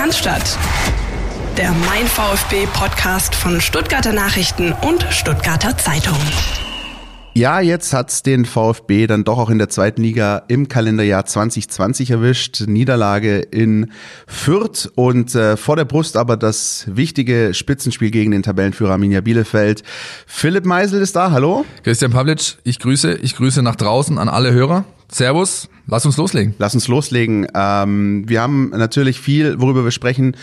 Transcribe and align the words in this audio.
Cannstatt. 0.00 0.58
Der 1.58 1.72
Mein 1.72 2.06
VfB 2.06 2.66
Podcast 2.72 3.34
von 3.34 3.60
Stuttgarter 3.60 4.14
Nachrichten 4.14 4.72
und 4.72 5.06
Stuttgarter 5.10 5.76
Zeitung. 5.76 6.16
Ja, 7.34 7.60
jetzt 7.60 7.92
hat's 7.92 8.22
den 8.22 8.46
VfB 8.46 9.06
dann 9.06 9.24
doch 9.24 9.36
auch 9.36 9.50
in 9.50 9.58
der 9.58 9.68
zweiten 9.68 10.02
Liga 10.02 10.40
im 10.48 10.68
Kalenderjahr 10.68 11.26
2020 11.26 12.12
erwischt. 12.12 12.62
Niederlage 12.66 13.40
in 13.40 13.92
Fürth 14.26 14.90
und 14.94 15.34
äh, 15.34 15.58
vor 15.58 15.76
der 15.76 15.84
Brust 15.84 16.16
aber 16.16 16.38
das 16.38 16.86
wichtige 16.86 17.52
Spitzenspiel 17.52 18.10
gegen 18.10 18.30
den 18.30 18.42
Tabellenführer 18.42 18.92
Arminia 18.92 19.20
Bielefeld. 19.20 19.82
Philipp 20.26 20.64
Meisel 20.64 21.02
ist 21.02 21.14
da, 21.14 21.30
hallo. 21.30 21.66
Christian 21.84 22.10
Pavlic, 22.10 22.56
ich 22.64 22.78
grüße, 22.78 23.18
ich 23.20 23.36
grüße 23.36 23.62
nach 23.62 23.76
draußen 23.76 24.16
an 24.16 24.30
alle 24.30 24.54
Hörer. 24.54 24.86
Servus, 25.10 25.68
lass 25.86 26.06
uns 26.06 26.16
loslegen. 26.16 26.54
Lass 26.58 26.74
uns 26.74 26.88
loslegen. 26.88 27.46
Ähm, 27.54 28.28
wir 28.28 28.40
haben 28.40 28.70
natürlich 28.70 29.20
viel, 29.20 29.60
worüber 29.60 29.84
wir 29.84 29.90
sprechen 29.90 30.36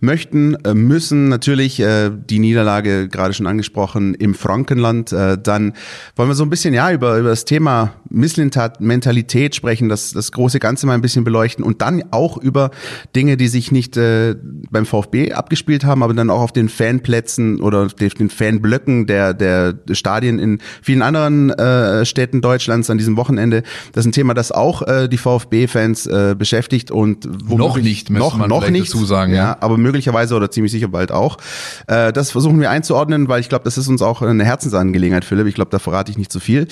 möchten, 0.00 0.54
äh, 0.64 0.74
müssen 0.74 1.28
natürlich 1.28 1.80
äh, 1.80 2.10
die 2.10 2.38
Niederlage 2.38 3.08
gerade 3.08 3.34
schon 3.34 3.46
angesprochen 3.46 4.14
im 4.14 4.34
Frankenland. 4.34 5.12
Äh, 5.12 5.38
dann 5.40 5.74
wollen 6.16 6.28
wir 6.28 6.34
so 6.34 6.44
ein 6.44 6.50
bisschen 6.50 6.74
ja 6.74 6.90
über, 6.90 7.18
über 7.18 7.28
das 7.28 7.44
Thema 7.44 7.92
Misslintat, 8.08 8.80
Mentalität 8.80 9.54
sprechen, 9.54 9.88
das, 9.88 10.12
das 10.12 10.32
große 10.32 10.58
Ganze 10.58 10.86
mal 10.86 10.94
ein 10.94 11.02
bisschen 11.02 11.24
beleuchten 11.24 11.64
und 11.64 11.82
dann 11.82 12.02
auch 12.10 12.36
über 12.36 12.70
Dinge, 13.14 13.36
die 13.36 13.48
sich 13.48 13.70
nicht 13.72 13.96
äh, 13.96 14.34
beim 14.70 14.86
VfB 14.86 15.32
abgespielt 15.32 15.84
haben, 15.84 16.02
aber 16.02 16.14
dann 16.14 16.30
auch 16.30 16.40
auf 16.40 16.52
den 16.52 16.68
Fanplätzen 16.68 17.60
oder 17.60 17.86
auf 17.86 17.94
den 17.94 18.30
Fanblöcken 18.30 19.06
der, 19.06 19.34
der 19.34 19.74
Stadien 19.92 20.38
in 20.38 20.58
vielen 20.82 21.02
anderen 21.02 21.50
äh, 21.50 22.04
Städten 22.04 22.40
Deutschlands 22.40 22.90
an 22.90 22.98
diesem 22.98 23.16
Wochenende. 23.16 23.62
Das 23.92 24.04
ist 24.04 24.08
ein 24.08 24.12
Thema, 24.12 24.34
das 24.34 24.50
auch 24.50 24.82
äh, 24.82 25.08
die 25.08 25.18
VfB-Fans 25.18 26.06
äh, 26.06 26.34
beschäftigt 26.36 26.90
und 26.90 27.48
noch 27.48 27.76
nicht, 27.76 28.10
noch, 28.10 28.46
noch 28.46 28.68
nicht, 28.68 28.88
dazu 28.88 29.04
sagen. 29.04 29.34
Ja, 29.34 29.56
aber 29.60 29.76
möglicherweise 29.90 30.36
oder 30.36 30.50
ziemlich 30.50 30.72
sicher 30.72 30.88
bald 30.88 31.10
auch. 31.10 31.36
Äh, 31.86 32.12
das 32.12 32.30
versuchen 32.30 32.60
wir 32.60 32.70
einzuordnen, 32.70 33.28
weil 33.28 33.40
ich 33.40 33.48
glaube, 33.48 33.64
das 33.64 33.76
ist 33.76 33.88
uns 33.88 34.02
auch 34.02 34.22
eine 34.22 34.44
Herzensangelegenheit, 34.44 35.24
Philipp. 35.24 35.46
Ich 35.46 35.54
glaube, 35.54 35.70
da 35.70 35.78
verrate 35.78 36.10
ich 36.10 36.18
nicht 36.18 36.30
zu 36.30 36.38
viel. 36.40 36.68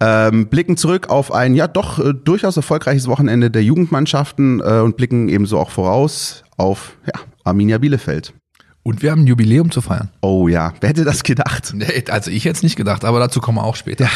Ähm, 0.00 0.46
blicken 0.46 0.76
zurück 0.76 1.10
auf 1.10 1.32
ein 1.32 1.54
ja 1.54 1.66
doch 1.66 1.98
äh, 1.98 2.14
durchaus 2.14 2.56
erfolgreiches 2.56 3.08
Wochenende 3.08 3.50
der 3.50 3.64
Jugendmannschaften 3.64 4.60
äh, 4.60 4.80
und 4.80 4.96
blicken 4.96 5.28
ebenso 5.28 5.58
auch 5.58 5.70
voraus 5.70 6.44
auf 6.56 6.96
ja, 7.06 7.20
Arminia 7.44 7.78
Bielefeld. 7.78 8.32
Und 8.82 9.02
wir 9.02 9.10
haben 9.10 9.22
ein 9.22 9.26
Jubiläum 9.26 9.70
zu 9.70 9.82
feiern. 9.82 10.08
Oh 10.22 10.48
ja, 10.48 10.72
wer 10.80 10.88
hätte 10.88 11.04
das 11.04 11.22
gedacht? 11.22 11.72
Nee, 11.74 12.04
also 12.08 12.30
ich 12.30 12.44
hätte 12.44 12.56
es 12.56 12.62
nicht 12.62 12.76
gedacht, 12.76 13.04
aber 13.04 13.18
dazu 13.18 13.40
kommen 13.40 13.58
wir 13.58 13.64
auch 13.64 13.76
später. 13.76 14.04
Ja. 14.04 14.10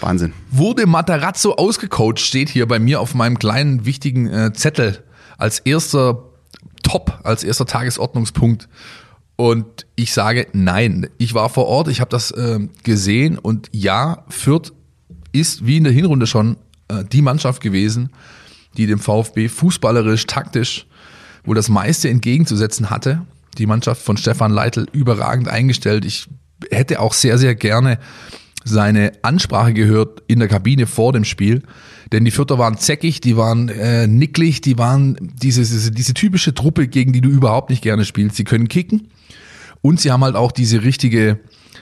Wahnsinn. 0.00 0.32
Wurde 0.50 0.86
Matarazzo 0.86 1.54
ausgecoacht, 1.54 2.20
steht 2.20 2.48
hier 2.48 2.68
bei 2.68 2.78
mir 2.78 3.00
auf 3.00 3.14
meinem 3.14 3.38
kleinen 3.38 3.84
wichtigen 3.84 4.28
äh, 4.28 4.52
Zettel 4.52 5.04
als 5.38 5.60
erster 5.60 6.27
top 6.88 7.20
als 7.22 7.44
erster 7.44 7.66
Tagesordnungspunkt. 7.66 8.68
Und 9.36 9.86
ich 9.94 10.12
sage 10.12 10.48
nein. 10.52 11.08
Ich 11.18 11.34
war 11.34 11.48
vor 11.48 11.66
Ort, 11.66 11.88
ich 11.88 12.00
habe 12.00 12.10
das 12.10 12.32
äh, 12.32 12.58
gesehen 12.82 13.38
und 13.38 13.68
ja, 13.72 14.24
Fürth 14.28 14.72
ist 15.32 15.66
wie 15.66 15.76
in 15.76 15.84
der 15.84 15.92
Hinrunde 15.92 16.26
schon 16.26 16.56
äh, 16.88 17.04
die 17.04 17.22
Mannschaft 17.22 17.62
gewesen, 17.62 18.10
die 18.76 18.86
dem 18.86 18.98
VfB 18.98 19.48
fußballerisch, 19.48 20.26
taktisch 20.26 20.86
wo 21.44 21.54
das 21.54 21.68
meiste 21.68 22.08
entgegenzusetzen 22.08 22.90
hatte. 22.90 23.22
Die 23.56 23.66
Mannschaft 23.66 24.02
von 24.02 24.16
Stefan 24.16 24.52
Leitl 24.52 24.86
überragend 24.92 25.48
eingestellt. 25.48 26.04
Ich 26.04 26.28
hätte 26.70 27.00
auch 27.00 27.14
sehr, 27.14 27.38
sehr 27.38 27.54
gerne 27.54 27.98
seine 28.68 29.12
Ansprache 29.22 29.72
gehört 29.72 30.22
in 30.26 30.38
der 30.38 30.48
Kabine 30.48 30.86
vor 30.86 31.12
dem 31.12 31.24
Spiel. 31.24 31.62
Denn 32.12 32.24
die 32.24 32.30
Vierter 32.30 32.58
waren 32.58 32.78
zäckig, 32.78 33.20
die 33.20 33.36
waren 33.36 33.68
äh, 33.68 34.06
nicklig, 34.06 34.60
die 34.60 34.78
waren 34.78 35.16
diese, 35.20 35.60
diese, 35.60 35.90
diese 35.90 36.14
typische 36.14 36.54
Truppe, 36.54 36.88
gegen 36.88 37.12
die 37.12 37.20
du 37.20 37.28
überhaupt 37.28 37.70
nicht 37.70 37.82
gerne 37.82 38.04
spielst. 38.04 38.36
Sie 38.36 38.44
können 38.44 38.68
kicken 38.68 39.08
und 39.82 40.00
sie 40.00 40.10
haben 40.10 40.24
halt 40.24 40.36
auch 40.36 40.52
diese 40.52 40.82
richtige, 40.82 41.38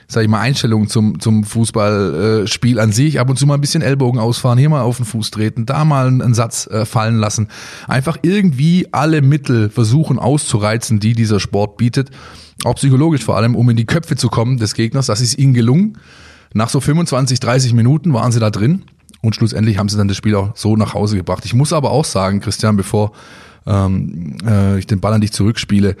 sag 0.07 0.23
ich 0.23 0.29
mal, 0.29 0.41
Einstellung 0.41 0.89
zum, 0.89 1.19
zum 1.19 1.45
Fußballspiel 1.45 2.77
äh, 2.77 2.81
an 2.81 2.91
sich. 2.91 3.19
Ab 3.19 3.29
und 3.29 3.37
zu 3.37 3.47
mal 3.47 3.55
ein 3.55 3.61
bisschen 3.61 3.81
Ellbogen 3.81 4.19
ausfahren, 4.19 4.57
hier 4.57 4.69
mal 4.69 4.81
auf 4.81 4.97
den 4.97 5.05
Fuß 5.05 5.31
treten, 5.31 5.65
da 5.65 5.85
mal 5.85 6.07
einen, 6.07 6.21
einen 6.21 6.33
Satz 6.33 6.67
äh, 6.67 6.85
fallen 6.85 7.17
lassen. 7.17 7.47
Einfach 7.87 8.17
irgendwie 8.21 8.87
alle 8.91 9.21
Mittel 9.21 9.69
versuchen 9.69 10.19
auszureizen, 10.19 10.99
die 10.99 11.13
dieser 11.13 11.39
Sport 11.39 11.77
bietet. 11.77 12.11
Auch 12.65 12.75
psychologisch 12.75 13.23
vor 13.23 13.37
allem, 13.37 13.55
um 13.55 13.69
in 13.69 13.77
die 13.77 13.85
Köpfe 13.85 14.15
zu 14.15 14.29
kommen 14.29 14.57
des 14.57 14.73
Gegners. 14.73 15.05
Das 15.05 15.21
ist 15.21 15.37
ihnen 15.37 15.53
gelungen. 15.53 15.97
Nach 16.57 16.69
so 16.69 16.81
25, 16.81 17.39
30 17.39 17.73
Minuten 17.73 18.13
waren 18.13 18.31
sie 18.31 18.39
da 18.39 18.49
drin 18.49 18.83
und 19.21 19.35
schlussendlich 19.35 19.77
haben 19.77 19.89
sie 19.89 19.97
dann 19.97 20.07
das 20.07 20.17
Spiel 20.17 20.33
auch 20.33 20.55
so 20.55 20.75
nach 20.75 20.95
Hause 20.95 21.15
gebracht. 21.15 21.45
Ich 21.45 21.53
muss 21.53 21.71
aber 21.71 21.91
auch 21.91 22.03
sagen, 22.03 22.39
Christian, 22.39 22.75
bevor 22.75 23.11
ähm, 23.67 24.37
äh, 24.43 24.79
ich 24.79 24.87
den 24.87 24.99
Ball 24.99 25.13
an 25.13 25.21
dich 25.21 25.31
zurückspiele, 25.31 25.95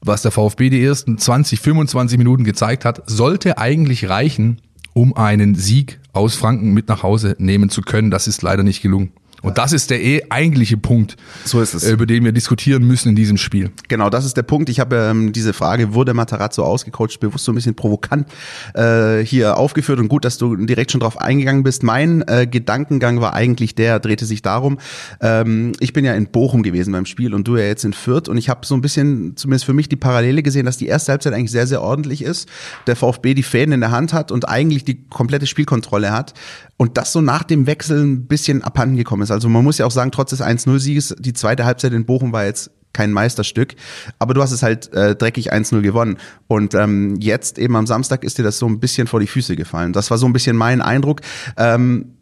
was 0.00 0.22
der 0.22 0.32
VfB 0.32 0.70
die 0.70 0.84
ersten 0.84 1.18
20, 1.18 1.60
25 1.60 2.18
Minuten 2.18 2.42
gezeigt 2.42 2.84
hat, 2.84 3.04
sollte 3.06 3.56
eigentlich 3.56 4.08
reichen, 4.08 4.60
um 4.92 5.16
einen 5.16 5.54
Sieg 5.54 6.00
aus 6.12 6.34
Franken 6.34 6.72
mit 6.72 6.88
nach 6.88 7.04
Hause 7.04 7.36
nehmen 7.38 7.70
zu 7.70 7.82
können. 7.82 8.10
Das 8.10 8.26
ist 8.26 8.42
leider 8.42 8.64
nicht 8.64 8.82
gelungen. 8.82 9.12
Und 9.44 9.58
das 9.58 9.72
ist 9.72 9.90
der 9.90 10.02
eh 10.02 10.22
eigentliche 10.30 10.76
Punkt, 10.76 11.16
so 11.44 11.60
ist 11.60 11.74
es. 11.74 11.84
über 11.84 12.06
den 12.06 12.24
wir 12.24 12.32
diskutieren 12.32 12.86
müssen 12.86 13.10
in 13.10 13.16
diesem 13.16 13.36
Spiel. 13.36 13.70
Genau, 13.88 14.08
das 14.08 14.24
ist 14.24 14.36
der 14.36 14.42
Punkt. 14.42 14.70
Ich 14.70 14.80
habe 14.80 14.96
ähm, 14.96 15.32
diese 15.32 15.52
Frage, 15.52 15.92
wurde 15.92 16.14
Matarazzo 16.14 16.64
ausgecoacht, 16.64 17.20
bewusst 17.20 17.44
so 17.44 17.52
ein 17.52 17.54
bisschen 17.54 17.74
provokant 17.74 18.26
äh, 18.74 19.18
hier 19.18 19.58
aufgeführt 19.58 19.98
und 19.98 20.08
gut, 20.08 20.24
dass 20.24 20.38
du 20.38 20.56
direkt 20.56 20.92
schon 20.92 21.00
drauf 21.00 21.20
eingegangen 21.20 21.62
bist. 21.62 21.82
Mein 21.82 22.24
äh, 22.26 22.46
Gedankengang 22.46 23.20
war 23.20 23.34
eigentlich 23.34 23.74
der, 23.74 24.00
drehte 24.00 24.24
sich 24.24 24.40
darum, 24.40 24.78
ähm, 25.20 25.72
ich 25.78 25.92
bin 25.92 26.04
ja 26.04 26.14
in 26.14 26.26
Bochum 26.26 26.62
gewesen 26.62 26.92
beim 26.92 27.06
Spiel 27.06 27.34
und 27.34 27.46
du 27.46 27.56
ja 27.56 27.64
jetzt 27.64 27.84
in 27.84 27.92
Fürth 27.92 28.28
und 28.28 28.38
ich 28.38 28.48
habe 28.48 28.64
so 28.64 28.74
ein 28.74 28.80
bisschen, 28.80 29.36
zumindest 29.36 29.66
für 29.66 29.74
mich, 29.74 29.88
die 29.90 29.96
Parallele 29.96 30.42
gesehen, 30.42 30.64
dass 30.64 30.78
die 30.78 30.86
erste 30.86 31.12
Halbzeit 31.12 31.34
eigentlich 31.34 31.50
sehr, 31.50 31.66
sehr 31.66 31.82
ordentlich 31.82 32.22
ist. 32.22 32.48
Der 32.86 32.96
VfB 32.96 33.34
die 33.34 33.42
Fäden 33.42 33.72
in 33.72 33.80
der 33.80 33.90
Hand 33.90 34.14
hat 34.14 34.32
und 34.32 34.48
eigentlich 34.48 34.84
die 34.84 35.06
komplette 35.08 35.46
Spielkontrolle 35.46 36.12
hat 36.12 36.32
und 36.76 36.96
das 36.96 37.12
so 37.12 37.20
nach 37.20 37.44
dem 37.44 37.66
Wechsel 37.66 38.02
ein 38.02 38.26
bisschen 38.26 38.62
abhanden 38.62 38.96
gekommen 38.96 39.22
ist. 39.22 39.30
Also 39.34 39.48
man 39.48 39.64
muss 39.64 39.78
ja 39.78 39.86
auch 39.86 39.90
sagen, 39.90 40.10
trotz 40.10 40.30
des 40.30 40.40
1-0-Sieges, 40.40 41.16
die 41.18 41.32
zweite 41.32 41.64
Halbzeit 41.64 41.92
in 41.92 42.06
Bochum 42.06 42.32
war 42.32 42.44
jetzt 42.44 42.70
kein 42.94 43.12
Meisterstück, 43.12 43.74
aber 44.18 44.32
du 44.32 44.40
hast 44.40 44.52
es 44.52 44.62
halt 44.62 44.92
äh, 44.94 45.14
dreckig 45.14 45.52
1-0 45.52 45.82
gewonnen. 45.82 46.16
Und 46.46 46.74
ähm, 46.74 47.16
jetzt 47.20 47.58
eben 47.58 47.76
am 47.76 47.86
Samstag 47.86 48.24
ist 48.24 48.38
dir 48.38 48.44
das 48.44 48.58
so 48.58 48.66
ein 48.66 48.80
bisschen 48.80 49.06
vor 49.06 49.20
die 49.20 49.26
Füße 49.26 49.56
gefallen. 49.56 49.92
Das 49.92 50.10
war 50.10 50.16
so 50.16 50.26
ein 50.26 50.32
bisschen 50.32 50.56
mein 50.56 50.80
Eindruck. 50.80 51.20
Ähm, 51.58 52.13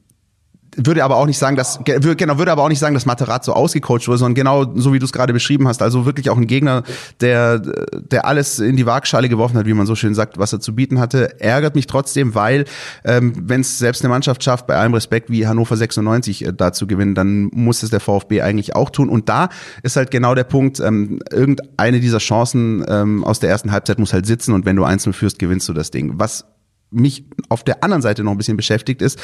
würde 0.76 1.04
aber 1.04 1.16
auch 1.16 1.26
nicht 1.26 1.38
sagen, 1.38 1.56
dass 1.56 1.80
genau 1.84 2.38
würde 2.38 2.50
aber 2.50 2.62
auch 2.62 2.68
nicht 2.68 2.78
sagen, 2.78 2.94
dass 2.94 3.04
Materazzo 3.04 3.52
ausgecoacht 3.52 4.08
wurde, 4.08 4.18
sondern 4.18 4.34
genau 4.34 4.74
so 4.74 4.92
wie 4.92 4.98
du 4.98 5.04
es 5.04 5.12
gerade 5.12 5.32
beschrieben 5.32 5.68
hast, 5.68 5.82
also 5.82 6.06
wirklich 6.06 6.30
auch 6.30 6.36
ein 6.36 6.46
Gegner, 6.46 6.82
der 7.20 7.58
der 7.58 8.24
alles 8.24 8.58
in 8.58 8.76
die 8.76 8.86
Waagschale 8.86 9.28
geworfen 9.28 9.58
hat, 9.58 9.66
wie 9.66 9.74
man 9.74 9.86
so 9.86 9.94
schön 9.94 10.14
sagt, 10.14 10.38
was 10.38 10.52
er 10.52 10.60
zu 10.60 10.74
bieten 10.74 10.98
hatte, 10.98 11.40
ärgert 11.40 11.74
mich 11.74 11.86
trotzdem, 11.86 12.34
weil 12.34 12.64
ähm, 13.04 13.32
wenn 13.36 13.60
es 13.60 13.78
selbst 13.78 14.02
eine 14.02 14.08
Mannschaft 14.08 14.42
schafft, 14.42 14.66
bei 14.66 14.76
allem 14.76 14.94
Respekt 14.94 15.30
wie 15.30 15.46
Hannover 15.46 15.76
96 15.76 16.46
äh, 16.46 16.52
da 16.52 16.72
zu 16.72 16.86
gewinnen, 16.86 17.14
dann 17.14 17.50
muss 17.52 17.82
es 17.82 17.90
der 17.90 18.00
VfB 18.00 18.40
eigentlich 18.40 18.74
auch 18.74 18.90
tun. 18.90 19.08
Und 19.08 19.28
da 19.28 19.48
ist 19.82 19.96
halt 19.96 20.10
genau 20.10 20.34
der 20.34 20.44
Punkt, 20.44 20.80
ähm, 20.80 21.20
irgendeine 21.30 22.00
dieser 22.00 22.18
Chancen 22.18 22.84
ähm, 22.88 23.24
aus 23.24 23.40
der 23.40 23.50
ersten 23.50 23.72
Halbzeit 23.72 23.98
muss 23.98 24.12
halt 24.12 24.26
sitzen 24.26 24.54
und 24.54 24.64
wenn 24.64 24.76
du 24.76 24.84
einzeln 24.84 25.12
führst, 25.12 25.38
gewinnst 25.38 25.68
du 25.68 25.72
das 25.72 25.90
Ding. 25.90 26.14
Was 26.16 26.46
mich 26.90 27.24
auf 27.48 27.64
der 27.64 27.82
anderen 27.82 28.02
Seite 28.02 28.22
noch 28.22 28.32
ein 28.32 28.38
bisschen 28.38 28.56
beschäftigt 28.56 29.02
ist, 29.02 29.18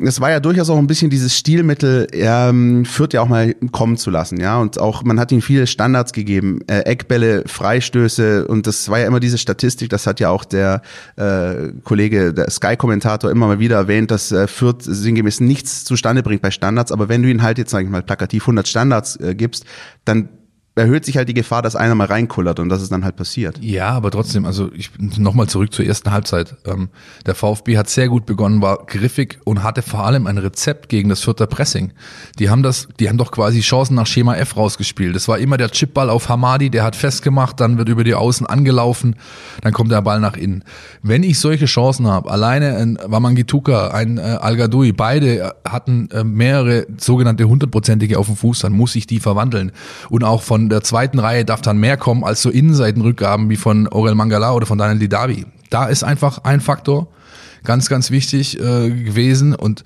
es 0.00 0.20
war 0.20 0.30
ja 0.30 0.40
durchaus 0.40 0.70
auch 0.70 0.78
ein 0.78 0.86
bisschen 0.86 1.10
dieses 1.10 1.36
Stilmittel, 1.36 2.06
ähm, 2.12 2.84
Fürth 2.84 3.14
ja 3.14 3.22
auch 3.22 3.28
mal 3.28 3.54
kommen 3.72 3.96
zu 3.96 4.10
lassen, 4.10 4.38
ja. 4.38 4.58
Und 4.58 4.78
auch, 4.78 5.02
man 5.02 5.18
hat 5.18 5.32
ihm 5.32 5.42
viele 5.42 5.66
Standards 5.66 6.12
gegeben, 6.12 6.60
äh, 6.66 6.80
Eckbälle, 6.80 7.44
Freistöße 7.46 8.46
und 8.46 8.66
das 8.66 8.88
war 8.88 8.98
ja 8.98 9.06
immer 9.06 9.20
diese 9.20 9.38
Statistik, 9.38 9.88
das 9.88 10.06
hat 10.06 10.20
ja 10.20 10.30
auch 10.30 10.44
der 10.44 10.82
äh, 11.16 11.72
Kollege, 11.84 12.34
der 12.34 12.50
Sky-Kommentator 12.50 13.30
immer 13.30 13.46
mal 13.46 13.58
wieder 13.58 13.76
erwähnt, 13.76 14.10
dass 14.10 14.32
äh, 14.32 14.46
Fürth 14.46 14.82
sinngemäß 14.82 15.40
nichts 15.40 15.84
zustande 15.84 16.22
bringt 16.22 16.42
bei 16.42 16.50
Standards, 16.50 16.92
aber 16.92 17.08
wenn 17.08 17.22
du 17.22 17.30
ihn 17.30 17.42
halt 17.42 17.58
jetzt, 17.58 17.70
sag 17.70 17.84
ich 17.84 17.90
mal, 17.90 18.02
plakativ 18.02 18.44
100 18.44 18.68
Standards 18.68 19.16
äh, 19.16 19.34
gibst, 19.34 19.64
dann 20.04 20.28
erhöht 20.76 21.06
sich 21.06 21.16
halt 21.16 21.28
die 21.28 21.34
Gefahr, 21.34 21.62
dass 21.62 21.74
einer 21.74 21.94
mal 21.94 22.06
reinkullert 22.06 22.60
und 22.60 22.68
das 22.68 22.82
ist 22.82 22.92
dann 22.92 23.02
halt 23.02 23.16
passiert. 23.16 23.58
Ja, 23.62 23.88
aber 23.88 24.10
trotzdem, 24.10 24.44
also 24.44 24.70
ich 24.74 24.90
nochmal 24.98 25.48
zurück 25.48 25.72
zur 25.72 25.86
ersten 25.86 26.12
Halbzeit. 26.12 26.54
Ähm, 26.66 26.90
der 27.24 27.34
VfB 27.34 27.78
hat 27.78 27.88
sehr 27.88 28.08
gut 28.08 28.26
begonnen, 28.26 28.60
war 28.60 28.84
griffig 28.84 29.38
und 29.44 29.62
hatte 29.62 29.80
vor 29.80 30.04
allem 30.04 30.26
ein 30.26 30.36
Rezept 30.36 30.90
gegen 30.90 31.08
das 31.08 31.22
vierte 31.22 31.46
Pressing. 31.46 31.92
Die 32.38 32.50
haben 32.50 32.62
das, 32.62 32.88
die 33.00 33.08
haben 33.08 33.16
doch 33.16 33.32
quasi 33.32 33.60
Chancen 33.60 33.94
nach 33.94 34.06
Schema 34.06 34.36
F 34.36 34.58
rausgespielt. 34.58 35.16
Das 35.16 35.28
war 35.28 35.38
immer 35.38 35.56
der 35.56 35.70
Chipball 35.70 36.10
auf 36.10 36.28
Hamadi, 36.28 36.68
der 36.68 36.84
hat 36.84 36.94
festgemacht, 36.94 37.58
dann 37.58 37.78
wird 37.78 37.88
über 37.88 38.04
die 38.04 38.14
Außen 38.14 38.46
angelaufen, 38.46 39.16
dann 39.62 39.72
kommt 39.72 39.90
der 39.90 40.02
Ball 40.02 40.20
nach 40.20 40.36
innen. 40.36 40.62
Wenn 41.02 41.22
ich 41.22 41.38
solche 41.38 41.64
Chancen 41.64 42.06
habe, 42.06 42.30
alleine 42.30 42.76
ein 42.76 42.98
Wamangituka, 43.02 43.88
ein 43.88 44.18
äh, 44.18 44.20
al 44.20 44.56
beide 44.94 45.54
hatten 45.66 46.10
äh, 46.10 46.22
mehrere 46.22 46.86
sogenannte 46.98 47.44
hundertprozentige 47.44 48.18
auf 48.18 48.26
dem 48.26 48.36
Fuß, 48.36 48.60
dann 48.60 48.72
muss 48.72 48.94
ich 48.94 49.06
die 49.06 49.20
verwandeln 49.20 49.72
und 50.10 50.22
auch 50.22 50.42
von 50.42 50.65
der 50.68 50.82
zweiten 50.82 51.18
Reihe 51.18 51.44
darf 51.44 51.60
dann 51.60 51.78
mehr 51.78 51.96
kommen 51.96 52.24
als 52.24 52.42
so 52.42 52.50
Innenseitenrückgaben 52.50 53.50
wie 53.50 53.56
von 53.56 53.88
Orel 53.88 54.14
Mangala 54.14 54.52
oder 54.52 54.66
von 54.66 54.78
Daniel 54.78 54.98
Didavi. 54.98 55.46
Da 55.70 55.86
ist 55.86 56.04
einfach 56.04 56.44
ein 56.44 56.60
Faktor 56.60 57.08
ganz, 57.64 57.88
ganz 57.88 58.10
wichtig 58.10 58.58
äh, 58.60 58.90
gewesen 58.90 59.54
und 59.54 59.84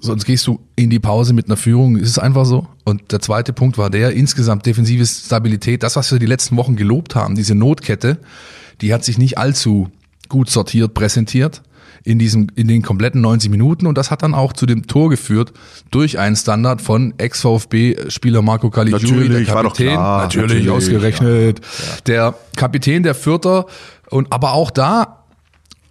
sonst 0.00 0.24
gehst 0.24 0.46
du 0.46 0.60
in 0.76 0.90
die 0.90 0.98
Pause 0.98 1.32
mit 1.32 1.46
einer 1.46 1.56
Führung, 1.56 1.96
ist 1.96 2.10
es 2.10 2.18
einfach 2.18 2.44
so. 2.44 2.66
Und 2.84 3.12
der 3.12 3.20
zweite 3.20 3.52
Punkt 3.52 3.78
war 3.78 3.88
der, 3.88 4.12
insgesamt 4.12 4.66
defensive 4.66 5.06
Stabilität, 5.06 5.82
das, 5.82 5.96
was 5.96 6.10
wir 6.12 6.18
die 6.18 6.26
letzten 6.26 6.56
Wochen 6.56 6.76
gelobt 6.76 7.14
haben, 7.14 7.34
diese 7.34 7.54
Notkette, 7.54 8.18
die 8.80 8.92
hat 8.92 9.04
sich 9.04 9.16
nicht 9.16 9.38
allzu 9.38 9.90
gut 10.28 10.50
sortiert, 10.50 10.94
präsentiert 10.94 11.62
in 12.04 12.18
diesem, 12.18 12.48
in 12.54 12.68
den 12.68 12.82
kompletten 12.82 13.20
90 13.20 13.50
Minuten. 13.50 13.86
Und 13.86 13.98
das 13.98 14.10
hat 14.10 14.22
dann 14.22 14.34
auch 14.34 14.52
zu 14.52 14.66
dem 14.66 14.86
Tor 14.86 15.10
geführt 15.10 15.52
durch 15.90 16.18
einen 16.18 16.36
Standard 16.36 16.82
von 16.82 17.14
Ex-VfB-Spieler 17.18 18.42
Marco 18.42 18.70
Caligiuri, 18.70 19.28
der 19.28 19.44
Kapitän, 19.44 19.94
klar, 19.94 20.22
natürlich, 20.22 20.66
natürlich, 20.66 20.70
ausgerechnet, 20.70 21.60
der 22.06 22.34
Kapitän 22.56 23.02
der 23.02 23.14
Vierter. 23.14 23.66
Und 24.10 24.32
aber 24.32 24.52
auch 24.52 24.70
da 24.70 25.22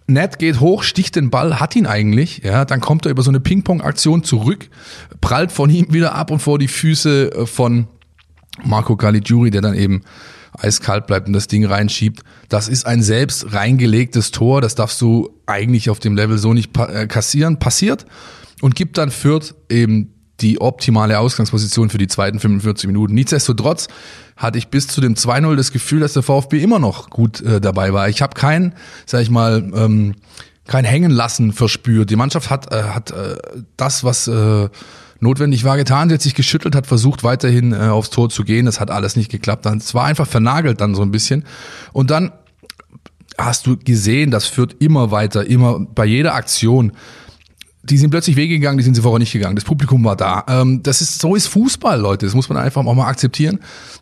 Ned 0.06 0.38
geht 0.38 0.60
hoch, 0.60 0.82
sticht 0.82 1.16
den 1.16 1.30
Ball, 1.30 1.60
hat 1.60 1.76
ihn 1.76 1.86
eigentlich, 1.86 2.42
ja, 2.44 2.64
dann 2.64 2.80
kommt 2.80 3.06
er 3.06 3.10
über 3.10 3.22
so 3.22 3.30
eine 3.30 3.40
Ping-Pong-Aktion 3.40 4.24
zurück, 4.24 4.68
prallt 5.20 5.52
von 5.52 5.70
ihm 5.70 5.92
wieder 5.92 6.14
ab 6.14 6.30
und 6.30 6.40
vor 6.40 6.58
die 6.58 6.68
Füße 6.68 7.32
äh, 7.32 7.46
von 7.46 7.86
Marco 8.64 8.96
Caligiuri, 8.96 9.50
der 9.50 9.62
dann 9.62 9.74
eben 9.74 10.02
eiskalt 10.58 11.06
bleibt 11.06 11.28
und 11.28 11.32
das 11.32 11.48
Ding 11.48 11.64
reinschiebt. 11.64 12.22
Das 12.48 12.68
ist 12.68 12.86
ein 12.86 13.02
selbst 13.02 13.52
reingelegtes 13.52 14.30
Tor, 14.30 14.60
das 14.60 14.74
darfst 14.74 15.00
du 15.00 15.30
eigentlich 15.46 15.90
auf 15.90 15.98
dem 15.98 16.16
Level 16.16 16.38
so 16.38 16.52
nicht 16.52 16.76
äh, 16.78 17.06
kassieren, 17.06 17.58
passiert 17.58 18.06
und 18.60 18.74
gibt 18.74 18.98
dann 18.98 19.10
Fürth 19.10 19.54
eben 19.68 20.12
die 20.40 20.60
optimale 20.60 21.18
Ausgangsposition 21.18 21.90
für 21.90 21.98
die 21.98 22.08
zweiten 22.08 22.40
45 22.40 22.86
Minuten. 22.86 23.14
Nichtsdestotrotz 23.14 23.88
hatte 24.36 24.58
ich 24.58 24.68
bis 24.68 24.88
zu 24.88 25.00
dem 25.00 25.14
2-0 25.14 25.56
das 25.56 25.72
Gefühl, 25.72 26.00
dass 26.00 26.14
der 26.14 26.22
VfB 26.22 26.62
immer 26.62 26.78
noch 26.78 27.10
gut 27.10 27.40
äh, 27.40 27.60
dabei 27.60 27.92
war. 27.92 28.08
Ich 28.08 28.22
habe 28.22 28.34
kein, 28.34 28.74
sag 29.06 29.22
ich 29.22 29.30
mal, 29.30 29.70
ähm, 29.74 30.14
kein 30.66 30.84
Hängenlassen 30.84 31.52
verspürt. 31.52 32.10
Die 32.10 32.16
Mannschaft 32.16 32.50
hat, 32.50 32.72
äh, 32.72 32.82
hat 32.82 33.10
äh, 33.10 33.36
das, 33.76 34.04
was 34.04 34.28
äh, 34.28 34.68
notwendig 35.22 35.64
war, 35.64 35.76
getan. 35.76 36.08
Sie 36.08 36.14
hat 36.14 36.22
sich 36.22 36.34
geschüttelt, 36.34 36.74
hat 36.74 36.86
versucht, 36.86 37.24
weiterhin 37.24 37.72
äh, 37.72 37.88
aufs 37.88 38.10
Tor 38.10 38.28
zu 38.28 38.44
gehen. 38.44 38.66
Das 38.66 38.80
hat 38.80 38.90
alles 38.90 39.16
nicht 39.16 39.30
geklappt. 39.30 39.66
Es 39.66 39.94
war 39.94 40.04
einfach 40.04 40.26
vernagelt 40.26 40.80
dann 40.80 40.94
so 40.94 41.02
ein 41.02 41.10
bisschen. 41.10 41.44
Und 41.92 42.10
dann 42.10 42.32
hast 43.38 43.66
du 43.66 43.76
gesehen, 43.76 44.30
das 44.30 44.46
führt 44.46 44.76
immer 44.80 45.10
weiter, 45.10 45.46
immer 45.46 45.80
bei 45.80 46.04
jeder 46.04 46.34
Aktion 46.34 46.92
die 47.84 47.98
sind 47.98 48.10
plötzlich 48.10 48.36
weggegangen, 48.36 48.78
die 48.78 48.84
sind 48.84 48.94
sie 48.94 49.02
vorher 49.02 49.18
nicht 49.18 49.32
gegangen. 49.32 49.56
Das 49.56 49.64
Publikum 49.64 50.04
war 50.04 50.16
da. 50.16 50.44
Ähm, 50.48 50.82
das 50.82 51.00
ist 51.00 51.20
so 51.20 51.34
ist 51.34 51.48
Fußball, 51.48 52.00
Leute. 52.00 52.26
Das 52.26 52.34
muss 52.34 52.48
man 52.48 52.58
einfach 52.58 52.84
auch 52.84 52.94
mal 52.94 53.08
akzeptieren, 53.08 53.58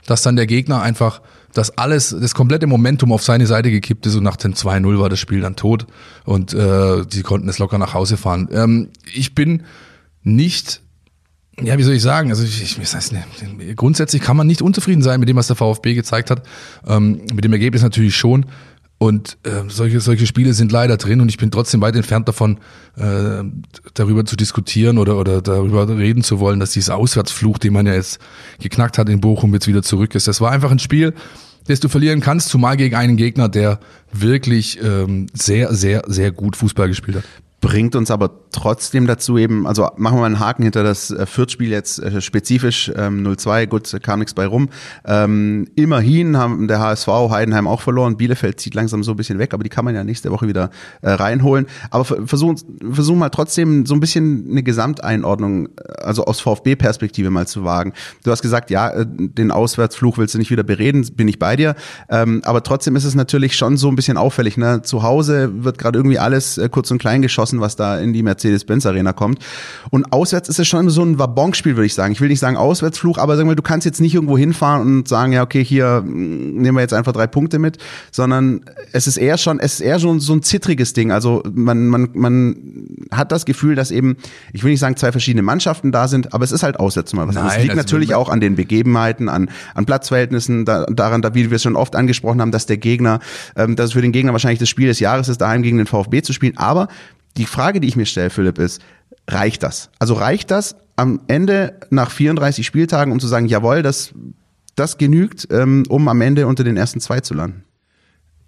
dass 0.07 0.23
dann 0.23 0.37
der 0.37 0.47
Gegner 0.47 0.83
einfach 0.83 1.23
das 1.55 1.77
alles, 1.79 2.15
das 2.19 2.35
komplette 2.35 2.67
Momentum 2.67 3.11
auf 3.11 3.23
seine 3.23 3.47
Seite 3.47 3.71
gekippt 3.71 4.07
ist 4.07 4.15
und 4.15 4.23
nach 4.23 4.37
dem 4.37 4.55
2-0 4.55 5.01
war 5.01 5.09
das 5.09 5.19
Spiel 5.19 5.41
dann 5.41 5.57
tot 5.57 5.87
und 6.25 6.55
äh, 6.55 7.05
sie 7.11 7.23
konnten 7.23 7.49
es 7.49 7.59
locker 7.59 7.79
nach 7.79 7.95
Hause 7.95 8.17
fahren. 8.17 8.49
Ähm, 8.53 8.91
ich 9.13 9.35
bin 9.35 9.65
nicht 10.23 10.83
ja, 11.63 11.79
wie 11.79 11.83
soll 11.83 11.95
ich 11.95 12.03
sagen? 12.03 12.31
Also 12.31 12.45
ich, 12.45 12.63
ich 12.63 12.79
das 12.79 12.95
heißt, 12.95 13.15
grundsätzlich 13.77 14.23
kann 14.23 14.37
man 14.37 14.47
nicht 14.47 14.63
unzufrieden 14.63 15.03
sein 15.03 15.21
mit 15.21 15.29
dem, 15.29 15.37
was 15.37 15.47
der 15.47 15.57
VfB 15.57 15.95
gezeigt 15.95 16.31
hat. 16.31 16.43
Ähm, 16.87 17.23
mit 17.33 17.45
dem 17.45 17.53
Ergebnis 17.53 17.83
natürlich 17.83 18.17
schon. 18.17 18.47
Und 19.03 19.39
äh, 19.45 19.63
solche, 19.69 20.01
solche 20.01 20.27
Spiele 20.27 20.53
sind 20.53 20.73
leider 20.73 20.99
drin 20.99 21.23
und 21.23 21.31
ich 21.31 21.39
bin 21.39 21.51
trotzdem 21.51 21.81
weit 21.81 21.97
entfernt 21.97 22.29
davon, 22.29 22.59
äh, 22.99 23.43
darüber 23.95 24.27
zu 24.27 24.37
diskutieren 24.37 24.99
oder, 24.99 25.17
oder 25.17 25.41
darüber 25.41 25.89
reden 25.89 26.23
zu 26.23 26.39
wollen, 26.39 26.61
dass 26.61 26.73
dieser 26.73 26.97
Auswärtsfluch, 26.97 27.57
den 27.57 27.73
man 27.73 27.87
ja 27.87 27.95
jetzt 27.95 28.19
geknackt 28.61 28.99
hat 28.99 29.09
in 29.09 29.23
Bochum, 29.23 29.55
jetzt 29.55 29.67
wieder 29.67 29.83
zurück 29.83 30.15
ist. 30.15 30.29
Das 30.29 30.43
war 30.43 30.51
einfach 30.51 30.71
ein 30.71 30.79
Spiel, 30.79 31.15
das 31.67 31.81
du 31.81 31.89
verlieren 31.89 32.21
kannst, 32.21 32.51
zumal 32.51 32.77
gegen 32.77 32.95
einen 32.95 33.17
Gegner, 33.17 33.49
der 33.49 33.81
wirklich 34.13 34.79
ähm, 34.83 35.29
sehr, 35.33 35.75
sehr, 35.75 36.03
sehr 36.07 36.31
gut 36.31 36.57
Fußball 36.57 36.89
gespielt 36.89 37.17
hat 37.17 37.25
bringt 37.61 37.95
uns 37.95 38.11
aber 38.11 38.31
trotzdem 38.53 39.07
dazu 39.07 39.37
eben, 39.39 39.67
also 39.67 39.89
machen 39.97 40.17
wir 40.17 40.21
mal 40.21 40.27
einen 40.27 40.41
Haken 40.41 40.63
hinter 40.63 40.83
das 40.83 41.11
äh, 41.11 41.27
Fürth-Spiel 41.27 41.71
jetzt 41.71 41.99
äh, 41.99 42.21
spezifisch, 42.21 42.91
ähm, 42.97 43.27
0-2, 43.27 43.67
gut, 43.67 43.97
kam 44.03 44.21
nichts 44.21 44.35
bei 44.35 44.47
rum. 44.47 44.71
Ähm, 45.05 45.69
immerhin 45.77 46.37
haben 46.37 46.69
der 46.69 46.81
HSV 46.81 47.07
Heidenheim 47.07 47.69
auch 47.69 47.81
verloren, 47.81 48.17
Bielefeld 48.17 48.61
zieht 48.61 48.75
langsam 48.75 49.03
so 49.03 49.13
ein 49.13 49.17
bisschen 49.17 49.39
weg, 49.39 49.53
aber 49.53 49.63
die 49.63 49.69
kann 49.69 49.85
man 49.85 49.95
ja 49.95 50.05
nächste 50.05 50.31
Woche 50.31 50.49
wieder 50.49 50.71
äh, 51.03 51.11
reinholen. 51.11 51.67
Aber 51.91 52.05
versuchen 52.05 52.57
versuchen 52.91 53.19
mal 53.19 53.29
trotzdem 53.29 53.87
so 53.87 53.95
ein 53.95 54.01
bisschen 54.01 54.47
eine 54.51 54.63
Gesamteinordnung, 54.63 55.67
äh, 55.67 56.03
also 56.03 56.25
aus 56.25 56.41
VfB-Perspektive 56.41 57.31
mal 57.31 57.47
zu 57.47 57.65
wagen. 57.65 57.93
Du 58.25 58.31
hast 58.31 58.43
gesagt, 58.43 58.71
ja, 58.71 59.05
den 59.05 59.51
Auswärtsfluch 59.51 60.19
willst 60.19 60.35
du 60.35 60.39
nicht 60.39 60.51
wieder 60.51 60.63
bereden, 60.63 61.07
bin 61.15 61.29
ich 61.29 61.39
bei 61.39 61.57
dir. 61.57 61.75
Ähm, 62.09 62.41
aber 62.45 62.63
trotzdem 62.63 62.97
ist 62.97 63.05
es 63.05 63.15
natürlich 63.15 63.57
schon 63.57 63.77
so 63.77 63.89
ein 63.89 63.97
bisschen 63.97 64.17
auffällig. 64.17 64.57
Ne? 64.57 64.83
Zu 64.83 65.03
Hause 65.03 65.65
wird 65.65 65.79
gerade 65.79 65.99
irgendwie 65.99 66.19
alles 66.19 66.59
äh, 66.59 66.69
kurz 66.69 66.91
und 66.91 66.99
klein 66.99 67.23
geschossen 67.23 67.50
geschossen, 67.51 67.61
was 67.61 67.77
da 67.77 67.99
in 67.99 68.13
die 68.13 68.23
Mercedes-Benz 68.23 68.87
Arena 68.87 69.13
kommt. 69.13 69.41
Und 69.91 70.13
auswärts 70.13 70.49
ist 70.49 70.59
es 70.59 70.69
schon 70.69 70.89
so 70.91 71.03
ein 71.03 71.19
Wabonspiel, 71.19 71.77
würde 71.77 71.87
ich 71.87 71.95
sagen. 71.95 72.13
Ich 72.13 72.21
will 72.21 72.29
nicht 72.29 72.41
sagen 72.41 72.57
Auswärtsfluch, 72.57 73.19
aber 73.19 73.37
sagen 73.37 73.49
wir, 73.49 73.57
du 73.57 73.63
kannst 73.63 73.85
jetzt 73.85 74.01
nicht 74.01 74.15
irgendwo 74.15 74.39
hinfahren 74.39 74.83
und 74.83 75.09
sagen, 75.09 75.33
ja, 75.33 75.43
okay, 75.43 75.65
hier 75.65 76.03
mm, 76.03 76.61
nehmen 76.61 76.77
wir 76.77 76.83
jetzt 76.83 76.95
einfach 76.95 77.13
drei 77.13 77.27
Punkte 77.27 77.59
mit, 77.59 77.79
sondern 78.11 78.63
es 78.93 79.07
ist 79.07 79.17
eher 79.17 79.39
schon, 79.39 79.61
es 79.61 79.75
ist 79.75 79.81
eher 79.81 79.99
schon 79.99 80.21
so 80.21 80.33
ein 80.33 80.43
zittriges 80.43 80.93
Ding. 80.93 81.13
Also 81.13 81.43
man, 81.53 81.87
man, 81.87 82.09
man 82.15 82.57
hat 83.11 83.33
das 83.33 83.45
Gefühl, 83.45 83.75
dass 83.75 83.91
eben, 83.91 84.17
ich 84.53 84.63
will 84.65 84.71
nicht 84.71 84.81
sagen, 84.81 84.97
zwei 84.97 85.13
verschiedene 85.13 85.43
Mannschaften 85.43 85.93
da 85.93 86.09
sind, 86.09 86.33
aber 86.33 86.45
es 86.45 86.53
ist 86.53 86.63
halt 86.63 86.79
auswärts 86.79 87.13
mal 87.13 87.27
was. 87.29 87.35
Nein, 87.35 87.47
das 87.47 87.63
liegt 87.63 87.77
natürlich 87.77 88.15
auch 88.15 88.29
an 88.29 88.41
den 88.41 88.55
Begebenheiten, 88.55 89.29
an, 89.29 89.51
an 89.75 89.87
Platzverhältnissen, 89.87 90.65
da, 90.65 90.87
daran, 90.87 91.23
da, 91.23 91.35
wie 91.35 91.51
wir 91.51 91.57
es 91.57 91.63
schon 91.63 91.77
oft 91.77 91.97
angesprochen 91.97 92.41
haben, 92.41 92.53
dass 92.53 92.67
der 92.67 92.77
Gegner, 92.77 93.21
ähm, 93.57 93.77
dass 93.77 93.87
es 93.87 93.93
für 93.93 94.03
den 94.03 94.13
Gegner 94.13 94.33
wahrscheinlich 94.33 94.59
das 94.59 94.69
Spiel 94.69 94.87
des 94.87 95.01
Jahres 95.01 95.29
ist, 95.29 95.41
daheim 95.41 95.63
gegen 95.63 95.79
den 95.79 95.87
VfB 95.87 96.23
zu 96.23 96.33
spielen. 96.33 96.57
Aber 96.57 96.89
die 97.37 97.47
Frage, 97.47 97.81
die 97.81 97.89
ich 97.89 97.97
mir 97.97 98.07
stelle, 98.07 98.31
Philipp, 98.31 98.59
ist, 98.59 98.83
reicht 99.29 99.63
das? 99.63 99.91
Also 99.99 100.15
reicht 100.15 100.51
das 100.51 100.77
am 100.97 101.21
Ende 101.29 101.79
nach 101.91 102.11
34 102.11 102.67
Spieltagen, 102.67 103.13
um 103.13 103.21
zu 103.21 103.27
sagen, 103.27 103.47
jawohl, 103.47 103.83
das, 103.83 104.13
das 104.77 104.99
genügt, 104.99 105.49
ähm, 105.51 105.85
um 105.89 106.09
am 106.09 106.21
Ende 106.21 106.47
unter 106.47 106.65
den 106.65 106.77
ersten 106.77 107.01
zwei 107.01 107.21
zu 107.21 107.35
landen? 107.35 107.65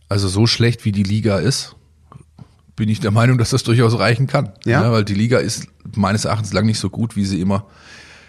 Also 0.08 0.28
so 0.28 0.46
schlecht 0.46 0.84
wie 0.84 0.92
die 0.92 1.04
Liga 1.04 1.38
ist, 1.38 1.76
bin 2.76 2.88
ich 2.88 3.00
der 3.00 3.10
Meinung, 3.10 3.38
dass 3.38 3.50
das 3.50 3.62
durchaus 3.62 3.98
reichen 3.98 4.26
kann. 4.26 4.52
Ja? 4.64 4.82
ja 4.82 4.92
weil 4.92 5.04
die 5.04 5.14
Liga 5.14 5.38
ist 5.38 5.68
meines 5.94 6.24
Erachtens 6.24 6.52
lang 6.52 6.66
nicht 6.66 6.78
so 6.78 6.90
gut, 6.90 7.16
wie 7.16 7.24
sie 7.24 7.40
immer 7.40 7.66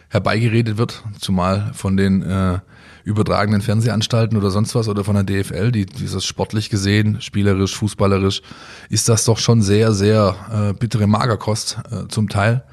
herbeigeredet 0.10 0.78
wird, 0.78 1.04
zumal 1.20 1.72
von 1.74 1.98
den 1.98 2.22
äh, 2.22 2.60
übertragenen 3.04 3.62
Fernsehanstalten 3.62 4.38
oder 4.38 4.50
sonst 4.50 4.76
was 4.76 4.88
oder 4.88 5.04
von 5.04 5.16
der 5.16 5.24
DFL, 5.24 5.72
die 5.72 5.86
dieses 5.86 6.26
sportlich 6.26 6.70
gesehen, 6.70 7.22
spielerisch, 7.22 7.76
fußballerisch, 7.76 8.42
ist 8.90 9.10
das 9.10 9.26
doch 9.26 9.38
schon 9.38 9.62
sehr, 9.62 9.92
sehr 9.94 10.36
äh, 10.52 10.74
bittere 10.74 11.08
Magerkost 11.08 11.80
äh, 11.92 12.08
zum 12.08 12.30
Teil. 12.30 12.64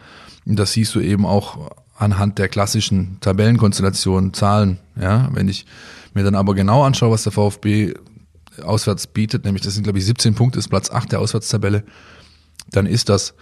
Und 0.46 0.58
das 0.58 0.72
siehst 0.72 0.94
du 0.94 1.00
eben 1.00 1.26
auch 1.26 1.70
anhand 1.96 2.38
der 2.38 2.48
klassischen 2.48 3.18
Tabellenkonstellationen, 3.20 4.32
Zahlen. 4.32 4.78
Ja, 5.00 5.28
wenn 5.32 5.48
ich 5.48 5.66
mir 6.14 6.24
dann 6.24 6.34
aber 6.34 6.54
genau 6.54 6.84
anschaue, 6.84 7.10
was 7.10 7.24
der 7.24 7.32
VfB 7.32 7.94
auswärts 8.62 9.06
bietet, 9.06 9.44
nämlich 9.44 9.62
das 9.62 9.74
sind 9.74 9.84
glaube 9.84 9.98
ich 9.98 10.06
17 10.06 10.34
Punkte, 10.34 10.58
ist 10.58 10.68
Platz 10.68 10.90
8 10.90 11.12
der 11.12 11.20
Auswärtstabelle, 11.20 11.84
dann 12.70 12.86
ist 12.86 13.08
das 13.08 13.34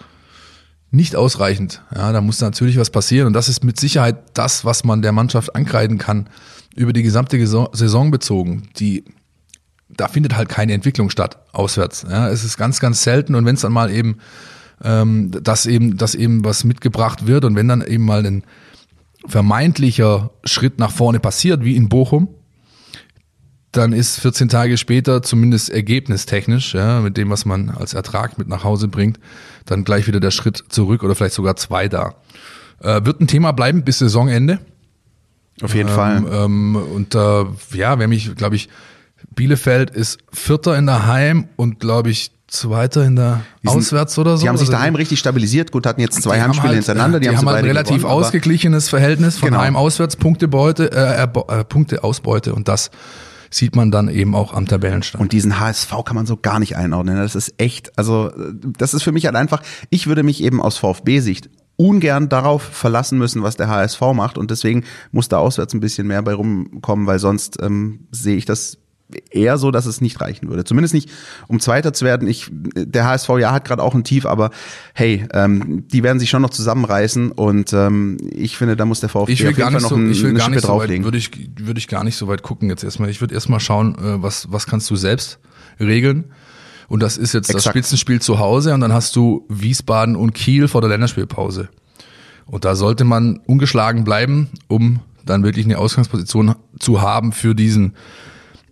nicht 0.91 1.17
ausreichend. 1.17 1.83
Ja, 1.95 2.13
da 2.13 2.21
muss 2.21 2.41
natürlich 2.41 2.79
was 2.79 2.91
passieren 2.91 3.27
und 3.27 3.33
das 3.33 3.49
ist 3.49 3.63
mit 3.63 3.79
Sicherheit 3.79 4.17
das, 4.35 4.65
was 4.65 4.85
man 4.85 5.03
der 5.03 5.13
Mannschaft 5.13 5.55
ankreiden 5.55 5.99
kann, 5.99 6.29
über 6.79 6.93
die 6.93 7.03
gesamte 7.03 7.45
Saison 7.47 8.11
bezogen, 8.11 8.69
die 8.79 9.05
da 9.89 10.07
findet 10.07 10.37
halt 10.37 10.49
keine 10.49 10.75
Entwicklung 10.75 11.11
statt 11.11 11.39
auswärts. 11.53 12.05
Ja, 12.09 12.29
es 12.29 12.45
ist 12.45 12.59
ganz, 12.59 12.79
ganz 12.79 13.03
selten 13.03 13.35
und 13.35 13.47
wenn 13.47 13.55
es 13.55 13.63
dann 13.63 13.73
mal 13.73 13.91
eben 13.91 14.19
ähm, 14.83 15.31
dass 15.31 15.67
eben, 15.67 15.97
dass 15.97 16.15
eben 16.15 16.45
was 16.45 16.65
mitgebracht 16.65 17.27
wird 17.27 17.45
und 17.45 17.57
wenn 17.57 17.69
dann 17.69 17.83
eben 17.83 18.05
mal 18.05 18.25
ein 18.25 18.45
vermeintlicher 19.27 20.31
Schritt 20.45 20.79
nach 20.79 20.93
vorne 20.93 21.21
passiert, 21.21 21.65
wie 21.65 21.77
in 21.77 21.89
Bochum, 21.89 22.29
dann 23.73 23.93
ist 23.93 24.21
14 24.21 24.49
Tage 24.49 24.79
später 24.79 25.23
zumindest 25.23 25.71
ergebnistechnisch, 25.71 26.75
ja, 26.75 27.01
mit 27.01 27.17
dem, 27.17 27.29
was 27.31 27.45
man 27.45 27.71
als 27.71 27.93
Ertrag 27.95 28.39
mit 28.39 28.49
nach 28.49 28.65
Hause 28.65 28.89
bringt, 28.89 29.19
dann 29.67 29.85
gleich 29.85 30.07
wieder 30.07 30.21
der 30.21 30.31
Schritt 30.31 30.65
zurück 30.69 31.03
oder 31.03 31.15
vielleicht 31.15 31.35
sogar 31.35 31.57
zwei 31.57 31.89
da. 31.89 32.15
Äh, 32.81 33.05
wird 33.05 33.21
ein 33.21 33.27
Thema 33.27 33.53
bleiben 33.53 33.83
bis 33.83 33.99
Saisonende. 33.99 34.61
Auf 35.63 35.75
jeden 35.75 35.89
ähm, 35.89 35.95
Fall. 35.95 36.25
Ähm, 36.31 36.77
und 36.77 37.15
äh, 37.15 37.45
ja, 37.77 37.99
wer 37.99 38.09
mich, 38.09 38.35
glaube 38.37 38.57
ich, 38.57 38.69
Bielefeld 39.35 39.91
ist 39.91 40.19
Vierter 40.33 40.77
in 40.77 40.87
der 40.87 41.07
Heim 41.07 41.49
und 41.57 41.81
glaube 41.81 42.11
ich 42.11 42.33
Zweiter 42.49 43.05
in 43.05 43.15
der 43.15 43.43
sind, 43.63 43.77
Auswärts 43.77 44.19
oder 44.19 44.39
so. 44.39 44.43
Die 44.43 44.49
haben 44.49 44.57
sich 44.57 44.71
daheim 44.71 44.95
richtig 44.95 45.19
stabilisiert. 45.19 45.71
Gut, 45.71 45.85
hatten 45.85 46.01
jetzt 46.01 46.23
zwei 46.23 46.41
Heimspiele 46.41 46.69
halt, 46.69 46.77
hintereinander. 46.79 47.21
Die, 47.21 47.29
die 47.29 47.37
haben, 47.37 47.47
haben 47.47 47.49
halt 47.49 47.59
ein 47.59 47.65
relativ 47.67 47.99
gewonnen, 47.99 48.25
ausgeglichenes 48.25 48.89
Verhältnis 48.89 49.37
von 49.37 49.51
genau. 49.51 49.61
Heim-Auswärts-Punktebeute, 49.61 50.91
äh, 50.91 51.25
äh, 51.25 51.65
Punkte-Ausbeute 51.65 52.55
und 52.55 52.67
das 52.69 52.91
sieht 53.51 53.77
man 53.77 53.91
dann 53.91 54.09
eben 54.09 54.35
auch 54.35 54.55
am 54.55 54.67
Tabellenstand. 54.67 55.21
Und 55.21 55.33
diesen 55.33 55.61
HSV 55.61 55.91
kann 56.05 56.17
man 56.17 56.25
so 56.25 56.39
gar 56.39 56.59
nicht 56.59 56.77
einordnen. 56.77 57.17
Das 57.17 57.35
ist 57.35 57.55
echt, 57.59 57.97
also 57.99 58.31
das 58.79 58.95
ist 58.95 59.03
für 59.03 59.13
mich 59.13 59.27
halt 59.27 59.37
einfach, 59.37 59.63
ich 59.91 60.07
würde 60.07 60.23
mich 60.23 60.43
eben 60.43 60.63
aus 60.63 60.79
VfB-Sicht 60.79 61.51
ungern 61.79 62.29
darauf 62.29 62.63
verlassen 62.63 63.19
müssen, 63.19 63.43
was 63.43 63.57
der 63.57 63.69
HSV 63.69 64.01
macht. 64.13 64.37
Und 64.37 64.51
deswegen 64.51 64.85
muss 65.13 65.29
da 65.29 65.39
auswärts 65.39 65.73
ein 65.73 65.81
bisschen 65.81 66.09
mehr 66.09 66.21
bei 66.23 66.35
rumkommen, 66.35 67.07
weil 67.07 67.21
sonst 67.21 67.63
ähm, 67.63 68.09
sehe 68.11 68.37
ich 68.37 68.45
das 68.45 68.79
eher 69.31 69.59
so, 69.59 69.71
dass 69.71 69.87
es 69.87 70.01
nicht 70.01 70.21
reichen 70.21 70.49
würde. 70.49 70.65
Zumindest 70.65 70.93
nicht, 70.93 71.09
um 71.47 71.61
Zweiter 71.61 71.93
zu 71.93 72.05
werden. 72.05 72.29
Ich, 72.29 72.51
der 72.51 73.07
HSV 73.07 73.29
ja 73.39 73.53
hat 73.53 73.65
gerade 73.65 73.83
auch 73.83 73.95
ein 73.95 74.05
Tief, 74.05 74.27
aber 74.27 74.51
hey, 74.93 75.27
ähm, 75.33 75.87
die 75.89 76.03
werden 76.03 76.19
sich 76.19 76.29
schon 76.29 76.43
noch 76.43 76.51
zusammenreißen 76.51 77.31
und 77.33 77.73
ähm, 77.73 78.19
ich 78.31 78.59
finde, 78.59 78.77
da 78.77 78.85
muss 78.85 79.01
der 79.01 79.09
VfB 79.09 79.33
ich 79.33 79.43
will 79.43 79.51
auf 79.51 79.59
jeden 79.59 79.71
Fall 79.71 79.81
noch 79.81 79.89
so, 79.89 79.97
ein, 79.97 80.11
ich 80.11 80.23
will 80.23 80.31
eine 80.31 80.39
gar 80.39 80.47
Schippe 80.47 80.57
nicht 80.57 80.63
so 80.63 80.69
drauflegen. 80.69 81.05
würde 81.05 81.17
ich, 81.17 81.31
würde 81.59 81.79
ich 81.79 81.89
gar 81.89 82.05
nicht 82.05 82.17
so 82.17 82.29
weit 82.29 82.43
gucken 82.43 82.69
jetzt 82.69 82.85
erstmal. 82.85 83.09
Ich 83.09 83.21
würde 83.21 83.35
erstmal 83.35 83.61
schauen, 83.61 83.95
äh, 83.95 84.23
was, 84.23 84.53
was 84.53 84.67
kannst 84.67 84.91
du 84.91 84.97
selbst 84.97 85.39
regeln. 85.81 86.33
Und 86.89 87.03
das 87.03 87.19
ist 87.19 87.35
jetzt 87.35 87.51
das 87.51 87.57
Exakt. 87.57 87.77
Spitzenspiel 87.77 88.21
zu 88.21 88.39
Hause 88.39 88.75
und 88.75 88.81
dann 88.81 88.93
hast 88.93 89.15
du 89.15 89.45
Wiesbaden 89.49 90.17
und 90.17 90.33
Kiel 90.33 90.69
vor 90.69 90.81
der 90.81 90.91
Länderspielpause. 90.91 91.69
Und 92.47 92.65
da 92.65 92.75
sollte 92.75 93.05
man 93.05 93.41
ungeschlagen 93.47 94.05
bleiben, 94.05 94.49
um 94.69 95.01
dann 95.27 95.45
wirklich 95.45 95.67
eine 95.67 95.79
Ausgangsposition 95.79 96.55
zu 96.79 97.03
haben 97.03 97.33
für 97.33 97.55
diesen 97.55 97.95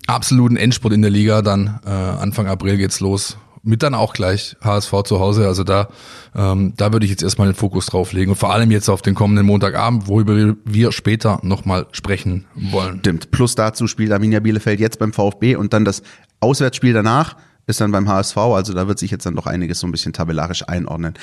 absoluten 0.07 0.57
Endspurt 0.57 0.95
in 0.95 1.03
der 1.03 1.11
Liga. 1.11 1.43
Dann 1.43 1.81
äh, 1.85 1.91
Anfang 1.91 2.47
April 2.47 2.79
geht's 2.79 3.01
los. 3.01 3.37
Mit 3.63 3.83
dann 3.83 3.95
auch 3.95 4.13
gleich 4.15 4.57
HSV 4.63 5.03
zu 5.05 5.19
Hause. 5.19 5.47
Also 5.47 5.65
da, 5.65 5.89
ähm, 6.35 6.73
da 6.77 6.93
würde 6.93 7.05
ich 7.05 7.11
jetzt 7.11 7.25
erstmal 7.25 7.49
den 7.49 7.55
Fokus 7.55 7.87
drauf 7.87 8.13
legen. 8.13 8.31
Und 8.31 8.37
vor 8.37 8.53
allem 8.53 8.71
jetzt 8.71 8.89
auf 8.89 9.03
den 9.03 9.15
kommenden 9.15 9.45
Montagabend, 9.45 10.07
worüber 10.07 10.55
wir 10.65 10.93
später 10.93 11.41
nochmal 11.43 11.87
sprechen 11.91 12.47
wollen. 12.55 13.01
Stimmt. 13.01 13.31
Plus 13.33 13.57
dazu 13.57 13.89
spielt 13.89 14.13
Arminia 14.13 14.41
Bielefeld 14.41 14.81
jetzt 14.81 15.01
beim 15.01 15.13
VfB 15.13 15.57
und 15.57 15.73
dann 15.73 15.85
das 15.85 16.03
Auswärtsspiel 16.41 16.93
danach 16.93 17.37
ist 17.67 17.81
dann 17.81 17.93
beim 17.93 18.09
HSV. 18.09 18.37
Also 18.37 18.73
da 18.73 18.89
wird 18.89 18.99
sich 18.99 19.11
jetzt 19.11 19.27
dann 19.27 19.35
doch 19.37 19.47
einiges 19.47 19.81
so 19.81 19.87
ein 19.87 19.93
bisschen 19.93 20.13
tabellarisch 20.13 20.69
einordnen. 20.69 21.15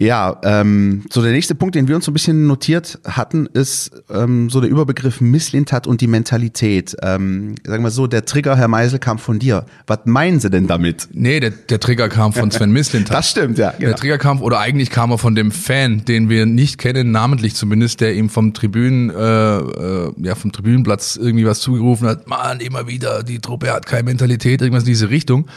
Ja, 0.00 0.40
ähm, 0.44 1.02
so 1.10 1.22
der 1.22 1.32
nächste 1.32 1.56
Punkt, 1.56 1.74
den 1.74 1.88
wir 1.88 1.96
uns 1.96 2.04
so 2.04 2.12
ein 2.12 2.14
bisschen 2.14 2.46
notiert 2.46 3.00
hatten, 3.04 3.46
ist 3.46 3.90
ähm, 4.08 4.48
so 4.48 4.60
der 4.60 4.70
Überbegriff 4.70 5.20
Misslintat 5.20 5.88
und 5.88 6.00
die 6.00 6.06
Mentalität. 6.06 6.96
Ähm, 7.02 7.56
sagen 7.64 7.82
wir 7.82 7.90
so, 7.90 8.06
der 8.06 8.24
Trigger, 8.24 8.56
Herr 8.56 8.68
Meisel, 8.68 9.00
kam 9.00 9.18
von 9.18 9.40
dir. 9.40 9.66
Was 9.88 10.00
meinen 10.04 10.38
Sie 10.38 10.50
denn 10.50 10.68
damit? 10.68 11.08
Nee, 11.10 11.40
der, 11.40 11.50
der 11.50 11.80
Trigger 11.80 12.08
kam 12.08 12.32
von 12.32 12.52
Sven 12.52 12.70
Mislintat. 12.70 13.08
Das 13.18 13.30
stimmt, 13.30 13.58
ja. 13.58 13.72
Der 13.72 13.96
Trigger 13.96 14.18
kam, 14.18 14.40
oder 14.40 14.60
eigentlich 14.60 14.90
kam 14.90 15.10
er 15.10 15.18
von 15.18 15.34
dem 15.34 15.50
Fan, 15.50 16.04
den 16.04 16.28
wir 16.28 16.46
nicht 16.46 16.78
kennen, 16.78 17.10
namentlich 17.10 17.56
zumindest, 17.56 18.00
der 18.00 18.14
ihm 18.14 18.28
vom 18.28 18.54
Tribünen, 18.54 19.10
äh, 19.10 19.56
äh, 19.58 20.12
ja, 20.18 20.36
vom 20.36 20.52
Tribünenplatz 20.52 21.16
irgendwie 21.20 21.44
was 21.44 21.58
zugerufen 21.58 22.06
hat, 22.06 22.28
Mann, 22.28 22.60
immer 22.60 22.86
wieder, 22.86 23.24
die 23.24 23.40
Truppe 23.40 23.72
hat 23.72 23.86
keine 23.86 24.04
Mentalität, 24.04 24.62
irgendwas 24.62 24.84
in 24.84 24.90
diese 24.90 25.10
Richtung. 25.10 25.48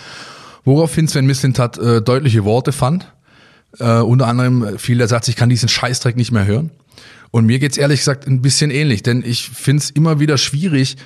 Woraufhin 0.63 1.07
Sven 1.07 1.27
Mislintat 1.27 1.77
äh, 1.77 2.01
deutliche 2.01 2.43
Worte 2.43 2.71
fand. 2.71 3.11
Äh, 3.79 3.99
unter 3.99 4.27
anderem 4.27 4.77
fiel 4.77 4.97
der 4.97 5.07
Satz, 5.07 5.27
ich 5.27 5.35
kann 5.35 5.49
diesen 5.49 5.69
Scheißdreck 5.69 6.15
nicht 6.15 6.31
mehr 6.31 6.45
hören. 6.45 6.71
Und 7.31 7.45
mir 7.45 7.59
geht's 7.59 7.77
ehrlich 7.77 7.99
gesagt 7.99 8.27
ein 8.27 8.41
bisschen 8.41 8.71
ähnlich, 8.71 9.03
denn 9.03 9.23
ich 9.25 9.49
find's 9.49 9.89
immer 9.89 10.19
wieder 10.19 10.37
schwierig, 10.37 10.97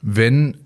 wenn 0.00 0.56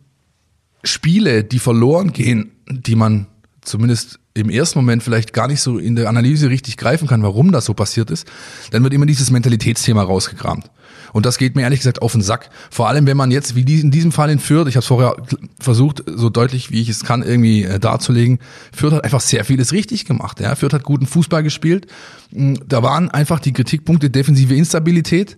Spiele, 0.85 1.45
die 1.45 1.59
verloren 1.59 2.12
gehen, 2.12 2.53
die 2.69 2.97
man 2.97 3.27
zumindest 3.62 4.19
im 4.35 4.51
ersten 4.51 4.79
Moment 4.79 5.03
vielleicht 5.03 5.33
gar 5.33 5.49
nicht 5.49 5.61
so 5.61 5.79
in 5.79 5.97
der 5.97 6.09
Analyse 6.09 6.51
richtig 6.51 6.77
greifen 6.77 7.09
kann, 7.09 7.23
warum 7.23 7.53
das 7.53 7.65
so 7.65 7.75
passiert 7.75 8.11
ist, 8.11 8.27
dann 8.71 8.83
wird 8.83 8.93
immer 8.93 9.07
dieses 9.07 9.31
Mentalitätsthema 9.31 10.03
rausgekramt. 10.03 10.71
Und 11.12 11.26
das 11.26 11.38
geht 11.38 11.57
mir 11.57 11.62
ehrlich 11.62 11.81
gesagt 11.81 12.02
auf 12.02 12.12
den 12.12 12.23
Sack. 12.23 12.50
Vor 12.71 12.88
allem, 12.88 13.07
wenn 13.07 13.16
man 13.16 13.31
jetzt, 13.31 13.54
wie 13.54 13.81
in 13.81 13.90
diesem 13.90 14.12
Fall 14.12 14.31
in 14.31 14.38
Fürth, 14.38 14.69
ich 14.69 14.76
habe 14.76 14.83
es 14.83 14.87
vorher 14.87 15.16
versucht, 15.61 16.02
so 16.07 16.31
deutlich 16.31 16.71
wie 16.71 16.81
ich 16.81 16.88
es 16.88 17.04
kann, 17.04 17.23
irgendwie 17.23 17.64
äh, 17.64 17.78
darzulegen, 17.78 18.38
Fürth 18.73 18.95
hat 18.95 19.04
einfach 19.04 19.21
sehr 19.21 19.45
vieles 19.45 19.73
richtig 19.73 20.04
gemacht. 20.04 20.40
Ja? 20.40 20.54
Fürth 20.54 20.73
hat 20.73 20.85
guten 20.85 21.07
Fußball 21.07 21.42
gespielt. 21.42 21.87
Da 22.31 22.83
waren 22.83 23.11
einfach 23.11 23.40
die 23.40 23.52
Kritikpunkte 23.52 24.11
defensive 24.11 24.54
Instabilität, 24.54 25.37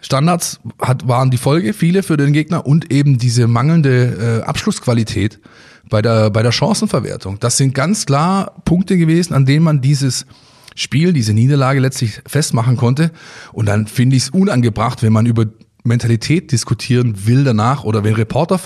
Standards 0.00 0.60
hat, 0.80 1.08
waren 1.08 1.30
die 1.30 1.38
Folge, 1.38 1.72
viele 1.72 2.02
für 2.02 2.16
den 2.16 2.32
Gegner 2.32 2.66
und 2.66 2.92
eben 2.92 3.18
diese 3.18 3.46
mangelnde 3.46 4.42
äh, 4.42 4.46
Abschlussqualität 4.46 5.40
bei 5.88 6.02
der, 6.02 6.30
bei 6.30 6.42
der 6.42 6.52
Chancenverwertung. 6.52 7.38
Das 7.40 7.56
sind 7.56 7.74
ganz 7.74 8.06
klar 8.06 8.52
Punkte 8.64 8.98
gewesen, 8.98 9.32
an 9.32 9.46
denen 9.46 9.64
man 9.64 9.80
dieses 9.80 10.26
Spiel, 10.76 11.12
diese 11.12 11.32
Niederlage 11.32 11.80
letztlich 11.80 12.20
festmachen 12.26 12.76
konnte. 12.76 13.10
Und 13.52 13.66
dann 13.66 13.86
finde 13.86 14.16
ich 14.16 14.24
es 14.24 14.30
unangebracht, 14.30 15.02
wenn 15.02 15.12
man 15.12 15.26
über 15.26 15.46
Mentalität 15.82 16.52
diskutieren 16.52 17.26
will 17.26 17.44
danach 17.44 17.84
oder 17.84 18.04
wenn 18.04 18.14
Reporter, 18.14 18.60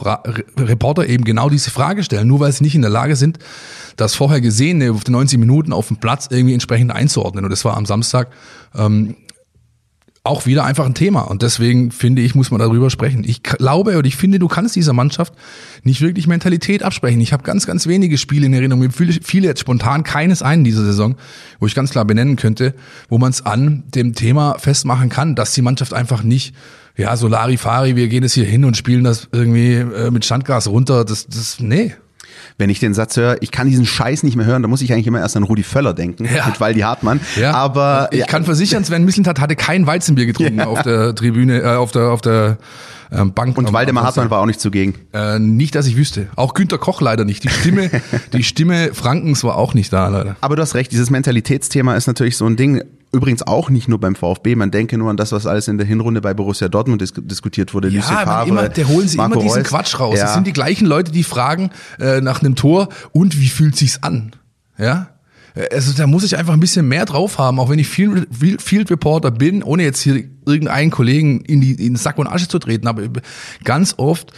Reporter 0.58 1.06
eben 1.06 1.24
genau 1.24 1.48
diese 1.48 1.70
Frage 1.70 2.02
stellen, 2.02 2.26
nur 2.26 2.40
weil 2.40 2.52
sie 2.52 2.64
nicht 2.64 2.74
in 2.74 2.82
der 2.82 2.90
Lage 2.90 3.14
sind, 3.14 3.38
das 3.96 4.14
vorher 4.14 4.40
Gesehene 4.40 4.92
auf 4.92 5.04
die 5.04 5.12
90 5.12 5.38
Minuten 5.38 5.72
auf 5.72 5.88
dem 5.88 5.98
Platz 5.98 6.28
irgendwie 6.30 6.54
entsprechend 6.54 6.90
einzuordnen. 6.90 7.44
Und 7.44 7.50
das 7.50 7.64
war 7.64 7.76
am 7.76 7.86
Samstag 7.86 8.28
ähm, 8.74 9.16
auch 10.22 10.44
wieder 10.44 10.64
einfach 10.64 10.84
ein 10.84 10.94
Thema. 10.94 11.22
Und 11.22 11.42
deswegen 11.42 11.90
finde 11.90 12.20
ich, 12.20 12.34
muss 12.34 12.50
man 12.50 12.60
darüber 12.60 12.90
sprechen. 12.90 13.24
Ich 13.24 13.42
glaube 13.42 13.96
und 13.96 14.06
ich 14.06 14.16
finde, 14.16 14.38
du 14.38 14.48
kannst 14.48 14.76
dieser 14.76 14.92
Mannschaft 14.92 15.32
nicht 15.82 16.02
wirklich 16.02 16.26
Mentalität 16.26 16.82
absprechen. 16.82 17.20
Ich 17.20 17.32
habe 17.32 17.42
ganz, 17.42 17.66
ganz 17.66 17.86
wenige 17.86 18.18
Spiele 18.18 18.46
in 18.46 18.52
Erinnerung, 18.52 18.82
mir 18.82 18.90
viele, 18.90 19.14
viele 19.22 19.48
jetzt 19.48 19.60
spontan 19.60 20.04
keines 20.04 20.42
einen 20.42 20.62
dieser 20.62 20.84
Saison, 20.84 21.16
wo 21.58 21.66
ich 21.66 21.74
ganz 21.74 21.90
klar 21.90 22.04
benennen 22.04 22.36
könnte, 22.36 22.74
wo 23.08 23.16
man 23.16 23.30
es 23.30 23.46
an 23.46 23.84
dem 23.94 24.14
Thema 24.14 24.58
festmachen 24.58 25.08
kann, 25.08 25.36
dass 25.36 25.52
die 25.52 25.62
Mannschaft 25.62 25.94
einfach 25.94 26.22
nicht 26.22 26.54
ja, 26.96 27.16
Solari, 27.16 27.56
Fari, 27.56 27.96
wir 27.96 28.08
gehen 28.08 28.22
jetzt 28.22 28.34
hier 28.34 28.44
hin 28.44 28.64
und 28.64 28.76
spielen 28.76 29.04
das 29.04 29.28
irgendwie 29.32 29.74
äh, 29.74 30.10
mit 30.10 30.24
Standgas 30.24 30.68
runter. 30.68 31.06
Das, 31.06 31.26
das, 31.26 31.58
nee, 31.58 31.94
wenn 32.58 32.70
ich 32.70 32.80
den 32.80 32.94
Satz 32.94 33.16
höre, 33.16 33.36
ich 33.40 33.50
kann 33.50 33.68
diesen 33.68 33.86
Scheiß 33.86 34.22
nicht 34.22 34.36
mehr 34.36 34.46
hören, 34.46 34.62
da 34.62 34.68
muss 34.68 34.82
ich 34.82 34.92
eigentlich 34.92 35.06
immer 35.06 35.20
erst 35.20 35.36
an 35.36 35.42
Rudi 35.42 35.62
Völler 35.62 35.94
denken, 35.94 36.24
Ja. 36.34 36.46
mit 36.46 36.60
Waldi 36.60 36.80
Hartmann. 36.80 37.20
Ja, 37.36 37.52
Aber 37.54 38.08
ich 38.12 38.20
ja, 38.20 38.26
kann 38.26 38.44
versichern, 38.44 38.84
Sven 38.84 39.04
Mislintat 39.04 39.40
hatte 39.40 39.56
kein 39.56 39.86
Weizenbier 39.86 40.26
getrunken 40.26 40.60
auf 40.60 40.82
der 40.82 41.14
Tribüne, 41.14 41.60
äh, 41.62 41.74
auf 41.76 41.92
der 41.92 42.10
auf 42.10 42.20
der 42.20 42.58
ähm, 43.12 43.32
Bank. 43.34 43.58
und 43.58 43.72
Waldemar 43.72 44.04
Hartmann 44.04 44.30
war 44.30 44.40
auch 44.40 44.46
nicht 44.46 44.60
zugegen. 44.60 44.94
Äh, 45.12 45.38
nicht, 45.38 45.74
dass 45.74 45.86
ich 45.86 45.96
wüsste. 45.96 46.28
Auch 46.36 46.54
Günter 46.54 46.78
Koch 46.78 47.00
leider 47.00 47.24
nicht. 47.24 47.44
Die 47.44 47.48
Stimme, 47.48 47.90
die 48.32 48.42
Stimme 48.42 48.94
Frankens 48.94 49.44
war 49.44 49.56
auch 49.56 49.74
nicht 49.74 49.92
da, 49.92 50.08
leider. 50.08 50.36
Aber 50.40 50.56
du 50.56 50.62
hast 50.62 50.74
recht, 50.74 50.92
dieses 50.92 51.10
Mentalitätsthema 51.10 51.96
ist 51.96 52.06
natürlich 52.06 52.36
so 52.36 52.46
ein 52.46 52.56
Ding. 52.56 52.82
Übrigens 53.12 53.42
auch 53.42 53.70
nicht 53.70 53.88
nur 53.88 53.98
beim 53.98 54.14
VfB. 54.14 54.54
Man 54.54 54.70
denke 54.70 54.96
nur 54.96 55.10
an 55.10 55.16
das, 55.16 55.32
was 55.32 55.44
alles 55.44 55.66
in 55.66 55.78
der 55.78 55.86
Hinrunde 55.86 56.20
bei 56.20 56.32
Borussia 56.32 56.68
Dortmund 56.68 57.00
dis 57.02 57.12
diskutiert 57.16 57.74
wurde. 57.74 57.88
Ja, 57.88 58.02
Favre, 58.02 58.48
immer, 58.48 58.68
der 58.68 58.86
holen 58.86 59.08
sie 59.08 59.16
Marco 59.16 59.34
immer 59.34 59.42
diesen 59.42 59.62
Reus. 59.62 59.68
Quatsch 59.68 59.98
raus. 59.98 60.16
Ja. 60.16 60.26
Das 60.26 60.34
sind 60.34 60.46
die 60.46 60.52
gleichen 60.52 60.86
Leute, 60.86 61.10
die 61.10 61.24
fragen 61.24 61.70
äh, 61.98 62.20
nach 62.20 62.40
einem 62.40 62.54
Tor 62.54 62.88
und 63.10 63.40
wie 63.40 63.48
fühlt 63.48 63.74
sich's 63.74 64.00
an? 64.02 64.30
Ja? 64.78 65.08
Also 65.72 65.92
da 65.92 66.06
muss 66.06 66.24
ich 66.24 66.36
einfach 66.36 66.52
ein 66.52 66.60
bisschen 66.60 66.86
mehr 66.88 67.04
drauf 67.04 67.38
haben, 67.38 67.58
auch 67.58 67.68
wenn 67.68 67.78
ich 67.78 67.88
Field, 67.88 68.28
Field 68.60 68.90
Reporter 68.90 69.30
bin, 69.30 69.62
ohne 69.62 69.82
jetzt 69.82 70.00
hier 70.00 70.24
irgendeinen 70.46 70.90
Kollegen 70.90 71.40
in 71.40 71.60
die 71.60 71.74
in 71.86 71.96
Sack 71.96 72.18
und 72.18 72.26
Asche 72.26 72.48
zu 72.48 72.58
treten, 72.58 72.86
aber 72.86 73.02
ganz 73.64 73.94
oft 73.96 74.32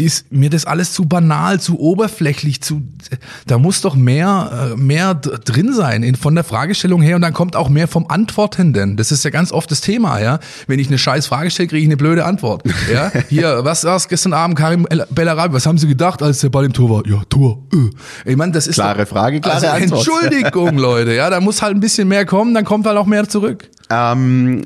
ist 0.00 0.32
mir 0.32 0.50
das 0.50 0.64
alles 0.64 0.92
zu 0.92 1.04
banal, 1.04 1.60
zu 1.60 1.78
oberflächlich, 1.78 2.62
zu 2.62 2.82
da 3.46 3.58
muss 3.58 3.80
doch 3.82 3.94
mehr 3.94 4.72
äh, 4.72 4.76
mehr 4.76 5.14
drin 5.14 5.72
sein 5.72 6.02
in, 6.02 6.14
von 6.16 6.34
der 6.34 6.44
Fragestellung 6.44 7.02
her 7.02 7.16
und 7.16 7.22
dann 7.22 7.32
kommt 7.34 7.54
auch 7.56 7.68
mehr 7.68 7.86
vom 7.88 8.06
Antwortenden. 8.08 8.96
Das 8.96 9.12
ist 9.12 9.24
ja 9.24 9.30
ganz 9.30 9.52
oft 9.52 9.70
das 9.70 9.80
Thema, 9.80 10.20
ja. 10.20 10.38
Wenn 10.66 10.78
ich 10.78 10.88
eine 10.88 10.98
scheiß 10.98 11.26
Frage 11.26 11.50
stelle, 11.50 11.68
kriege 11.68 11.82
ich 11.82 11.88
eine 11.88 11.96
blöde 11.96 12.24
Antwort. 12.24 12.62
Ja, 12.92 13.12
hier, 13.28 13.60
was 13.62 13.84
war's 13.84 14.08
gestern 14.08 14.32
Abend 14.32 14.56
Karim 14.56 14.86
El- 14.88 15.06
Bellarabi, 15.10 15.54
was 15.54 15.66
haben 15.66 15.78
Sie 15.78 15.88
gedacht, 15.88 16.22
als 16.22 16.40
der 16.40 16.48
Ball 16.48 16.64
im 16.64 16.72
Tor 16.72 16.90
war? 16.90 17.06
Ja, 17.06 17.22
Tor. 17.28 17.62
Äh. 17.72 18.30
Ich 18.30 18.36
meine, 18.36 18.52
das 18.52 18.66
ist 18.66 18.76
Klare 18.76 19.02
doch, 19.04 19.08
Frage, 19.08 19.40
klare 19.40 19.70
also, 19.70 19.84
Antwort. 19.84 20.06
Entschuldigung, 20.06 20.78
Leute, 20.78 21.14
ja, 21.14 21.30
da 21.30 21.40
muss 21.40 21.62
halt 21.62 21.74
ein 21.74 21.80
bisschen 21.80 22.08
mehr 22.08 22.24
kommen, 22.26 22.54
dann 22.54 22.64
kommt 22.64 22.86
halt 22.86 22.96
auch 22.96 23.06
mehr 23.06 23.28
zurück. 23.28 23.68
Ähm, 23.90 24.62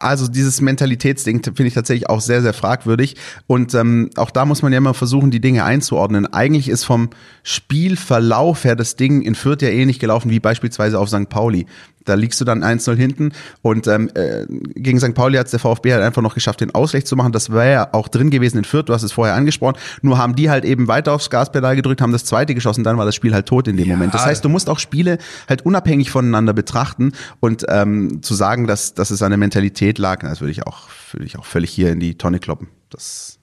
also 0.00 0.28
dieses 0.28 0.60
Mentalitätsding 0.60 1.42
finde 1.42 1.66
ich 1.66 1.74
tatsächlich 1.74 2.08
auch 2.08 2.20
sehr, 2.20 2.42
sehr 2.42 2.52
fragwürdig. 2.52 3.16
Und 3.46 3.74
ähm, 3.74 4.10
auch 4.16 4.30
da 4.30 4.44
muss 4.44 4.62
man 4.62 4.72
ja 4.72 4.78
immer 4.78 4.94
versuchen, 4.94 5.30
die 5.30 5.40
Dinge 5.40 5.64
einzuordnen. 5.64 6.26
Eigentlich 6.32 6.68
ist 6.68 6.84
vom 6.84 7.10
Spielverlauf 7.42 8.64
her 8.64 8.76
das 8.76 8.96
Ding 8.96 9.22
in 9.22 9.34
Fürth 9.34 9.62
ja 9.62 9.68
ähnlich 9.68 9.98
gelaufen 9.98 10.30
wie 10.30 10.40
beispielsweise 10.40 10.98
auf 10.98 11.08
St. 11.08 11.28
Pauli. 11.28 11.66
Da 12.08 12.14
liegst 12.14 12.40
du 12.40 12.44
dann 12.44 12.62
1-0 12.62 12.96
hinten 12.96 13.32
und 13.62 13.86
ähm, 13.86 14.10
äh, 14.14 14.46
gegen 14.48 14.98
St. 15.00 15.14
Pauli 15.14 15.36
hat 15.38 15.46
es 15.46 15.50
der 15.50 15.60
VfB 15.60 15.92
halt 15.92 16.02
einfach 16.02 16.22
noch 16.22 16.34
geschafft, 16.34 16.60
den 16.60 16.74
Ausgleich 16.74 17.06
zu 17.06 17.16
machen. 17.16 17.32
Das 17.32 17.50
wäre 17.50 17.72
ja 17.72 17.88
auch 17.92 18.08
drin 18.08 18.30
gewesen 18.30 18.58
in 18.58 18.64
Fürth, 18.64 18.88
du 18.88 18.94
hast 18.94 19.02
es 19.02 19.12
vorher 19.12 19.34
angesprochen. 19.34 19.76
Nur 20.02 20.18
haben 20.18 20.34
die 20.36 20.50
halt 20.50 20.64
eben 20.64 20.88
weiter 20.88 21.12
aufs 21.12 21.30
Gaspedal 21.30 21.76
gedrückt, 21.76 22.00
haben 22.00 22.12
das 22.12 22.24
zweite 22.24 22.54
geschossen, 22.54 22.84
dann 22.84 22.98
war 22.98 23.04
das 23.04 23.14
Spiel 23.14 23.34
halt 23.34 23.46
tot 23.46 23.68
in 23.68 23.76
dem 23.76 23.88
Ja. 23.88 23.94
Moment. 23.94 24.14
Das 24.14 24.24
heißt, 24.24 24.44
du 24.44 24.48
musst 24.48 24.68
auch 24.70 24.78
Spiele 24.78 25.18
halt 25.48 25.64
unabhängig 25.64 26.10
voneinander 26.10 26.52
betrachten 26.52 27.12
und 27.40 27.64
ähm, 27.68 28.22
zu 28.22 28.34
sagen, 28.34 28.66
dass, 28.66 28.94
dass 28.94 29.10
es 29.10 29.22
an 29.22 29.30
der 29.30 29.38
Mentalität 29.38 29.98
lag, 29.98 30.20
das 30.20 30.40
würde 30.40 30.52
ich 30.52 30.66
auch, 30.66 30.88
würde 31.12 31.26
ich 31.26 31.38
auch 31.38 31.44
völlig 31.44 31.70
hier 31.70 31.92
in 31.92 32.00
die 32.00 32.16
Tonne 32.16 32.38
kloppen. 32.38 32.68
Das, 32.90 33.38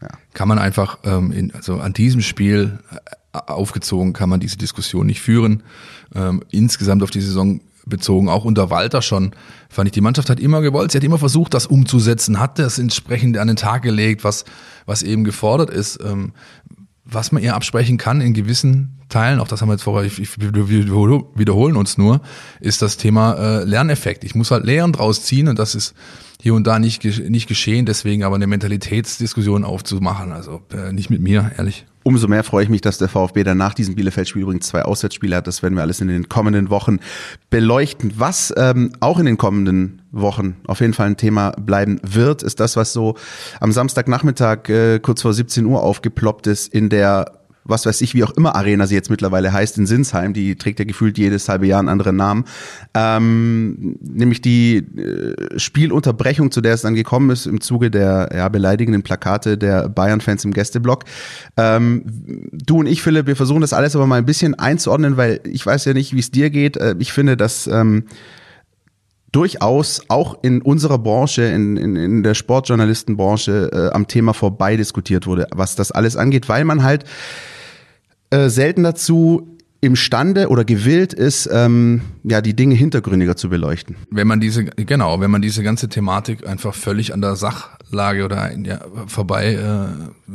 ja. 0.00 0.08
kann 0.34 0.48
man 0.48 0.58
einfach, 0.58 0.98
ähm, 1.04 1.32
in, 1.32 1.54
also 1.54 1.78
an 1.78 1.92
diesem 1.92 2.20
Spiel 2.20 2.78
äh, 2.90 2.96
aufgezogen, 3.32 4.12
kann 4.12 4.28
man 4.28 4.40
diese 4.40 4.56
Diskussion 4.56 5.06
nicht 5.06 5.20
führen. 5.20 5.62
Ähm, 6.14 6.42
insgesamt 6.50 7.02
auf 7.02 7.10
die 7.10 7.20
Saison 7.20 7.60
bezogen, 7.86 8.28
auch 8.28 8.44
unter 8.44 8.70
Walter 8.70 9.02
schon, 9.02 9.32
fand 9.68 9.88
ich, 9.88 9.92
die 9.92 10.00
Mannschaft 10.00 10.30
hat 10.30 10.40
immer 10.40 10.60
gewollt, 10.60 10.92
sie 10.92 10.98
hat 10.98 11.04
immer 11.04 11.18
versucht, 11.18 11.54
das 11.54 11.66
umzusetzen, 11.66 12.40
hat 12.40 12.58
das 12.58 12.78
entsprechend 12.78 13.38
an 13.38 13.48
den 13.48 13.56
Tag 13.56 13.82
gelegt, 13.82 14.24
was, 14.24 14.44
was 14.86 15.02
eben 15.02 15.24
gefordert 15.24 15.70
ist. 15.70 15.98
Ähm, 16.04 16.32
was 17.12 17.32
man 17.32 17.42
ihr 17.42 17.54
absprechen 17.54 17.98
kann 17.98 18.20
in 18.20 18.34
gewissen 18.34 19.00
Teilen, 19.08 19.40
auch 19.40 19.48
das 19.48 19.60
haben 19.60 19.68
wir 19.68 19.72
jetzt 19.72 19.82
vorher, 19.82 20.06
ich, 20.06 20.20
ich, 20.20 20.40
wir 20.40 20.68
wiederholen 20.68 21.76
uns 21.76 21.98
nur, 21.98 22.20
ist 22.60 22.82
das 22.82 22.96
Thema 22.96 23.34
äh, 23.34 23.64
Lerneffekt. 23.64 24.22
Ich 24.22 24.34
muss 24.34 24.50
halt 24.52 24.64
Lehren 24.64 24.92
draus 24.92 25.24
ziehen 25.24 25.48
und 25.48 25.58
das 25.58 25.74
ist 25.74 25.94
hier 26.42 26.54
und 26.54 26.66
da 26.66 26.78
nicht, 26.78 27.04
nicht 27.04 27.48
geschehen, 27.48 27.86
deswegen 27.86 28.24
aber 28.24 28.36
eine 28.36 28.46
Mentalitätsdiskussion 28.46 29.64
aufzumachen. 29.64 30.32
Also 30.32 30.62
äh, 30.72 30.92
nicht 30.92 31.10
mit 31.10 31.20
mir, 31.20 31.52
ehrlich. 31.56 31.86
Umso 32.02 32.28
mehr 32.28 32.44
freue 32.44 32.64
ich 32.64 32.70
mich, 32.70 32.80
dass 32.80 32.96
der 32.96 33.10
VfB 33.10 33.44
dann 33.44 33.58
nach 33.58 33.74
diesem 33.74 33.94
Bielefeld-Spiel 33.94 34.42
übrigens 34.42 34.66
zwei 34.66 34.82
Auswärtsspiele 34.82 35.36
hat. 35.36 35.46
Das 35.46 35.62
werden 35.62 35.74
wir 35.74 35.82
alles 35.82 36.00
in 36.00 36.08
den 36.08 36.30
kommenden 36.30 36.70
Wochen 36.70 36.98
beleuchten. 37.50 38.14
Was 38.16 38.54
ähm, 38.56 38.92
auch 39.00 39.18
in 39.18 39.26
den 39.26 39.36
kommenden 39.36 40.00
Wochen 40.10 40.56
auf 40.66 40.80
jeden 40.80 40.94
Fall 40.94 41.08
ein 41.08 41.18
Thema 41.18 41.50
bleiben 41.50 42.00
wird, 42.02 42.42
ist 42.42 42.58
das, 42.58 42.76
was 42.76 42.94
so 42.94 43.16
am 43.60 43.70
Samstagnachmittag 43.70 44.68
äh, 44.70 44.98
kurz 44.98 45.20
vor 45.20 45.34
17 45.34 45.66
Uhr 45.66 45.82
aufgeploppt 45.82 46.46
ist 46.46 46.72
in 46.72 46.88
der 46.88 47.39
was 47.64 47.86
weiß 47.86 48.00
ich, 48.00 48.14
wie 48.14 48.24
auch 48.24 48.30
immer 48.30 48.54
Arena 48.54 48.86
sie 48.86 48.94
jetzt 48.94 49.10
mittlerweile 49.10 49.52
heißt, 49.52 49.78
in 49.78 49.86
Sinsheim, 49.86 50.32
die 50.32 50.56
trägt 50.56 50.78
ja 50.78 50.84
gefühlt 50.84 51.18
jedes 51.18 51.48
halbe 51.48 51.66
Jahr 51.66 51.78
einen 51.78 51.88
anderen 51.88 52.16
Namen, 52.16 52.44
ähm, 52.94 53.96
nämlich 54.00 54.40
die 54.40 54.78
äh, 54.78 55.58
Spielunterbrechung, 55.58 56.50
zu 56.50 56.60
der 56.60 56.74
es 56.74 56.82
dann 56.82 56.94
gekommen 56.94 57.30
ist 57.30 57.46
im 57.46 57.60
Zuge 57.60 57.90
der 57.90 58.30
ja, 58.34 58.48
beleidigenden 58.48 59.02
Plakate 59.02 59.58
der 59.58 59.88
Bayern-Fans 59.88 60.44
im 60.44 60.52
Gästeblock. 60.52 61.04
Ähm, 61.56 62.02
du 62.52 62.78
und 62.78 62.86
ich, 62.86 63.02
Philipp, 63.02 63.26
wir 63.26 63.36
versuchen 63.36 63.60
das 63.60 63.72
alles 63.72 63.94
aber 63.94 64.06
mal 64.06 64.16
ein 64.16 64.26
bisschen 64.26 64.58
einzuordnen, 64.58 65.16
weil 65.16 65.40
ich 65.44 65.64
weiß 65.64 65.84
ja 65.84 65.92
nicht, 65.92 66.14
wie 66.14 66.20
es 66.20 66.30
dir 66.30 66.50
geht. 66.50 66.76
Äh, 66.76 66.96
ich 66.98 67.12
finde, 67.12 67.36
dass 67.36 67.66
ähm, 67.66 68.04
durchaus 69.32 70.02
auch 70.08 70.42
in 70.42 70.62
unserer 70.62 70.98
Branche, 70.98 71.42
in, 71.42 71.76
in, 71.76 71.96
in 71.96 72.22
der 72.22 72.34
Sportjournalistenbranche 72.34 73.70
äh, 73.72 73.94
am 73.94 74.06
Thema 74.06 74.34
vorbei 74.34 74.76
diskutiert 74.76 75.26
wurde, 75.26 75.46
was 75.52 75.76
das 75.76 75.92
alles 75.92 76.16
angeht, 76.16 76.48
weil 76.48 76.64
man 76.64 76.82
halt 76.82 77.04
äh, 78.30 78.48
selten 78.48 78.82
dazu 78.82 79.58
imstande 79.80 80.48
oder 80.48 80.64
gewillt 80.64 81.14
ist, 81.14 81.48
ähm, 81.50 82.02
ja, 82.22 82.42
die 82.42 82.54
Dinge 82.54 82.74
hintergründiger 82.74 83.36
zu 83.36 83.48
beleuchten. 83.48 83.96
Wenn 84.10 84.26
man 84.26 84.40
diese, 84.40 84.64
genau, 84.64 85.20
wenn 85.20 85.30
man 85.30 85.40
diese 85.40 85.62
ganze 85.62 85.88
Thematik 85.88 86.46
einfach 86.46 86.74
völlig 86.74 87.14
an 87.14 87.22
der 87.22 87.36
Sachlage 87.36 88.24
oder 88.24 88.52
ja, 88.58 88.80
vorbei 89.06 89.54
äh, 89.54 90.32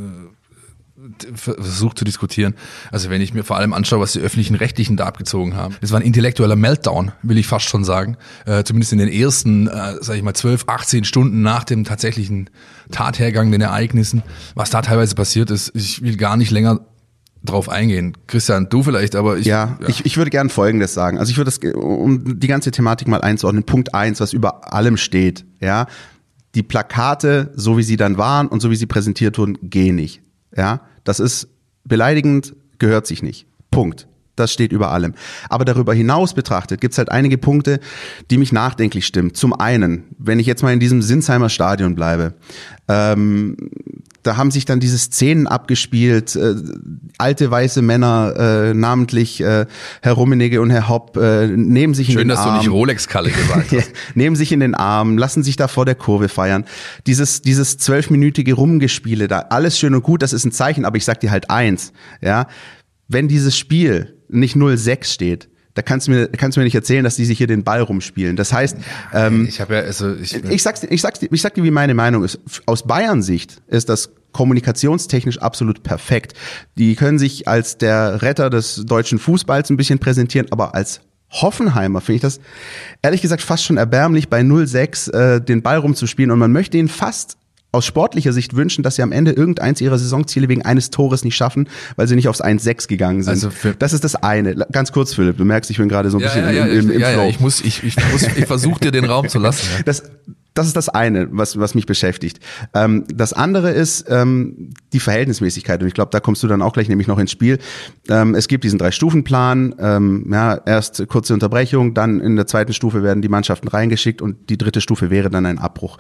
versucht 1.36 2.00
zu 2.00 2.06
diskutieren. 2.06 2.56
Also 2.90 3.10
wenn 3.10 3.22
ich 3.22 3.34
mir 3.34 3.44
vor 3.44 3.58
allem 3.58 3.74
anschaue, 3.74 4.00
was 4.00 4.14
die 4.14 4.20
öffentlichen 4.20 4.56
Rechtlichen 4.56 4.96
da 4.96 5.06
abgezogen 5.06 5.56
haben. 5.56 5.76
Es 5.82 5.92
war 5.92 6.00
ein 6.00 6.06
intellektueller 6.06 6.56
Meltdown, 6.56 7.12
will 7.22 7.38
ich 7.38 7.48
fast 7.48 7.66
schon 7.66 7.84
sagen. 7.84 8.18
Äh, 8.46 8.64
zumindest 8.64 8.94
in 8.94 9.00
den 9.00 9.10
ersten, 9.10 9.68
äh, 9.68 9.96
sage 10.02 10.18
ich 10.18 10.24
mal, 10.24 10.34
12, 10.34 10.66
18 10.68 11.04
Stunden 11.04 11.42
nach 11.42 11.66
dem 11.66 11.84
tatsächlichen 11.84 12.50
Tathergang, 12.92 13.52
den 13.52 13.62
Ereignissen. 13.62 14.24
Was 14.54 14.70
da 14.70 14.82
teilweise 14.82 15.16
passiert 15.16 15.52
ist, 15.52 15.72
ich 15.76 16.02
will 16.02 16.16
gar 16.16 16.38
nicht 16.38 16.52
länger 16.52 16.80
drauf 17.44 17.68
eingehen. 17.70 18.18
Christian, 18.28 18.70
du 18.70 18.82
vielleicht, 18.82 19.16
aber 19.16 19.38
ich. 19.38 19.46
Ja, 19.46 19.78
ja. 19.82 19.90
Ich, 19.90 20.06
ich 20.06 20.18
würde 20.18 20.32
gern 20.32 20.50
Folgendes 20.50 20.94
sagen. 20.94 21.20
Also 21.20 21.30
ich 21.30 21.38
würde 21.38 21.52
das, 21.52 21.74
um 21.76 22.40
die 22.40 22.48
ganze 22.48 22.72
Thematik 22.72 23.08
mal 23.08 23.22
einzuordnen, 23.22 23.64
Punkt 23.64 23.94
eins, 23.94 24.20
was 24.22 24.34
über 24.34 24.74
allem 24.74 24.98
steht, 24.98 25.46
ja. 25.60 25.88
Die 26.56 26.64
Plakate, 26.64 27.52
so 27.56 27.78
wie 27.78 27.84
sie 27.84 27.98
dann 27.98 28.18
waren 28.18 28.48
und 28.48 28.62
so 28.62 28.72
wie 28.72 28.78
sie 28.78 28.86
präsentiert 28.86 29.38
wurden, 29.38 29.58
gehen 29.62 29.98
nicht. 29.98 30.22
Ja, 30.56 30.82
das 31.04 31.20
ist 31.20 31.48
beleidigend, 31.84 32.56
gehört 32.80 33.08
sich 33.08 33.24
nicht. 33.24 33.48
Punkt. 33.72 34.08
Das 34.36 34.52
steht 34.52 34.74
über 34.74 34.92
allem. 34.92 35.14
Aber 35.50 35.64
darüber 35.64 35.94
hinaus 35.94 36.34
betrachtet 36.34 36.82
gibt 36.82 36.94
es 36.94 36.98
halt 36.98 37.10
einige 37.10 37.38
Punkte, 37.38 37.80
die 38.30 38.38
mich 38.38 38.52
nachdenklich 38.52 39.06
stimmen. 39.06 39.34
Zum 39.34 39.54
einen, 39.54 40.04
wenn 40.18 40.40
ich 40.40 40.48
jetzt 40.48 40.62
mal 40.62 40.74
in 40.74 40.80
diesem 40.82 41.02
Sinsheimer 41.02 41.48
Stadion 41.48 41.96
bleibe, 41.96 42.34
ähm, 42.90 43.56
da 44.26 44.38
haben 44.38 44.50
sich 44.50 44.66
dann 44.66 44.80
diese 44.80 44.98
Szenen 44.98 45.46
abgespielt, 45.48 46.36
äh, 46.36 46.56
alte 47.18 47.52
weiße 47.52 47.82
Männer, 47.82 48.34
äh, 48.38 48.74
namentlich 48.74 49.40
äh, 49.42 49.66
Herr 50.02 50.14
Rummenigge 50.14 50.62
und 50.62 50.72
Herr 50.72 50.90
Hopp, 50.90 51.16
äh, 51.18 51.48
nehmen 51.48 51.94
sich 51.94 52.08
Schön, 52.08 52.22
in 52.22 52.28
den 52.30 52.38
Arm. 52.38 52.44
Schön, 52.44 52.54
dass 52.54 52.64
du 52.64 52.70
nicht 52.70 52.76
Rolex-Kalle 52.76 53.32
gesagt 53.32 53.72
hast. 53.72 53.92
nehmen 54.16 54.36
sich 54.36 54.52
in 54.52 54.60
den 54.62 54.74
Arm, 54.74 55.18
lassen 55.18 55.44
sich 55.44 55.58
da 55.58 55.68
vor 55.68 55.86
der 55.86 55.96
Kurve 55.96 56.28
feiern. 56.28 56.66
Dieses 57.06 57.42
dieses 57.42 57.78
zwölfminütige 57.78 58.54
Rumgespiele 58.54 59.28
da, 59.28 59.40
alles 59.50 59.78
schön 59.78 59.94
und 59.94 60.02
gut, 60.02 60.22
das 60.22 60.34
ist 60.34 60.46
ein 60.46 60.52
Zeichen, 60.52 60.86
aber 60.86 60.98
ich 60.98 61.06
sag 61.06 61.20
dir 61.20 61.30
halt 61.30 61.50
eins, 61.50 61.94
ja, 62.22 62.48
wenn 63.08 63.28
dieses 63.28 63.58
Spiel 63.58 64.18
nicht 64.28 64.56
0-6 64.56 65.06
steht, 65.06 65.50
da 65.76 65.82
kannst 65.82 66.08
du 66.08 66.12
mir 66.12 66.28
kannst 66.30 66.56
du 66.56 66.62
mir 66.62 66.64
nicht 66.64 66.76
erzählen, 66.76 67.04
dass 67.04 67.18
die 67.18 67.26
sich 67.26 67.38
hier 67.38 67.48
den 67.48 67.64
Ball 67.64 67.82
rumspielen. 67.82 68.36
Das 68.36 68.52
heißt, 68.52 68.78
ähm, 69.14 69.46
ich 69.48 69.62
habe 69.62 69.76
ja 69.76 69.82
also 69.82 70.16
ich, 70.16 70.34
ich 70.34 70.64
sag's 70.64 70.84
ich 70.84 71.02
sag's 71.02 71.20
ich 71.22 71.42
sag 71.42 71.54
dir, 71.54 71.64
wie 71.64 71.72
meine 71.72 71.94
Meinung 71.94 72.24
ist. 72.24 72.40
Aus 72.66 72.88
Bayern 72.88 73.22
Sicht 73.22 73.62
ist 73.68 73.90
das 73.90 74.10
kommunikationstechnisch 74.32 75.38
absolut 75.38 75.84
perfekt. 75.84 76.34
Die 76.78 76.96
können 76.96 77.20
sich 77.20 77.48
als 77.48 77.78
der 77.78 78.22
Retter 78.22 78.50
des 78.50 78.84
deutschen 78.86 79.20
Fußballs 79.20 79.70
ein 79.70 79.78
bisschen 79.78 80.00
präsentieren, 80.00 80.48
aber 80.52 80.76
als 80.76 81.02
Hoffenheimer 81.30 82.02
finde 82.02 82.16
ich 82.16 82.22
das 82.22 82.40
ehrlich 83.02 83.22
gesagt 83.22 83.42
fast 83.42 83.66
schon 83.66 83.78
erbärmlich 83.78 84.30
bei 84.30 84.42
0-6 84.42 85.12
äh, 85.12 85.42
den 85.42 85.62
Ball 85.62 85.78
rumzuspielen 85.78 86.32
und 86.32 86.40
man 86.40 86.52
möchte 86.52 86.78
ihn 86.78 86.88
fast 86.88 87.38
aus 87.76 87.86
sportlicher 87.86 88.34
Sicht 88.34 88.56
wünschen, 88.56 88.84
dass 88.84 88.96
sie 88.96 89.02
am 89.02 89.12
Ende 89.12 89.32
irgendeins 89.32 89.82
ihrer 89.82 89.98
Saisonziele 89.98 90.50
wegen 90.50 90.64
eines 90.64 90.90
Tores 90.90 91.24
nicht 91.24 91.36
schaffen, 91.36 91.70
weil 91.96 92.08
sie 92.08 92.16
nicht 92.16 92.28
aufs 92.28 92.44
1-6 92.44 92.88
gegangen 92.88 93.24
sind. 93.24 93.32
Also 93.32 93.50
das 93.80 93.94
ist 93.94 94.04
das 94.04 94.16
eine. 94.16 94.56
Ganz 94.72 94.92
kurz, 94.92 95.14
Philipp, 95.14 95.38
du 95.38 95.46
merkst, 95.46 95.70
ich 95.72 95.78
bin 95.78 95.90
gerade 95.90 96.10
so 96.10 96.18
ein 96.18 96.22
ja, 96.22 96.28
bisschen 96.28 96.46
ja, 96.46 96.52
ja, 96.52 96.66
im, 96.66 96.80
im, 96.80 96.92
im 96.92 97.00
ja, 97.00 97.10
Flow. 97.10 97.28
Ich 97.30 97.40
muss, 97.40 97.62
ich, 97.62 97.84
ich 97.84 97.96
muss, 98.12 98.24
ich 98.24 98.46
versuche 98.46 98.80
dir 98.80 98.92
den 98.92 99.06
Raum 99.06 99.30
zu 99.30 99.40
lassen. 99.40 99.66
Das, 99.86 100.04
das 100.56 100.68
ist 100.68 100.76
das 100.76 100.90
eine, 100.90 101.28
was, 101.32 101.60
was 101.60 101.76
mich 101.76 101.86
beschäftigt. 101.86 102.40
Ähm, 102.74 103.04
das 103.14 103.34
andere 103.34 103.72
ist 103.72 104.06
ähm, 104.10 104.72
die 104.94 105.02
Verhältnismäßigkeit. 105.02 105.82
Und 105.82 105.88
ich 105.88 105.94
glaube, 105.94 106.12
da 106.12 106.22
kommst 106.22 106.42
du 106.44 106.48
dann 106.48 106.62
auch 106.62 106.74
gleich 106.74 106.88
nämlich 106.88 107.08
noch 107.08 107.20
ins 107.20 107.32
Spiel. 107.32 107.60
Ähm, 108.10 108.34
es 108.36 108.48
gibt 108.48 108.64
diesen 108.64 108.80
Drei-Stufen-Plan. 108.80 109.76
Ähm, 109.78 110.30
ja, 110.32 110.56
erst 110.66 111.08
kurze 111.10 111.34
Unterbrechung, 111.34 111.94
dann 111.94 112.22
in 112.22 112.38
der 112.38 112.48
zweiten 112.48 112.72
Stufe 112.72 113.04
werden 113.04 113.22
die 113.22 113.28
Mannschaften 113.28 113.68
reingeschickt 113.68 114.22
und 114.22 114.50
die 114.50 114.58
dritte 114.58 114.80
Stufe 114.80 115.10
wäre 115.10 115.30
dann 115.30 115.46
ein 115.46 115.60
Abbruch. 115.60 115.98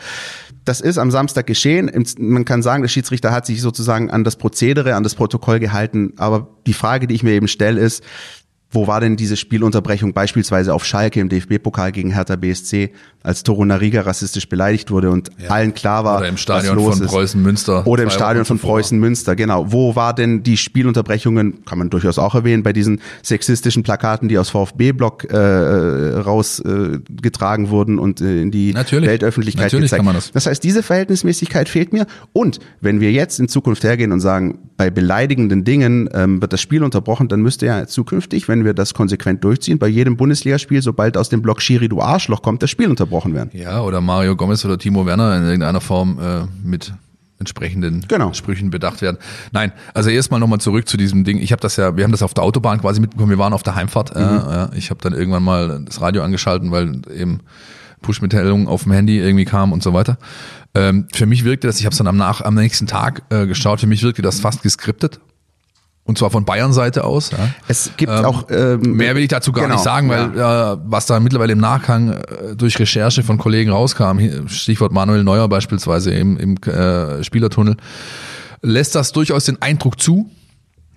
Das 0.63 0.79
ist 0.79 0.97
am 0.97 1.11
Samstag 1.11 1.45
geschehen. 1.45 1.91
Man 2.17 2.45
kann 2.45 2.63
sagen, 2.63 2.81
der 2.81 2.89
Schiedsrichter 2.89 3.33
hat 3.33 3.45
sich 3.45 3.61
sozusagen 3.61 4.09
an 4.09 4.23
das 4.23 4.37
Prozedere, 4.37 4.95
an 4.95 5.03
das 5.03 5.15
Protokoll 5.15 5.59
gehalten. 5.59 6.13
Aber 6.15 6.47
die 6.65 6.73
Frage, 6.73 7.07
die 7.07 7.15
ich 7.15 7.23
mir 7.23 7.33
eben 7.33 7.49
stelle, 7.49 7.81
ist, 7.81 8.03
wo 8.75 8.87
war 8.87 8.99
denn 8.99 9.15
diese 9.15 9.37
Spielunterbrechung 9.37 10.13
beispielsweise 10.13 10.73
auf 10.73 10.85
Schalke 10.85 11.19
im 11.19 11.29
DFB-Pokal 11.29 11.91
gegen 11.91 12.11
Hertha 12.11 12.35
BSC, 12.35 12.91
als 13.23 13.43
Toro 13.43 13.65
Nariga 13.65 14.01
rassistisch 14.01 14.47
beleidigt 14.47 14.91
wurde 14.91 15.09
und 15.09 15.31
ja. 15.39 15.49
allen 15.49 15.73
klar 15.73 16.03
war, 16.03 16.19
Oder 16.19 16.27
im 16.27 16.37
Stadion 16.37 16.77
was 16.77 16.83
los 16.83 16.97
von 16.97 17.07
Preußen 17.07 17.41
Münster. 17.41 17.87
Oder 17.87 18.03
im 18.03 18.11
Stadion 18.11 18.45
von 18.45 18.59
Preußen 18.59 18.99
Münster, 18.99 19.35
genau. 19.35 19.71
Wo 19.71 19.95
war 19.95 20.13
denn 20.13 20.43
die 20.43 20.57
Spielunterbrechungen, 20.57 21.65
kann 21.65 21.79
man 21.79 21.89
durchaus 21.89 22.19
auch 22.19 22.35
erwähnen, 22.35 22.61
bei 22.61 22.73
diesen 22.73 23.01
sexistischen 23.23 23.81
Plakaten, 23.81 24.27
die 24.27 24.37
aus 24.37 24.49
VfB-Block 24.49 25.25
äh, 25.25 25.37
rausgetragen 25.37 27.65
äh, 27.65 27.69
wurden 27.69 27.97
und 27.97 28.21
äh, 28.21 28.41
in 28.41 28.51
die 28.51 28.73
Natürlich. 28.73 29.09
Weltöffentlichkeit 29.09 29.65
Natürlich 29.65 29.85
gezeigt. 29.85 29.99
Kann 29.99 30.05
man 30.05 30.15
das. 30.15 30.31
das 30.31 30.45
heißt, 30.45 30.63
diese 30.63 30.83
Verhältnismäßigkeit 30.83 31.67
fehlt 31.67 31.93
mir. 31.93 32.05
Und 32.33 32.59
wenn 32.81 32.99
wir 32.99 33.11
jetzt 33.11 33.39
in 33.39 33.47
Zukunft 33.47 33.83
hergehen 33.83 34.11
und 34.11 34.19
sagen, 34.19 34.59
bei 34.77 34.89
beleidigenden 34.89 35.63
Dingen 35.63 36.09
ähm, 36.13 36.41
wird 36.41 36.53
das 36.53 36.61
Spiel 36.61 36.83
unterbrochen, 36.83 37.27
dann 37.27 37.41
müsste 37.41 37.65
ja 37.65 37.87
zukünftig, 37.87 38.47
wenn 38.47 38.64
wir 38.65 38.73
das 38.73 38.93
konsequent 38.93 39.43
durchziehen, 39.43 39.79
bei 39.79 39.87
jedem 39.87 40.17
Bundesligaspiel, 40.17 40.81
sobald 40.81 41.15
aus 41.15 41.29
dem 41.29 41.41
Block 41.41 41.61
Schiri 41.61 41.87
du 41.87 42.01
Arschloch 42.01 42.41
kommt, 42.41 42.61
das 42.61 42.69
Spiel 42.69 42.89
unterbrochen 42.89 43.33
werden. 43.33 43.51
Ja, 43.53 43.81
oder 43.81 44.01
Mario 44.01 44.35
Gomez 44.35 44.65
oder 44.65 44.77
Timo 44.77 45.05
Werner 45.05 45.37
in 45.37 45.43
irgendeiner 45.43 45.79
Form 45.79 46.19
äh, 46.19 46.45
mit 46.67 46.93
entsprechenden 47.39 48.05
genau. 48.07 48.33
Sprüchen 48.33 48.69
bedacht 48.69 49.01
werden. 49.01 49.17
Nein, 49.51 49.71
also 49.93 50.09
erstmal 50.09 50.39
nochmal 50.39 50.59
zurück 50.59 50.87
zu 50.87 50.97
diesem 50.97 51.23
Ding. 51.23 51.37
Ich 51.39 51.51
habe 51.51 51.61
das 51.61 51.75
ja, 51.75 51.95
wir 51.95 52.03
haben 52.03 52.11
das 52.11 52.23
auf 52.23 52.33
der 52.33 52.43
Autobahn 52.43 52.79
quasi 52.79 53.01
mitbekommen. 53.01 53.29
Wir 53.29 53.37
waren 53.37 53.53
auf 53.53 53.63
der 53.63 53.75
Heimfahrt. 53.75 54.15
Mhm. 54.15 54.21
Äh, 54.21 54.77
ich 54.77 54.89
habe 54.89 55.01
dann 55.01 55.13
irgendwann 55.13 55.43
mal 55.43 55.83
das 55.85 56.01
Radio 56.01 56.23
angeschalten, 56.23 56.71
weil 56.71 57.01
eben 57.13 57.41
Push-Mitteilungen 58.01 58.67
auf 58.67 58.83
dem 58.83 58.93
Handy 58.93 59.19
irgendwie 59.19 59.45
kam 59.45 59.73
und 59.73 59.83
so 59.83 59.93
weiter. 59.93 60.17
Ähm, 60.73 61.07
für 61.13 61.25
mich 61.25 61.43
wirkte 61.43 61.67
das, 61.67 61.79
ich 61.79 61.85
habe 61.85 61.93
es 61.93 61.97
dann 61.97 62.07
am, 62.07 62.17
nach, 62.17 62.41
am 62.41 62.55
nächsten 62.55 62.87
Tag 62.87 63.23
äh, 63.29 63.47
geschaut, 63.47 63.79
für 63.79 63.87
mich 63.87 64.03
wirkte 64.03 64.21
das 64.21 64.39
fast 64.39 64.61
geskriptet. 64.61 65.19
Und 66.07 66.19
zwar 66.19 66.29
von 66.29 66.45
Bayern 66.45 66.71
Seite 66.71 67.03
aus. 67.03 67.31
Ja. 67.31 67.49
Es 67.67 67.91
gibt 67.97 68.11
ähm, 68.11 68.25
auch 68.25 68.45
ähm, 68.51 68.79
mehr 68.95 69.15
will 69.15 69.23
ich 69.23 69.29
dazu 69.29 69.51
gar 69.51 69.63
genau, 69.63 69.75
nicht 69.75 69.83
sagen, 69.83 70.07
weil 70.07 70.37
ja. 70.37 70.73
äh, 70.73 70.77
was 70.83 71.07
da 71.07 71.19
mittlerweile 71.19 71.53
im 71.53 71.59
Nachgang 71.59 72.11
äh, 72.11 72.55
durch 72.55 72.77
Recherche 72.79 73.23
von 73.23 73.39
Kollegen 73.39 73.71
rauskam, 73.71 74.19
Stichwort 74.47 74.91
Manuel 74.91 75.23
Neuer 75.23 75.49
beispielsweise 75.49 76.13
im, 76.13 76.37
im 76.37 76.57
äh, 76.57 77.23
Spielertunnel, 77.23 77.77
lässt 78.61 78.93
das 78.93 79.13
durchaus 79.13 79.45
den 79.45 79.59
Eindruck 79.63 79.99
zu. 79.99 80.29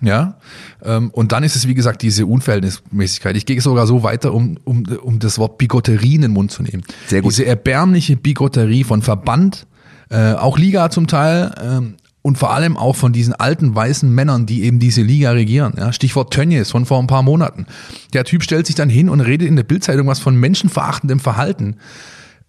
Ja, 0.00 0.36
ähm, 0.84 1.10
und 1.10 1.32
dann 1.32 1.42
ist 1.42 1.56
es 1.56 1.66
wie 1.66 1.74
gesagt 1.74 2.02
diese 2.02 2.26
Unverhältnismäßigkeit. 2.26 3.36
Ich 3.36 3.46
gehe 3.46 3.60
sogar 3.60 3.86
so 3.86 4.04
weiter, 4.04 4.32
um, 4.32 4.58
um, 4.64 4.84
um 5.02 5.18
das 5.18 5.38
Wort 5.38 5.58
Bigotterie 5.58 6.14
in 6.14 6.20
den 6.20 6.32
Mund 6.32 6.52
zu 6.52 6.62
nehmen. 6.62 6.84
Sehr 7.08 7.22
gut. 7.22 7.32
Diese 7.32 7.46
erbärmliche 7.46 8.16
Bigotterie 8.16 8.84
von 8.84 9.02
Verband, 9.02 9.66
äh, 10.10 10.34
auch 10.34 10.56
Liga 10.56 10.90
zum 10.90 11.08
Teil, 11.08 11.52
ähm, 11.60 11.96
und 12.22 12.38
vor 12.38 12.52
allem 12.52 12.76
auch 12.76 12.96
von 12.96 13.12
diesen 13.12 13.34
alten 13.34 13.74
weißen 13.74 14.12
Männern, 14.12 14.46
die 14.46 14.64
eben 14.64 14.78
diese 14.78 15.02
Liga 15.02 15.30
regieren. 15.30 15.74
Ja, 15.76 15.92
Stichwort 15.92 16.32
Tönnies 16.32 16.70
von 16.70 16.84
vor 16.84 16.98
ein 16.98 17.06
paar 17.06 17.22
Monaten. 17.22 17.66
Der 18.12 18.24
Typ 18.24 18.42
stellt 18.42 18.66
sich 18.66 18.74
dann 18.74 18.90
hin 18.90 19.08
und 19.08 19.20
redet 19.20 19.48
in 19.48 19.56
der 19.56 19.62
Bildzeitung 19.62 20.06
was 20.06 20.18
von 20.18 20.36
menschenverachtendem 20.36 21.20
Verhalten 21.20 21.76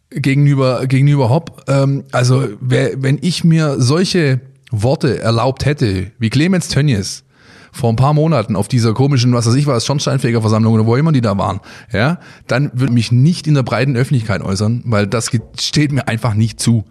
gegenüber 0.10 0.88
gegenüber 0.88 1.30
Hopp. 1.30 1.64
Ähm, 1.68 2.04
also 2.12 2.48
wer, 2.60 3.02
wenn 3.02 3.20
ich 3.22 3.44
mir 3.44 3.80
solche 3.80 4.42
Worte 4.72 5.20
erlaubt 5.22 5.66
hätte, 5.66 6.12
wie 6.20 6.30
Clemens 6.30 6.68
Tönnies 6.68 7.24
vor 7.72 7.92
ein 7.92 7.96
paar 7.96 8.14
Monaten 8.14 8.56
auf 8.56 8.68
dieser 8.68 8.94
komischen, 8.94 9.34
was 9.34 9.46
weiß 9.46 9.54
ich 9.56 9.68
was, 9.68 9.86
Schornsteinfegerversammlung 9.86 10.74
oder 10.74 10.86
wo 10.88 10.96
immer 10.96 11.12
die 11.12 11.22
da 11.22 11.38
waren, 11.38 11.60
ja, 11.92 12.20
dann 12.48 12.72
würde 12.74 12.94
mich 12.94 13.12
nicht 13.12 13.48
in 13.48 13.54
der 13.54 13.64
breiten 13.64 13.96
Öffentlichkeit 13.96 14.42
äußern, 14.42 14.84
weil 14.86 15.06
das 15.06 15.30
steht 15.60 15.92
mir 15.92 16.08
einfach 16.08 16.34
nicht 16.34 16.60
zu, 16.60 16.86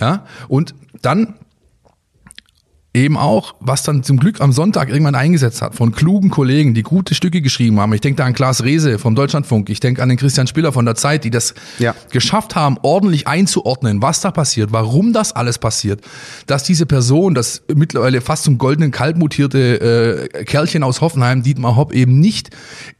ja. 0.00 0.24
Und 0.48 0.74
dann 1.02 1.34
eben 2.94 3.16
auch, 3.16 3.56
was 3.58 3.82
dann 3.82 4.04
zum 4.04 4.18
Glück 4.18 4.40
am 4.40 4.52
Sonntag 4.52 4.88
irgendwann 4.88 5.16
eingesetzt 5.16 5.60
hat, 5.62 5.74
von 5.74 5.90
klugen 5.92 6.30
Kollegen, 6.30 6.74
die 6.74 6.82
gute 6.82 7.14
Stücke 7.14 7.42
geschrieben 7.42 7.80
haben. 7.80 7.92
Ich 7.92 8.00
denke 8.00 8.18
da 8.18 8.24
an 8.24 8.34
Klaas 8.34 8.62
Rehse 8.62 9.00
vom 9.00 9.16
Deutschlandfunk, 9.16 9.68
ich 9.68 9.80
denke 9.80 10.00
an 10.00 10.08
den 10.08 10.16
Christian 10.16 10.46
Spiller 10.46 10.72
von 10.72 10.84
der 10.84 10.94
Zeit, 10.94 11.24
die 11.24 11.30
das 11.30 11.54
ja. 11.80 11.94
geschafft 12.10 12.54
haben, 12.54 12.78
ordentlich 12.82 13.26
einzuordnen, 13.26 14.00
was 14.00 14.20
da 14.20 14.30
passiert, 14.30 14.70
warum 14.72 15.12
das 15.12 15.32
alles 15.32 15.58
passiert, 15.58 16.02
dass 16.46 16.62
diese 16.62 16.86
Person, 16.86 17.34
das 17.34 17.62
mittlerweile 17.74 18.20
fast 18.20 18.44
zum 18.44 18.58
goldenen 18.58 18.92
Kalb 18.92 19.16
mutierte 19.16 20.28
äh, 20.32 20.44
Kerlchen 20.44 20.84
aus 20.84 21.00
Hoffenheim, 21.00 21.42
Dietmar 21.42 21.74
Hopp, 21.74 21.92
eben 21.92 22.20
nicht, 22.20 22.50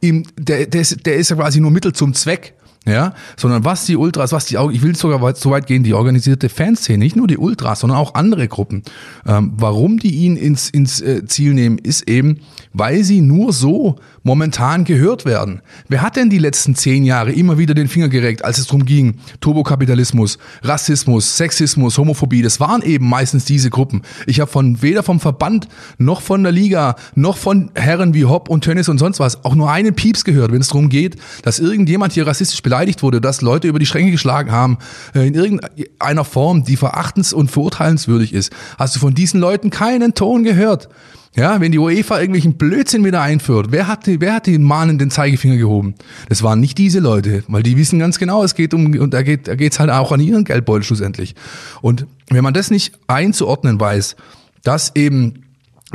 im, 0.01 0.25
der, 0.37 0.65
der, 0.65 0.81
ist, 0.81 1.05
der 1.05 1.15
ist 1.15 1.29
ja 1.29 1.37
quasi 1.37 1.61
nur 1.61 1.71
Mittel 1.71 1.93
zum 1.93 2.13
Zweck 2.13 2.53
ja, 2.87 3.13
sondern 3.35 3.65
was 3.65 3.85
die 3.85 3.95
Ultras, 3.95 4.31
was 4.31 4.45
die, 4.45 4.57
ich 4.71 4.81
will 4.83 4.95
sogar 4.95 5.35
so 5.35 5.49
weit 5.49 5.65
gehen, 5.65 5.83
die 5.83 5.93
organisierte 5.93 6.49
Fanszene, 6.49 6.99
nicht 6.99 7.15
nur 7.15 7.27
die 7.27 7.37
Ultras, 7.37 7.79
sondern 7.79 7.97
auch 7.97 8.13
andere 8.13 8.47
Gruppen. 8.47 8.83
Ähm, 9.25 9.53
warum 9.57 9.97
die 9.97 10.15
ihn 10.15 10.37
ins, 10.37 10.69
ins 10.69 11.01
äh, 11.01 11.25
Ziel 11.25 11.53
nehmen, 11.53 11.79
ist 11.79 12.07
eben, 12.07 12.41
weil 12.73 13.03
sie 13.03 13.21
nur 13.21 13.53
so 13.53 13.95
momentan 14.25 14.85
gehört 14.85 15.23
werden. 15.23 15.61
Wer 15.87 16.01
hat 16.01 16.15
denn 16.15 16.31
die 16.31 16.39
letzten 16.39 16.75
zehn 16.75 17.05
Jahre 17.05 17.31
immer 17.31 17.59
wieder 17.59 17.75
den 17.75 17.87
Finger 17.87 18.09
gereckt, 18.09 18.43
als 18.43 18.57
es 18.57 18.65
darum 18.65 18.83
ging, 18.83 19.19
Turbokapitalismus, 19.39 20.39
Rassismus, 20.63 21.37
Sexismus, 21.37 21.97
Homophobie, 21.99 22.41
das 22.41 22.59
waren 22.59 22.81
eben 22.81 23.07
meistens 23.07 23.45
diese 23.45 23.69
Gruppen. 23.69 24.01
Ich 24.25 24.39
habe 24.39 24.49
von 24.49 24.81
weder 24.81 25.03
vom 25.03 25.19
Verband 25.19 25.67
noch 25.99 26.21
von 26.21 26.41
der 26.41 26.51
Liga 26.51 26.95
noch 27.13 27.37
von 27.37 27.69
Herren 27.75 28.15
wie 28.15 28.25
Hopp 28.25 28.49
und 28.49 28.63
Tönnis 28.63 28.89
und 28.89 28.97
sonst 28.97 29.19
was 29.19 29.45
auch 29.45 29.53
nur 29.53 29.71
einen 29.71 29.93
Pieps 29.93 30.25
gehört, 30.25 30.51
wenn 30.51 30.61
es 30.61 30.69
darum 30.69 30.89
geht, 30.89 31.17
dass 31.43 31.59
irgendjemand 31.59 32.13
hier 32.13 32.25
rassistisch 32.25 32.63
beleidigt 32.63 33.03
wurde, 33.03 33.21
dass 33.21 33.41
Leute 33.41 33.67
über 33.67 33.77
die 33.77 33.85
Stränge 33.85 34.09
geschlagen 34.09 34.51
haben, 34.51 34.79
äh, 35.13 35.27
in 35.27 35.35
irgendeiner 35.35 36.25
Form, 36.25 36.63
die 36.63 36.77
verachtens- 36.77 37.31
und 37.31 37.51
verurteilenswürdig 37.51 38.33
ist. 38.33 38.51
Hast 38.79 38.95
du 38.95 38.99
von 38.99 39.13
diesen 39.13 39.39
Leuten 39.39 39.69
keinen 39.69 40.15
Ton 40.15 40.43
gehört? 40.43 40.89
Ja, 41.35 41.59
wenn 41.59 41.73
die 41.73 41.79
UEFA 41.79 42.19
irgendwelchen 42.19 42.53
Blödsinn 42.53 43.03
wieder 43.03 43.21
einführt, 43.21 43.67
wer 43.69 43.87
hat, 43.87 44.03
wer 44.05 44.33
hat 44.33 44.47
den 44.47 44.63
mahnenden 44.63 45.11
Zeigefinger 45.11 45.57
gehoben? 45.57 45.95
Das 46.29 46.43
waren 46.43 46.61
nicht 46.61 46.77
diese 46.77 46.99
Leute, 46.99 47.43
weil 47.49 47.61
die 47.61 47.75
wissen 47.75 47.99
ganz 47.99 48.19
genau, 48.19 48.43
es 48.43 48.55
geht 48.55 48.73
um, 48.73 48.97
und 48.97 49.13
da 49.13 49.21
geht, 49.21 49.49
da 49.49 49.55
geht's 49.55 49.79
halt 49.79 49.89
auch 49.89 50.13
an 50.13 50.21
ihren 50.21 50.45
Geldbeutel 50.45 50.83
schlussendlich. 50.83 51.35
Und 51.81 52.07
wenn 52.29 52.43
man 52.43 52.53
das 52.53 52.71
nicht 52.71 52.93
einzuordnen 53.07 53.79
weiß, 53.79 54.15
dass 54.63 54.95
eben 54.95 55.45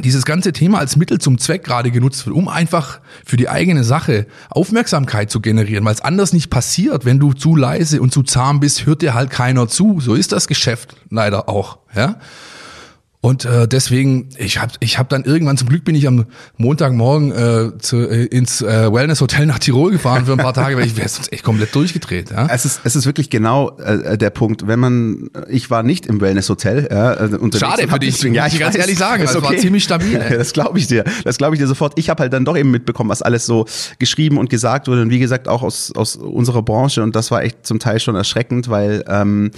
dieses 0.03 0.25
ganze 0.25 0.53
Thema 0.53 0.79
als 0.79 0.97
Mittel 0.97 1.19
zum 1.19 1.39
Zweck 1.39 1.65
gerade 1.65 1.91
genutzt 1.91 2.27
wird, 2.27 2.37
um 2.37 2.49
einfach 2.49 3.01
für 3.25 3.37
die 3.37 3.49
eigene 3.49 3.83
Sache 3.83 4.27
Aufmerksamkeit 4.51 5.31
zu 5.31 5.41
generieren, 5.41 5.85
weil 5.85 5.95
es 5.95 6.01
anders 6.01 6.33
nicht 6.33 6.51
passiert. 6.51 7.05
Wenn 7.05 7.19
du 7.19 7.33
zu 7.33 7.57
leise 7.57 8.01
und 8.01 8.13
zu 8.13 8.23
zahm 8.23 8.61
bist, 8.61 8.87
hört 8.87 9.03
dir 9.03 9.15
halt 9.15 9.31
keiner 9.31 9.69
zu. 9.69 10.01
So 10.01 10.15
ist 10.15 10.33
das 10.33 10.49
Geschäft 10.49 10.97
leider 11.11 11.49
auch. 11.49 11.79
Ja. 11.95 12.17
Und 13.23 13.45
äh, 13.45 13.69
deswegen, 13.69 14.31
ich 14.39 14.59
habe 14.63 14.73
ich 14.81 14.99
hab 14.99 15.11
dann 15.11 15.25
irgendwann, 15.25 15.59
zum 15.59 15.69
Glück 15.69 15.85
bin 15.85 15.95
ich 15.95 16.07
am 16.07 16.25
Montagmorgen 16.57 17.33
äh, 17.33 17.79
zu, 17.79 17.99
äh, 17.99 18.25
ins 18.25 18.63
äh, 18.63 18.91
Wellness 18.91 19.21
Hotel 19.21 19.45
nach 19.45 19.59
Tirol 19.59 19.91
gefahren 19.91 20.25
für 20.25 20.33
ein 20.33 20.39
paar 20.39 20.55
Tage, 20.55 20.79
weil 20.79 20.87
ich 20.87 20.97
wäre 20.97 21.07
sonst 21.07 21.31
echt 21.31 21.45
komplett 21.45 21.75
durchgedreht. 21.75 22.31
Ja? 22.31 22.47
Es, 22.51 22.65
ist, 22.65 22.81
es 22.85 22.97
ist 22.97 23.05
wirklich 23.05 23.29
genau 23.29 23.77
äh, 23.77 24.17
der 24.17 24.31
Punkt. 24.31 24.67
Wenn 24.67 24.79
man, 24.79 25.29
ich 25.51 25.71
war 25.71 25.83
nicht 25.83 26.07
im 26.07 26.23
Wellness 26.23 26.49
Hotel. 26.49 26.89
Ja, 26.91 27.13
äh, 27.13 27.59
Schade 27.59 27.89
für 27.89 27.99
dich, 27.99 28.15
deswegen, 28.15 28.35
ja, 28.35 28.47
ich 28.47 28.59
ganz 28.59 28.75
weiß, 28.75 28.81
ehrlich 28.81 28.97
sagen, 28.97 29.23
es 29.23 29.37
okay. 29.37 29.45
war 29.45 29.57
ziemlich 29.59 29.85
stabil. 29.85 30.17
Ey. 30.17 30.39
Das 30.41 30.55
glaube 30.55 30.79
ich 30.79 30.87
dir, 30.87 31.05
das 31.25 31.37
glaube 31.37 31.55
ich 31.55 31.61
dir 31.61 31.67
sofort. 31.67 31.99
Ich 31.99 32.09
habe 32.09 32.23
halt 32.23 32.33
dann 32.33 32.47
doch 32.47 32.57
eben 32.57 32.71
mitbekommen, 32.71 33.11
was 33.11 33.21
alles 33.21 33.45
so 33.45 33.67
geschrieben 33.99 34.39
und 34.39 34.49
gesagt 34.49 34.89
wurde 34.89 35.03
und 35.03 35.11
wie 35.11 35.19
gesagt 35.19 35.49
auch 35.49 35.63
aus, 35.63 35.93
aus 35.95 36.17
unserer 36.17 36.63
Branche 36.63 37.03
und 37.03 37.15
das 37.15 37.31
war 37.31 37.43
echt 37.43 37.67
zum 37.67 37.79
Teil 37.79 38.01
schon 38.01 38.17
erschreckend, 38.17 38.71
weil 38.71 39.05
ähm, 39.07 39.51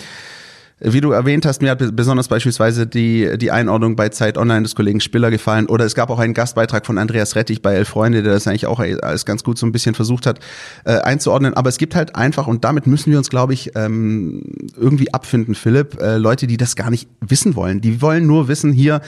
wie 0.85 1.01
du 1.01 1.12
erwähnt 1.12 1.47
hast, 1.47 1.62
mir 1.62 1.71
hat 1.71 1.97
besonders 1.97 2.29
beispielsweise 2.29 2.87
die, 2.87 3.38
die 3.38 3.51
Einordnung 3.53 3.95
bei 3.95 4.09
Zeit 4.09 4.37
Online 4.37 4.62
des 4.62 4.75
Kollegen 4.75 5.01
Spiller 5.01 5.31
gefallen. 5.31 5.66
Oder 5.66 5.85
es 5.85 5.95
gab 5.95 6.11
auch 6.11 6.18
einen 6.18 6.35
Gastbeitrag 6.35 6.85
von 6.87 6.99
Andreas 6.99 7.37
Rettich 7.37 7.62
bei 7.62 7.75
Elf 7.75 7.88
Freunde, 7.88 8.23
der 8.23 8.33
das 8.33 8.49
eigentlich 8.49 8.66
auch 8.66 8.81
alles 8.81 9.25
ganz 9.25 9.45
gut 9.45 9.59
so 9.59 9.66
ein 9.66 9.73
bisschen 9.73 9.95
versucht 9.95 10.27
hat 10.27 10.40
äh, 10.85 10.99
einzuordnen. 10.99 11.55
Aber 11.55 11.68
es 11.68 11.79
gibt 11.79 11.95
halt 11.95 12.16
einfach, 12.16 12.49
und 12.49 12.64
damit 12.64 12.87
müssen 12.88 13.11
wir 13.12 13.18
uns, 13.18 13.31
glaube 13.31 13.53
ich, 13.53 13.77
ähm, 13.77 14.42
irgendwie 14.77 15.14
abfinden, 15.14 15.55
Philipp, 15.55 16.01
äh, 16.01 16.16
Leute, 16.16 16.49
die 16.49 16.57
das 16.57 16.75
gar 16.75 16.90
nicht 16.90 17.09
wissen 17.21 17.55
wollen. 17.55 17.81
Die 17.81 18.03
wollen 18.03 18.27
nur 18.27 18.49
wissen, 18.49 18.73
hier, 18.73 19.01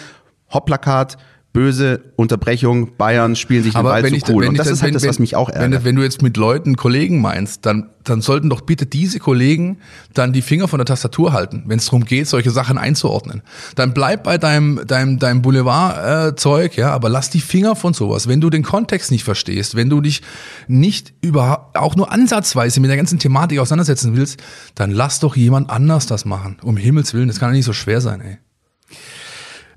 Hopplakat, 0.53 1.17
böse 1.55 2.01
Unterbrechung, 2.17 2.97
Bayern 2.97 3.37
spielen 3.37 3.63
sich 3.63 3.75
den 3.75 3.85
Ball 3.85 4.05
zu 4.05 4.13
ich, 4.13 4.29
cool. 4.29 4.49
Und 4.49 4.59
das, 4.59 4.67
das 4.67 4.75
ist 4.75 4.83
halt 4.83 4.89
wenn, 4.89 4.95
das, 4.95 5.07
was 5.07 5.19
mich 5.21 5.37
auch 5.37 5.49
ärgert. 5.49 5.73
Wenn, 5.73 5.85
wenn, 5.85 5.97
du 5.97 6.03
jetzt 6.03 6.21
mit 6.21 6.37
Leuten, 6.37 6.77
Kollegen 6.77 7.21
meinst, 7.21 7.65
dann, 7.65 7.91
dann 8.03 8.21
sollten 8.21 8.51
doch 8.51 8.63
bitte 8.63 8.87
diese 8.87 9.21
Kollegen 9.21 9.79
dann 10.13 10.33
die 10.33 10.43
Finger 10.43 10.67
von 10.67 10.81
der 10.81 10.85
Tastatur 10.85 11.33
halten, 11.33 11.63
wenn 11.67 11.79
es 11.79 11.85
darum 11.85 12.05
geht, 12.05 12.27
solche 12.27 12.51
Sachen 12.51 12.77
einzuordnen. 12.77 13.43
Dann 13.77 13.95
bleib 13.95 14.25
bei 14.25 14.37
deinem, 14.37 14.85
deinem, 14.85 15.21
deinem 15.21 15.43
Boulevard-Zeug, 15.43 16.77
äh, 16.77 16.81
ja, 16.81 16.91
aber 16.91 17.09
lass 17.09 17.31
die 17.31 17.41
Finger 17.41 17.77
von 17.77 17.95
sowas. 17.95 18.27
Wenn 18.27 18.41
du 18.41 18.51
den 18.51 18.65
Kontext 18.65 19.13
nicht 19.13 19.23
verstehst, 19.23 19.77
wenn 19.77 19.89
du 19.89 20.01
dich 20.01 20.23
nicht 20.67 21.15
über, 21.21 21.71
auch 21.75 21.95
nur 21.95 22.11
ansatzweise 22.11 22.81
mit 22.81 22.91
der 22.91 22.97
ganzen 22.97 23.21
Thematik 23.21 23.61
auseinandersetzen 23.61 24.17
willst, 24.17 24.43
dann 24.75 24.91
lass 24.91 25.21
doch 25.21 25.37
jemand 25.37 25.71
anders 25.71 26.07
das 26.07 26.25
machen. 26.25 26.57
Um 26.65 26.77
Himmels 26.77 27.15
Willen, 27.15 27.29
das 27.29 27.39
kann 27.39 27.51
ja 27.51 27.55
nicht 27.55 27.65
so 27.65 27.73
schwer 27.73 28.01
sein, 28.01 28.21
ey. 28.21 28.39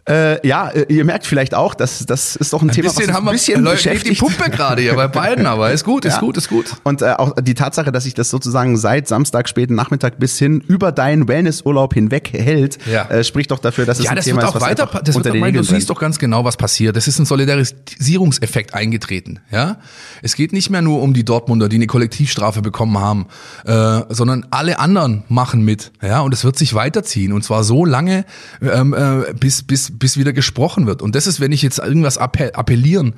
Äh, 0.08 0.48
ja, 0.48 0.70
äh, 0.70 0.86
ihr 0.88 1.04
merkt 1.04 1.26
vielleicht 1.26 1.54
auch, 1.54 1.76
dass 1.76 2.06
das 2.06 2.38
ist 2.38 2.54
doch 2.54 2.62
ein, 2.62 2.70
ein 2.70 2.74
Thema, 2.74 2.88
bisschen 2.88 3.10
was 3.10 3.18
uns 3.18 3.28
ein 3.28 3.32
bisschen 3.32 3.64
wir, 3.66 3.72
beschäftigt. 3.72 4.16
die 4.16 4.20
Pumpe 4.20 4.50
gerade 4.50 4.82
hier 4.82 4.96
bei 4.96 5.08
beiden, 5.10 5.46
aber 5.46 5.72
ist 5.72 5.84
gut, 5.84 6.06
ist 6.06 6.14
ja. 6.14 6.20
gut, 6.22 6.38
ist 6.38 6.48
gut. 6.48 6.78
Und 6.84 7.02
äh, 7.02 7.14
auch 7.18 7.36
die 7.42 7.56
Tatsache, 7.56 7.92
dass 7.92 8.06
sich 8.06 8.14
das 8.14 8.30
sozusagen 8.30 8.78
seit 8.78 9.10
Samstag 9.10 9.50
späten 9.50 9.76
Nachmittag 9.76 10.18
bis 10.18 10.40
hin 10.40 10.64
über 10.66 10.94
deinen 10.94 11.28
Wellnessurlaub 11.28 11.94
hinweg 11.94 12.32
hält, 12.32 12.78
ja. 12.86 13.04
äh, 13.10 13.24
spricht 13.26 13.52
doch 13.52 13.60
dafür, 13.60 13.86
dass 13.86 14.00
es 14.00 14.06
ja, 14.06 14.12
ein 14.12 14.22
Thema 14.22 14.44
ist, 14.44 14.56
was 14.56 14.62
weiter, 14.62 14.86
das 15.04 15.16
unter 15.16 15.34
wird 15.34 15.44
den 15.44 15.54
Du 15.54 15.64
siehst 15.64 15.90
doch 15.90 16.00
ganz 16.00 16.20
genau, 16.20 16.46
was 16.46 16.56
passiert. 16.56 16.96
Das 16.96 17.10
ist 17.10 17.20
ein 17.20 17.26
Solidarisierungseffekt 17.26 18.74
eingetreten. 18.74 19.40
Ja, 19.52 19.78
es 20.22 20.36
geht 20.36 20.54
nicht 20.54 20.70
mehr 20.70 20.82
nur 20.82 21.02
um 21.02 21.14
die 21.14 21.26
Dortmunder, 21.26 21.68
die 21.68 21.76
eine 21.76 21.88
Kollektivstrafe 21.88 22.62
bekommen 22.62 22.98
haben, 22.98 23.26
äh, 23.66 24.02
sondern 24.08 24.46
alle 24.52 24.80
anderen 24.80 25.24
machen 25.28 25.66
mit. 25.66 25.92
Ja, 26.02 26.22
und 26.22 26.34
es 26.34 26.46
wird 26.46 26.58
sich 26.58 26.74
weiterziehen 26.76 27.34
und 27.34 27.44
zwar 27.44 27.66
so 27.66 27.84
lange, 27.84 28.24
ähm, 28.62 28.94
äh, 28.94 29.34
bis 29.34 29.64
bis 29.64 29.97
bis 29.98 30.18
wieder 30.18 30.34
gesprochen 30.34 30.88
wird. 30.88 31.02
Und 31.02 31.16
das 31.16 31.28
ist, 31.28 31.40
wenn 31.40 31.52
ich 31.52 31.62
jetzt 31.62 31.80
irgendwas 31.80 32.18
appellieren 32.18 33.16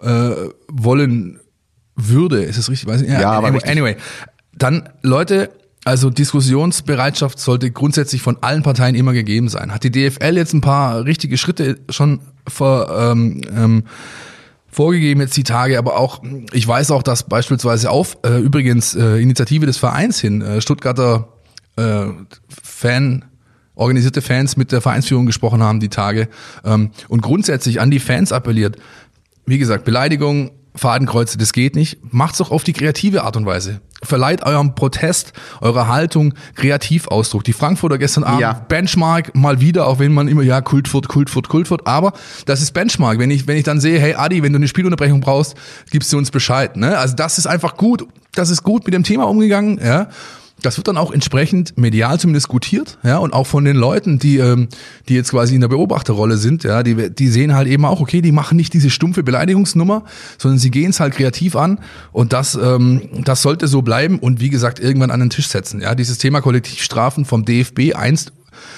äh, 0.00 0.30
wollen 0.68 1.40
würde, 1.94 2.42
ist 2.42 2.58
es 2.58 2.70
richtig? 2.70 2.88
Weiß 2.88 3.02
ich, 3.02 3.08
ja, 3.08 3.20
ja 3.20 3.30
aber 3.32 3.48
anyway, 3.48 3.70
anyway, 3.70 3.96
dann 4.56 4.88
Leute, 5.02 5.50
also 5.84 6.10
Diskussionsbereitschaft 6.10 7.38
sollte 7.38 7.70
grundsätzlich 7.70 8.22
von 8.22 8.38
allen 8.40 8.62
Parteien 8.62 8.94
immer 8.94 9.12
gegeben 9.12 9.48
sein. 9.48 9.72
Hat 9.72 9.84
die 9.84 9.90
DFL 9.90 10.36
jetzt 10.36 10.52
ein 10.52 10.60
paar 10.60 11.04
richtige 11.04 11.36
Schritte 11.36 11.80
schon 11.88 12.20
vor, 12.46 12.90
ähm, 12.96 13.40
ähm, 13.54 13.84
vorgegeben 14.68 15.20
jetzt 15.20 15.36
die 15.36 15.42
Tage, 15.42 15.78
aber 15.78 15.96
auch, 15.98 16.22
ich 16.52 16.66
weiß 16.66 16.92
auch, 16.92 17.02
dass 17.02 17.24
beispielsweise 17.24 17.90
auf, 17.90 18.16
äh, 18.24 18.38
übrigens 18.38 18.94
äh, 18.94 19.16
Initiative 19.20 19.66
des 19.66 19.76
Vereins 19.76 20.18
hin, 20.18 20.40
äh, 20.40 20.60
Stuttgarter 20.60 21.28
äh, 21.76 22.06
Fan 22.48 23.24
organisierte 23.74 24.22
Fans 24.22 24.56
mit 24.56 24.72
der 24.72 24.80
Vereinsführung 24.80 25.26
gesprochen 25.26 25.62
haben 25.62 25.80
die 25.80 25.88
Tage 25.88 26.28
ähm, 26.64 26.90
und 27.08 27.22
grundsätzlich 27.22 27.80
an 27.80 27.90
die 27.90 28.00
Fans 28.00 28.32
appelliert. 28.32 28.76
Wie 29.46 29.58
gesagt, 29.58 29.84
Beleidigung, 29.84 30.52
Fadenkreuze, 30.74 31.36
das 31.36 31.52
geht 31.52 31.74
nicht. 31.74 31.98
Macht's 32.12 32.38
doch 32.38 32.50
auf 32.50 32.64
die 32.64 32.72
kreative 32.72 33.24
Art 33.24 33.36
und 33.36 33.44
Weise. 33.44 33.80
Verleiht 34.02 34.42
eurem 34.42 34.74
Protest, 34.74 35.32
eurer 35.60 35.86
Haltung 35.86 36.34
Kreativausdruck. 36.54 37.44
Die 37.44 37.52
Frankfurter 37.52 37.98
gestern 37.98 38.24
Abend, 38.24 38.40
ja. 38.40 38.52
Benchmark 38.52 39.34
mal 39.34 39.60
wieder, 39.60 39.86
auch 39.86 39.98
wenn 39.98 40.12
man 40.12 40.28
immer, 40.28 40.42
ja, 40.42 40.60
Kultfurt, 40.60 41.08
Kultfurt, 41.08 41.48
Kultfurt, 41.48 41.86
aber 41.86 42.12
das 42.46 42.62
ist 42.62 42.72
Benchmark. 42.72 43.18
Wenn 43.18 43.30
ich, 43.30 43.46
wenn 43.46 43.56
ich 43.56 43.64
dann 43.64 43.80
sehe, 43.80 44.00
hey 44.00 44.14
Adi, 44.14 44.42
wenn 44.42 44.52
du 44.52 44.56
eine 44.56 44.68
Spielunterbrechung 44.68 45.20
brauchst, 45.20 45.56
gibst 45.90 46.12
du 46.12 46.18
uns 46.18 46.30
Bescheid. 46.30 46.76
Ne? 46.76 46.96
Also 46.98 47.14
das 47.14 47.38
ist 47.38 47.46
einfach 47.46 47.76
gut. 47.76 48.06
Das 48.34 48.48
ist 48.48 48.62
gut 48.62 48.84
mit 48.86 48.94
dem 48.94 49.04
Thema 49.04 49.28
umgegangen, 49.28 49.78
ja 49.84 50.08
das 50.62 50.76
wird 50.76 50.88
dann 50.88 50.96
auch 50.96 51.12
entsprechend 51.12 51.76
medial 51.76 52.18
zumindest 52.18 52.48
gutiert, 52.48 52.98
ja, 53.02 53.18
und 53.18 53.32
auch 53.32 53.46
von 53.46 53.64
den 53.64 53.76
Leuten, 53.76 54.18
die, 54.18 54.38
ähm, 54.38 54.68
die 55.08 55.14
jetzt 55.14 55.30
quasi 55.30 55.54
in 55.54 55.60
der 55.60 55.68
Beobachterrolle 55.68 56.36
sind, 56.36 56.64
ja, 56.64 56.82
die, 56.82 57.10
die 57.10 57.28
sehen 57.28 57.54
halt 57.54 57.68
eben 57.68 57.84
auch, 57.84 58.00
okay, 58.00 58.22
die 58.22 58.32
machen 58.32 58.56
nicht 58.56 58.72
diese 58.72 58.90
stumpfe 58.90 59.22
Beleidigungsnummer, 59.22 60.04
sondern 60.38 60.58
sie 60.58 60.70
gehen 60.70 60.90
es 60.90 61.00
halt 61.00 61.14
kreativ 61.14 61.56
an 61.56 61.80
und 62.12 62.32
das, 62.32 62.54
ähm, 62.54 63.02
das 63.24 63.42
sollte 63.42 63.68
so 63.68 63.82
bleiben 63.82 64.18
und 64.18 64.40
wie 64.40 64.50
gesagt 64.50 64.80
irgendwann 64.80 65.10
an 65.10 65.20
den 65.20 65.30
Tisch 65.30 65.48
setzen, 65.48 65.80
ja, 65.80 65.94
dieses 65.94 66.18
Thema 66.18 66.40
Kollektivstrafen 66.40 67.24
vom 67.24 67.44
DFB 67.44 67.94
einst 67.94 68.32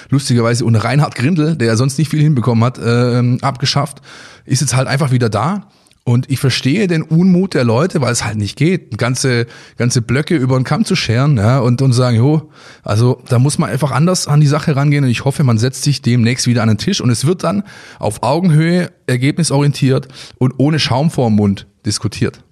lustigerweise 0.09 0.65
unter 0.65 0.83
Reinhard 0.83 1.15
Grindel, 1.15 1.55
der 1.55 1.67
ja 1.67 1.75
sonst 1.75 1.97
nicht 1.97 2.09
viel 2.09 2.21
hinbekommen 2.21 2.63
hat, 2.63 2.79
äh, 2.79 3.37
abgeschafft, 3.41 4.01
ist 4.45 4.61
jetzt 4.61 4.75
halt 4.75 4.87
einfach 4.87 5.11
wieder 5.11 5.29
da 5.29 5.67
Und 6.07 6.29
ich 6.29 6.39
verstehe 6.39 6.85
den 6.85 7.01
Unmut 7.01 7.55
der 7.55 7.63
Leute, 7.63 7.99
weil 7.99 8.11
es 8.11 8.23
halt 8.23 8.37
nicht 8.37 8.55
geht, 8.55 8.95
ganze, 8.99 9.47
ganze 9.75 10.03
Blöcke 10.03 10.35
über 10.35 10.55
den 10.55 10.63
Kamm 10.63 10.85
zu 10.85 10.95
scheren 10.95 11.37
ja, 11.37 11.57
und, 11.57 11.81
und 11.81 11.93
sagen, 11.93 12.15
jo, 12.15 12.51
also 12.83 13.23
da 13.27 13.39
muss 13.39 13.57
man 13.57 13.71
einfach 13.71 13.89
anders 13.89 14.27
an 14.27 14.39
die 14.39 14.45
Sache 14.45 14.75
rangehen 14.75 15.03
und 15.03 15.09
ich 15.09 15.25
hoffe, 15.25 15.43
man 15.43 15.57
setzt 15.57 15.81
sich 15.81 16.03
demnächst 16.03 16.45
wieder 16.45 16.61
an 16.61 16.67
den 16.67 16.77
Tisch 16.77 17.01
und 17.01 17.09
es 17.09 17.25
wird 17.25 17.43
dann 17.43 17.63
auf 17.97 18.21
Augenhöhe, 18.21 18.91
ergebnisorientiert 19.07 20.07
und 20.37 20.53
ohne 20.57 20.77
Schaum 20.77 21.09
vor 21.09 21.27
dem 21.27 21.37
Mund 21.37 21.65
diskutiert. 21.87 22.43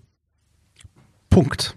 Punkt. 1.29 1.75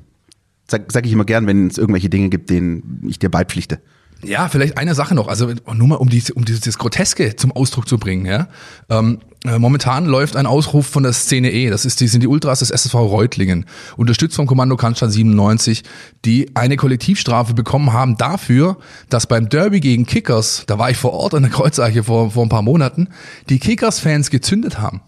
Sag, 0.69 0.91
sag 0.91 1.05
ich 1.05 1.13
immer 1.13 1.27
gern, 1.27 1.47
wenn 1.47 1.67
es 1.67 1.77
irgendwelche 1.77 2.09
Dinge 2.09 2.31
gibt, 2.31 2.49
denen 2.49 3.03
ich 3.07 3.19
dir 3.19 3.31
beipflichte. 3.31 3.81
Ja, 4.23 4.49
vielleicht 4.49 4.79
eine 4.79 4.95
Sache 4.95 5.15
noch, 5.15 5.29
also 5.29 5.53
nur 5.75 5.89
mal 5.89 5.97
um, 5.97 6.09
die, 6.09 6.23
um 6.35 6.45
dieses 6.45 6.79
Groteske 6.79 7.37
zum 7.37 7.53
Ausdruck 7.53 7.87
zu 7.87 7.99
bringen. 7.99 8.25
Ja? 8.25 8.49
Ähm, 8.89 9.19
äh, 9.45 9.59
momentan 9.59 10.07
läuft 10.07 10.37
ein 10.37 10.47
Ausruf 10.47 10.87
von 10.87 11.03
der 11.03 11.13
Szene 11.13 11.53
E, 11.53 11.69
das 11.69 11.85
ist, 11.85 12.01
die 12.01 12.09
sind 12.09 12.23
die 12.23 12.27
Ultras 12.27 12.61
des 12.61 12.71
SSV 12.71 12.95
Reutlingen, 12.95 13.67
unterstützt 13.97 14.37
vom 14.37 14.47
Kommando 14.47 14.77
Cannstatt 14.77 15.13
97, 15.13 15.85
die 16.25 16.51
eine 16.57 16.77
Kollektivstrafe 16.77 17.53
bekommen 17.53 17.93
haben 17.93 18.17
dafür, 18.17 18.79
dass 19.11 19.27
beim 19.27 19.49
Derby 19.49 19.81
gegen 19.81 20.07
Kickers, 20.07 20.65
da 20.67 20.79
war 20.79 20.91
ich 20.91 20.97
vor 20.97 21.13
Ort 21.13 21.35
an 21.35 21.43
der 21.43 21.53
Kreuzeiche 21.53 22.03
vor, 22.03 22.31
vor 22.31 22.45
ein 22.45 22.49
paar 22.49 22.63
Monaten, 22.63 23.09
die 23.51 23.59
Kickers-Fans 23.59 24.31
gezündet 24.31 24.81
haben. 24.81 25.03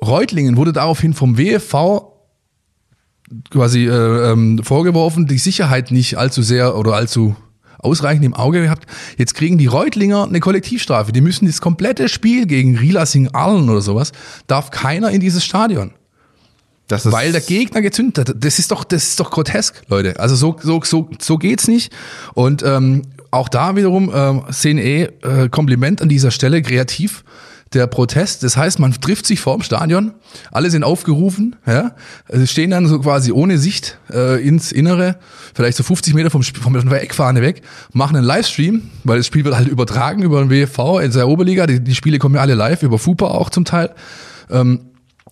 Reutlingen 0.00 0.56
wurde 0.56 0.72
daraufhin 0.72 1.12
vom 1.12 1.36
WFV 1.36 2.10
quasi 3.50 3.86
äh, 3.86 4.32
ähm, 4.32 4.62
vorgeworfen, 4.62 5.26
die 5.26 5.38
Sicherheit 5.38 5.90
nicht 5.90 6.16
allzu 6.16 6.42
sehr 6.42 6.76
oder 6.76 6.94
allzu 6.94 7.36
ausreichend 7.80 8.24
im 8.24 8.34
Auge 8.34 8.62
gehabt. 8.62 8.86
Jetzt 9.16 9.34
kriegen 9.34 9.58
die 9.58 9.66
Reutlinger 9.66 10.24
eine 10.24 10.40
Kollektivstrafe. 10.40 11.12
Die 11.12 11.20
müssen 11.20 11.46
das 11.46 11.60
komplette 11.60 12.08
Spiel 12.08 12.46
gegen 12.46 12.78
Rielassing 12.78 13.28
Arlen 13.28 13.68
oder 13.68 13.80
sowas, 13.80 14.12
darf 14.46 14.70
keiner 14.70 15.10
in 15.10 15.20
dieses 15.20 15.44
Stadion. 15.44 15.92
Weil 17.12 17.30
der 17.30 17.40
Gegner 17.40 17.82
gezündet 17.82 18.28
hat. 18.28 18.36
Das 18.40 18.58
ist 18.58 18.72
doch, 18.72 18.82
das 18.82 19.04
ist 19.04 19.20
doch 19.20 19.30
grotesk, 19.30 19.82
Leute. 19.88 20.18
Also 20.18 20.34
so, 20.34 20.56
so, 20.60 20.80
so, 20.82 21.08
so 21.20 21.38
geht's 21.38 21.68
nicht. 21.68 21.92
Und 22.34 22.64
ähm, 22.64 23.02
auch 23.30 23.48
da 23.48 23.76
wiederum 23.76 24.10
ähm, 24.12 24.42
CNE 24.50 25.12
äh, 25.22 25.48
Kompliment 25.48 26.02
an 26.02 26.08
dieser 26.08 26.32
Stelle, 26.32 26.62
kreativ 26.62 27.24
der 27.72 27.86
Protest. 27.86 28.42
Das 28.42 28.56
heißt, 28.56 28.78
man 28.78 28.92
trifft 28.92 29.26
sich 29.26 29.40
vor 29.40 29.56
dem 29.56 29.62
Stadion, 29.62 30.12
alle 30.50 30.70
sind 30.70 30.82
aufgerufen, 30.82 31.56
ja, 31.66 31.94
also 32.28 32.44
stehen 32.46 32.70
dann 32.70 32.86
so 32.86 32.98
quasi 33.00 33.30
ohne 33.32 33.58
Sicht 33.58 33.98
äh, 34.12 34.44
ins 34.46 34.72
Innere, 34.72 35.16
vielleicht 35.54 35.76
so 35.76 35.82
50 35.84 36.14
Meter 36.14 36.30
vom, 36.30 36.42
vom 36.42 36.74
von 36.74 36.88
der 36.88 37.02
Eckfahne 37.02 37.42
weg, 37.42 37.62
machen 37.92 38.16
einen 38.16 38.26
Livestream, 38.26 38.90
weil 39.04 39.18
das 39.18 39.26
Spiel 39.26 39.44
wird 39.44 39.56
halt 39.56 39.68
übertragen 39.68 40.22
über 40.22 40.44
den 40.44 40.50
WFV 40.50 41.00
in 41.00 41.12
der 41.12 41.28
Oberliga. 41.28 41.66
Die, 41.66 41.80
die 41.80 41.94
Spiele 41.94 42.18
kommen 42.18 42.34
ja 42.34 42.40
alle 42.40 42.54
live 42.54 42.82
über 42.82 42.98
FUPA 42.98 43.26
auch 43.26 43.50
zum 43.50 43.64
Teil. 43.64 43.94
Ähm, 44.50 44.90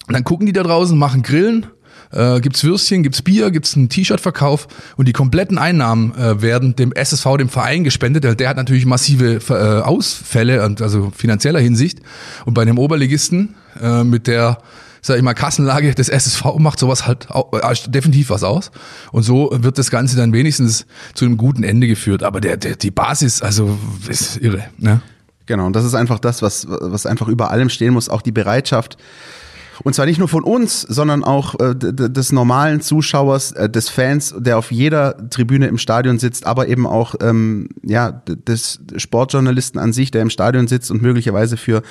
dann 0.09 0.25
gucken 0.25 0.47
die 0.47 0.53
da 0.53 0.63
draußen, 0.63 0.97
machen 0.97 1.23
Grillen, 1.23 1.67
äh, 2.13 2.41
gibt's 2.41 2.65
Würstchen, 2.65 3.03
gibt's 3.03 3.23
Bier, 3.23 3.51
gibt's 3.51 3.77
einen 3.77 3.89
T-Shirt-Verkauf 3.89 4.69
und 4.97 5.09
die 5.09 5.13
kompletten 5.13 5.59
Einnahmen 5.59 6.15
äh, 6.15 6.43
werden 6.43 6.77
dem 6.77 6.93
SSV, 6.93 7.37
dem 7.39 7.49
Verein 7.49 7.85
gespendet. 7.85 8.25
Der, 8.25 8.35
der 8.35 8.49
hat 8.49 8.57
natürlich 8.57 8.87
massive 8.87 9.41
äh, 9.49 9.83
Ausfälle, 9.83 10.63
also 10.63 11.13
finanzieller 11.15 11.61
Hinsicht. 11.61 12.01
Und 12.45 12.55
bei 12.55 12.63
einem 12.63 12.79
Oberligisten 12.79 13.55
äh, 13.81 14.05
mit 14.05 14.27
der 14.27 14.59
sag 15.01 15.17
ich 15.17 15.23
mal, 15.23 15.35
Kassenlage 15.35 15.95
des 15.95 16.09
SSV 16.09 16.45
macht 16.59 16.79
sowas 16.79 17.07
halt 17.07 17.31
auch, 17.31 17.53
äh, 17.53 17.75
definitiv 17.89 18.31
was 18.31 18.43
aus. 18.43 18.71
Und 19.13 19.23
so 19.23 19.51
wird 19.53 19.79
das 19.79 19.91
Ganze 19.91 20.17
dann 20.17 20.33
wenigstens 20.33 20.87
zu 21.15 21.25
einem 21.25 21.37
guten 21.37 21.63
Ende 21.63 21.87
geführt. 21.87 22.23
Aber 22.23 22.41
der, 22.41 22.57
der 22.57 22.77
die 22.77 22.91
Basis, 22.91 23.43
also 23.43 23.79
ist 24.09 24.39
irre. 24.39 24.65
Ne? 24.77 25.01
Genau, 25.47 25.67
und 25.67 25.75
das 25.75 25.85
ist 25.85 25.95
einfach 25.95 26.19
das, 26.19 26.43
was, 26.43 26.67
was 26.69 27.07
einfach 27.07 27.29
über 27.29 27.51
allem 27.51 27.71
stehen 27.71 27.95
muss, 27.95 28.09
auch 28.09 28.23
die 28.23 28.33
Bereitschaft, 28.33 28.99
und 29.85 29.95
zwar 29.95 30.07
nicht 30.07 30.19
nur 30.19 30.29
von 30.29 30.45
uns, 30.45 30.83
sondern 30.83 31.25
auch 31.25 31.59
äh, 31.61 31.75
des 31.75 32.33
normalen 32.33 32.81
Zuschauers, 32.81 33.53
äh, 33.53 33.69
des 33.69 33.89
Fans, 33.89 34.35
der 34.39 34.59
auf 34.59 34.73
jeder 34.73 35.29
Tribüne 35.31 35.67
im 35.67 35.79
Stadion 35.79 36.19
sitzt, 36.19 36.47
aber 36.47 36.69
eben 36.69 36.87
auch 36.87 37.15
ähm, 37.21 37.69
ja, 37.83 38.13
des 38.13 38.81
Sportjournalisten 38.97 39.81
an 39.81 39.93
sich, 39.93 40.11
der 40.11 40.23
im 40.23 40.31
Stadion 40.31 40.67
sitzt 40.67 40.91
und 40.91 41.03
möglicherweise 41.03 41.57
für 41.57 41.83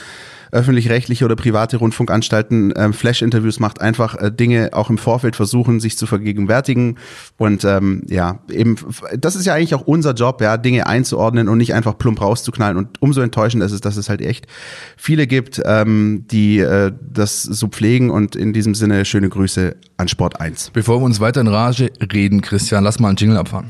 öffentlich-rechtliche 0.51 1.25
oder 1.25 1.35
private 1.35 1.77
Rundfunkanstalten 1.77 2.73
ähm, 2.75 2.93
Flash-Interviews 2.93 3.59
macht, 3.59 3.81
einfach 3.81 4.15
äh, 4.15 4.31
Dinge 4.31 4.69
auch 4.73 4.89
im 4.89 4.97
Vorfeld 4.97 5.35
versuchen, 5.35 5.79
sich 5.79 5.97
zu 5.97 6.05
vergegenwärtigen. 6.05 6.97
Und 7.37 7.63
ähm, 7.63 8.03
ja, 8.07 8.39
eben, 8.49 8.75
das 9.17 9.35
ist 9.35 9.45
ja 9.45 9.53
eigentlich 9.53 9.75
auch 9.75 9.81
unser 9.81 10.13
Job, 10.13 10.41
ja, 10.41 10.57
Dinge 10.57 10.87
einzuordnen 10.87 11.49
und 11.49 11.57
nicht 11.57 11.73
einfach 11.73 11.97
plump 11.97 12.21
rauszuknallen. 12.21 12.77
Und 12.77 13.01
umso 13.01 13.21
enttäuschender 13.21 13.65
ist 13.65 13.71
es, 13.71 13.81
dass 13.81 13.97
es 13.97 14.09
halt 14.09 14.21
echt 14.21 14.47
viele 14.95 15.27
gibt, 15.27 15.61
ähm, 15.65 16.25
die 16.31 16.59
äh, 16.59 16.91
das 17.01 17.43
so 17.43 17.67
pflegen. 17.67 18.09
Und 18.09 18.35
in 18.35 18.53
diesem 18.53 18.75
Sinne 18.75 19.05
schöne 19.05 19.29
Grüße 19.29 19.75
an 19.97 20.07
Sport 20.07 20.39
1. 20.39 20.71
Bevor 20.71 21.01
wir 21.01 21.05
uns 21.05 21.19
weiter 21.19 21.41
in 21.41 21.47
Rage 21.47 21.91
reden, 22.13 22.41
Christian, 22.41 22.83
lass 22.83 22.99
mal 22.99 23.09
einen 23.09 23.17
Jingle 23.17 23.37
abfahren. 23.37 23.69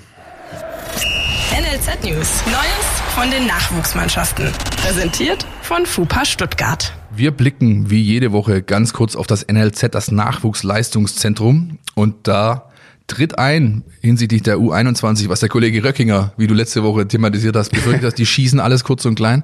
NLZ 1.51 2.03
News. 2.03 2.43
Neues 2.45 2.86
von 3.17 3.31
den 3.31 3.47
Nachwuchsmannschaften. 3.47 4.51
Präsentiert 4.79 5.43
von 5.63 5.87
FUPA 5.87 6.23
Stuttgart. 6.23 6.93
Wir 7.09 7.31
blicken 7.31 7.89
wie 7.89 7.99
jede 7.99 8.31
Woche 8.31 8.61
ganz 8.61 8.93
kurz 8.93 9.15
auf 9.15 9.25
das 9.25 9.47
NLZ, 9.51 9.87
das 9.89 10.11
Nachwuchsleistungszentrum. 10.11 11.79
Und 11.95 12.27
da 12.27 12.69
tritt 13.07 13.39
ein 13.39 13.83
hinsichtlich 14.01 14.43
der 14.43 14.57
U21, 14.57 15.29
was 15.29 15.39
der 15.39 15.49
Kollege 15.49 15.83
Röckinger, 15.83 16.33
wie 16.37 16.45
du 16.45 16.53
letzte 16.53 16.83
Woche 16.83 17.07
thematisiert 17.07 17.55
hast, 17.55 17.71
befürchtet 17.71 18.03
hast, 18.05 18.19
die 18.19 18.27
schießen 18.27 18.59
alles 18.59 18.83
kurz 18.83 19.03
und 19.05 19.15
klein. 19.15 19.41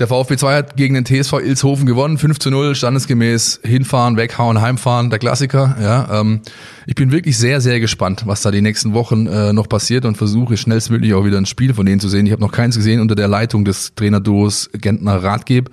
Der 0.00 0.08
VfB 0.08 0.36
2 0.36 0.56
hat 0.56 0.76
gegen 0.76 0.94
den 0.94 1.04
TSV 1.04 1.34
Ilshofen 1.34 1.86
gewonnen, 1.86 2.18
5 2.18 2.40
zu 2.40 2.50
0, 2.50 2.74
standesgemäß 2.74 3.60
hinfahren, 3.62 4.16
weghauen, 4.16 4.60
heimfahren, 4.60 5.08
der 5.08 5.20
Klassiker. 5.20 5.76
Ja, 5.80 6.20
ähm, 6.20 6.40
ich 6.88 6.96
bin 6.96 7.12
wirklich 7.12 7.38
sehr, 7.38 7.60
sehr 7.60 7.78
gespannt, 7.78 8.24
was 8.26 8.42
da 8.42 8.50
die 8.50 8.60
nächsten 8.60 8.92
Wochen 8.92 9.28
äh, 9.28 9.52
noch 9.52 9.68
passiert 9.68 10.04
und 10.04 10.16
versuche 10.16 10.56
schnellstmöglich 10.56 11.14
auch 11.14 11.24
wieder 11.24 11.38
ein 11.38 11.46
Spiel 11.46 11.74
von 11.74 11.86
denen 11.86 12.00
zu 12.00 12.08
sehen. 12.08 12.26
Ich 12.26 12.32
habe 12.32 12.42
noch 12.42 12.50
keins 12.50 12.74
gesehen 12.74 13.00
unter 13.00 13.14
der 13.14 13.28
Leitung 13.28 13.64
des 13.64 13.94
Trainerduos 13.94 14.68
Gentner 14.72 15.22
Ratgeb, 15.22 15.70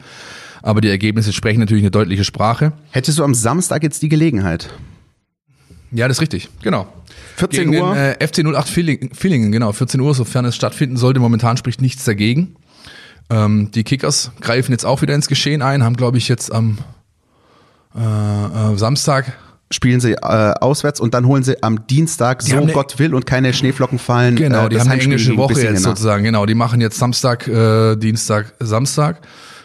aber 0.62 0.82
die 0.82 0.90
Ergebnisse 0.90 1.34
sprechen 1.34 1.60
natürlich 1.60 1.84
eine 1.84 1.92
deutliche 1.92 2.24
Sprache. 2.24 2.74
Hättest 2.92 3.18
du 3.18 3.24
am 3.24 3.34
Samstag 3.34 3.82
jetzt 3.82 4.04
die 4.04 4.10
Gelegenheit? 4.10 4.70
Ja, 5.92 6.08
das 6.08 6.18
ist 6.18 6.22
richtig, 6.22 6.50
genau. 6.62 6.88
14 7.38 7.72
Gegen 7.72 7.84
Uhr. 7.84 7.96
Den, 7.96 8.22
äh, 8.22 8.28
FC 8.28 8.46
08 8.46 8.70
Villingen, 8.70 9.10
Villingen, 9.16 9.52
genau, 9.52 9.72
14 9.72 10.00
Uhr, 10.00 10.14
sofern 10.14 10.46
es 10.46 10.56
stattfinden 10.56 10.96
sollte. 10.96 11.20
Momentan 11.20 11.58
spricht 11.58 11.82
nichts 11.82 12.06
dagegen. 12.06 12.56
Ähm, 13.32 13.72
die 13.72 13.84
Kickers 13.84 14.32
greifen 14.42 14.72
jetzt 14.74 14.86
auch 14.86 15.02
wieder 15.02 15.16
ins 15.16 15.28
Geschehen 15.28 15.62
ein, 15.62 15.84
haben, 15.84 15.96
glaube 15.96 16.18
ich, 16.18 16.28
jetzt 16.28 16.52
am 16.52 16.78
äh, 17.96 18.00
äh, 18.74 18.78
Samstag 18.78 19.34
spielen 19.70 20.02
sie 20.02 20.14
äh, 20.14 20.18
auswärts 20.60 21.00
und 21.00 21.14
dann 21.14 21.26
holen 21.26 21.44
sie 21.44 21.64
am 21.64 21.88
Dienstag, 21.88 22.42
so 22.42 22.56
haben 22.56 22.64
eine- 22.64 22.74
Gott 22.74 23.00
will 23.00 23.16
und 23.16 23.26
keine 23.26 23.54
Schneeflocken 23.54 24.00
fallen. 24.00 24.36
Genau, 24.36 24.66
äh, 24.66 24.70
die 24.70 24.80
haben 24.80 24.90
eine 24.90 25.02
englische 25.02 25.38
Woche 25.38 25.54
Bissingen 25.54 25.76
jetzt 25.76 25.84
nach. 25.84 25.92
sozusagen. 25.92 26.24
Genau, 26.26 26.46
die 26.46 26.56
machen 26.56 26.82
jetzt 26.82 26.98
Samstag, 27.00 27.48
äh, 27.48 27.96
Dienstag, 27.96 28.54
Samstag. 28.60 29.22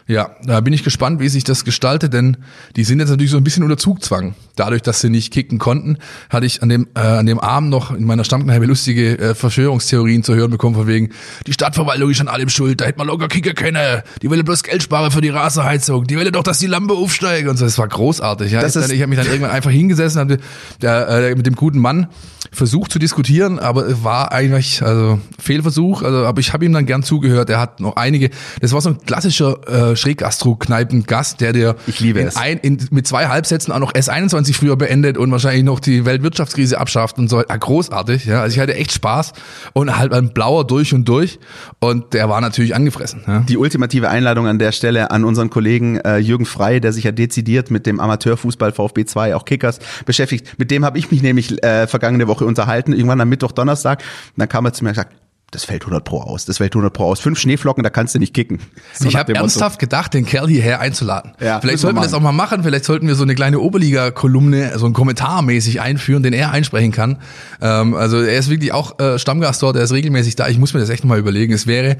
Ja, 0.07 0.31
da 0.45 0.61
bin 0.61 0.73
ich 0.73 0.85
gespannt, 0.85 1.19
wie 1.19 1.29
sich 1.29 1.43
das 1.43 1.65
gestaltet, 1.65 2.13
denn 2.13 2.37
die 2.77 2.85
sind 2.85 3.01
jetzt 3.01 3.09
natürlich 3.09 3.33
so 3.33 3.37
ein 3.37 3.43
bisschen 3.43 3.65
unter 3.65 3.77
Zugzwang. 3.77 4.37
Dadurch, 4.57 4.83
dass 4.83 5.01
sie 5.01 5.11
nicht 5.11 5.33
kicken 5.33 5.59
konnten, 5.59 5.99
hatte 6.31 6.47
ich 6.47 6.63
an 6.63 6.69
dem, 6.69 6.89
äh, 6.95 7.01
an 7.01 7.27
dem 7.27 7.39
Abend 7.39 7.71
noch 7.71 7.91
in 7.93 8.05
meiner 8.05 8.25
Stammkneipe 8.25 8.65
lustige 8.65 9.19
äh, 9.19 9.35
Verschwörungstheorien 9.35 10.23
zu 10.23 10.35
hören 10.35 10.51
bekommen, 10.51 10.75
von 10.75 10.87
wegen, 10.87 11.11
die 11.47 11.53
Stadtverwaltung 11.53 12.11
ist 12.11 12.21
an 12.21 12.29
allem 12.29 12.49
schuld, 12.49 12.81
da 12.81 12.87
hätte 12.87 12.99
man 12.99 13.07
locker 13.07 13.29
kicken 13.29 13.55
können, 13.55 14.03
die 14.23 14.31
will 14.31 14.43
bloß 14.43 14.63
Geld 14.63 14.83
sparen 14.83 15.11
für 15.11 15.21
die 15.21 15.29
Rasenheizung, 15.29 16.07
die 16.07 16.17
will 16.17 16.31
doch, 16.31 16.43
dass 16.43 16.59
die 16.59 16.67
Lampe 16.67 16.95
aufsteigt 16.95 17.49
und 17.49 17.57
so. 17.57 17.65
Das 17.65 17.79
war 17.79 17.89
großartig. 17.89 18.53
Ja. 18.53 18.61
Das 18.61 18.77
ich 18.77 18.93
ich 18.93 19.03
habe 19.03 19.09
mich 19.09 19.19
dann 19.19 19.29
irgendwann 19.29 19.51
einfach 19.51 19.71
hingesessen, 19.71 20.21
habe 20.21 20.39
äh, 20.83 21.35
mit 21.35 21.47
dem 21.47 21.55
guten 21.55 21.79
Mann 21.79 22.09
versucht 22.53 22.91
zu 22.91 22.99
diskutieren, 22.99 23.59
aber 23.59 23.87
es 23.87 24.03
war 24.03 24.33
eigentlich 24.33 24.83
also 24.83 25.21
Fehlversuch. 25.39 26.03
Also, 26.03 26.25
aber 26.25 26.41
ich 26.41 26.53
habe 26.53 26.65
ihm 26.65 26.73
dann 26.73 26.87
gern 26.87 27.03
zugehört. 27.03 27.51
Er 27.51 27.61
hat 27.61 27.81
noch 27.81 27.97
einige. 27.97 28.31
Das 28.61 28.73
war 28.73 28.81
so 28.81 28.91
ein 28.91 28.99
klassischer 29.05 29.91
äh, 29.93 29.97
Schräggastro-Kneipen-Gast, 29.97 31.41
der 31.41 31.53
dir 31.53 31.77
Ich 31.87 32.01
liebe 32.01 32.21
in 32.21 32.29
es. 32.29 32.37
Ein, 32.37 32.59
in, 32.59 32.79
mit 32.91 33.07
zwei 33.07 33.29
Halbsätzen 33.29 33.73
auch 33.73 33.79
noch 33.79 33.93
S21 33.93 34.46
früher 34.55 34.77
beendet 34.77 35.19
und 35.19 35.31
wahrscheinlich 35.31 35.65
noch 35.65 35.81
die 35.81 36.05
Weltwirtschaftskrise 36.05 36.79
abschafft 36.79 37.19
und 37.19 37.29
so. 37.29 37.39
Ah, 37.49 37.57
großartig. 37.57 38.27
Ja, 38.27 38.43
also 38.43 38.55
ich 38.55 38.61
hatte 38.61 38.75
echt 38.75 38.93
Spaß 38.93 39.33
und 39.73 39.97
halt 39.97 40.13
ein 40.13 40.33
blauer 40.33 40.67
durch 40.67 40.95
und 40.95 41.09
durch. 41.09 41.39
Und 41.81 42.13
der 42.15 42.29
war 42.29 42.41
natürlich 42.41 42.75
angefressen. 42.75 43.23
Ja. 43.27 43.41
Die 43.41 43.57
ultimative 43.57 44.09
Einladung 44.09 44.47
an 44.47 44.59
der 44.59 44.73
Stelle 44.73 45.11
an 45.11 45.25
unseren 45.25 45.51
Kollegen 45.51 45.99
äh, 45.99 46.19
Jürgen 46.19 46.47
Frei, 46.47 46.81
der 46.81 46.93
sich 46.93 47.05
ja 47.05 47.13
dezidiert 47.13 47.71
mit 47.71 47.87
dem 47.87 48.01
Amateurfußball 48.01 48.73
VfB 48.73 49.05
2, 49.05 49.35
auch 49.35 49.45
Kickers, 49.45 49.79
beschäftigt. 50.05 50.59
Mit 50.59 50.71
dem 50.71 50.85
habe 50.85 50.99
ich 50.99 51.11
mich 51.11 51.23
nämlich 51.23 51.63
äh, 51.65 51.87
vergangene 51.87 52.29
Woche 52.29 52.45
unterhalten, 52.45 52.93
irgendwann 52.93 53.21
am 53.21 53.29
Mittwoch, 53.29 53.53
Donnerstag. 53.53 54.01
Und 54.01 54.39
dann 54.41 54.49
kam 54.49 54.65
er 54.65 54.73
zu 54.73 54.85
mir 54.85 54.91
und 54.91 54.95
gesagt, 54.95 55.15
das 55.53 55.65
fällt 55.65 55.83
100 55.83 56.05
pro 56.05 56.21
aus. 56.21 56.45
Das 56.45 56.59
fällt 56.59 56.75
100 56.75 56.93
pro 56.93 57.05
aus. 57.05 57.21
Fünf 57.21 57.39
Schneeflocken, 57.39 57.85
da 57.85 57.91
kannst 57.91 58.17
du 58.17 58.19
nicht 58.19 58.35
kicken. 58.35 58.59
So 58.93 59.09
ich 59.09 59.15
habe 59.15 59.33
ernsthaft 59.33 59.79
gedacht, 59.79 60.13
den 60.13 60.27
Kerl 60.27 60.49
hierher 60.49 60.81
einzuladen. 60.81 61.33
Ja, 61.41 61.61
vielleicht 61.61 61.79
sollten 61.79 61.97
wir 61.97 62.03
das 62.03 62.15
auch 62.15 62.21
mal 62.21 62.33
machen. 62.33 62.65
Vielleicht 62.65 62.85
sollten 62.85 63.07
wir 63.07 63.15
so 63.15 63.23
eine 63.23 63.37
kleine 63.37 63.61
Oberliga-Kolumne, 63.61 64.77
so 64.77 64.87
ein 64.87 64.93
Kommentarmäßig 64.93 65.81
einführen, 65.81 66.25
den 66.25 66.33
er 66.33 66.51
einsprechen 66.51 66.91
kann. 66.91 67.19
Ähm, 67.61 67.95
also 67.95 68.21
er 68.21 68.39
ist 68.39 68.51
wirklich 68.51 68.73
auch 68.73 68.99
äh, 68.99 69.21
Stammgast 69.21 69.63
dort, 69.63 69.77
er 69.77 69.85
ist 69.85 69.93
regelmäßig 69.93 70.35
da. 70.35 70.49
Ich 70.49 70.59
muss 70.59 70.75
mir 70.75 70.81
das 70.81 70.91
echt 70.91 71.05
nochmal 71.05 71.21
überlegen. 71.21 71.53
Es 71.53 71.69
wäre 71.69 71.97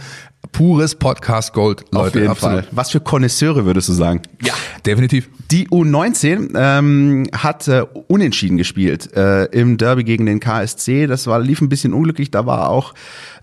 pures 0.53 0.95
Podcast 0.95 1.53
Gold, 1.53 1.85
Leute. 1.93 2.07
Auf 2.09 2.15
jeden 2.15 2.29
absolut. 2.29 2.65
Fall. 2.65 2.69
Was 2.73 2.91
für 2.91 3.01
Konnoisseure 3.01 3.65
würdest 3.65 3.89
du 3.89 3.93
sagen? 3.93 4.23
Ja, 4.43 4.55
definitiv. 4.85 5.29
Die 5.51 5.69
U19 5.69 6.51
ähm, 6.57 7.27
hat 7.33 7.69
äh, 7.69 7.85
unentschieden 8.09 8.57
gespielt 8.57 9.15
äh, 9.17 9.45
im 9.47 9.77
Derby 9.77 10.05
gegen 10.05 10.27
den 10.27 10.41
KSC. 10.41 11.07
Das 11.07 11.27
war 11.27 11.39
lief 11.41 11.61
ein 11.61 11.69
bisschen 11.69 11.93
unglücklich. 11.93 12.31
Da 12.31 12.47
war 12.47 12.69
auch 12.71 12.95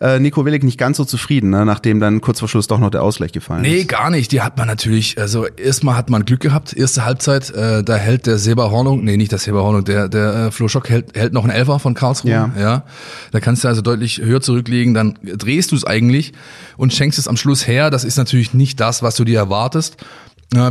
äh, 0.01 0.19
Nico 0.19 0.45
Willig 0.45 0.63
nicht 0.63 0.77
ganz 0.77 0.97
so 0.97 1.05
zufrieden, 1.05 1.49
ne, 1.49 1.65
nachdem 1.65 1.99
dann 1.99 2.19
kurz 2.21 2.39
vor 2.39 2.49
Schluss 2.49 2.67
doch 2.67 2.79
noch 2.79 2.89
der 2.89 3.03
Ausgleich 3.03 3.31
gefallen 3.31 3.61
Nee, 3.61 3.77
ist. 3.77 3.87
gar 3.89 4.09
nicht. 4.09 4.31
Die 4.31 4.41
hat 4.41 4.57
man 4.57 4.67
natürlich, 4.67 5.17
also 5.17 5.45
erstmal 5.47 5.95
hat 5.95 6.09
man 6.09 6.25
Glück 6.25 6.41
gehabt, 6.41 6.73
erste 6.73 7.05
Halbzeit, 7.05 7.49
äh, 7.51 7.83
da 7.83 7.95
hält 7.95 8.27
der 8.27 8.37
Seba 8.37 8.69
Hornung, 8.69 9.03
nee, 9.03 9.15
nicht 9.15 9.31
der 9.31 9.39
Seba 9.39 9.61
Hornung, 9.61 9.85
der, 9.85 10.09
der 10.09 10.47
äh, 10.47 10.51
Flo 10.51 10.67
Schock 10.67 10.89
hält, 10.89 11.15
hält 11.15 11.33
noch 11.33 11.43
einen 11.43 11.53
Elfer 11.53 11.79
von 11.79 11.93
Karlsruhe. 11.93 12.31
Ja. 12.31 12.51
ja. 12.59 12.83
Da 13.31 13.39
kannst 13.39 13.63
du 13.63 13.67
also 13.69 13.81
deutlich 13.81 14.19
höher 14.19 14.41
zurücklegen, 14.41 14.93
dann 14.93 15.17
drehst 15.23 15.71
du 15.71 15.75
es 15.75 15.85
eigentlich 15.85 16.33
und 16.75 16.92
schenkst 16.95 17.19
es 17.19 17.27
am 17.27 17.37
Schluss 17.37 17.67
her. 17.67 17.89
Das 17.89 18.03
ist 18.03 18.17
natürlich 18.17 18.53
nicht 18.53 18.79
das, 18.79 19.03
was 19.03 19.15
du 19.15 19.23
dir 19.23 19.39
erwartest. 19.39 19.97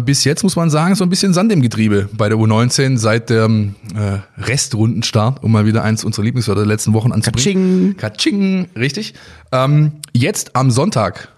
Bis 0.04 0.22
jetzt 0.22 0.44
muss 0.44 0.54
man 0.54 0.70
sagen, 0.70 0.94
so 0.94 1.02
ein 1.02 1.10
bisschen 1.10 1.34
Sand 1.34 1.50
im 1.50 1.60
Getriebe 1.60 2.08
bei 2.12 2.28
der 2.28 2.38
U19 2.38 2.98
seit 2.98 3.30
dem 3.30 3.74
äh, 3.96 4.18
Restrundenstart, 4.40 5.42
um 5.42 5.50
mal 5.50 5.66
wieder 5.66 5.82
eins 5.82 6.04
unserer 6.04 6.24
Lieblingswörter 6.24 6.60
der 6.60 6.68
letzten 6.68 6.92
Wochen 6.92 7.10
anzubringen. 7.10 7.96
Katsching, 7.96 8.68
richtig. 8.76 9.14
Ähm, 9.50 9.92
jetzt 10.12 10.54
am 10.54 10.70
Sonntag 10.70 11.30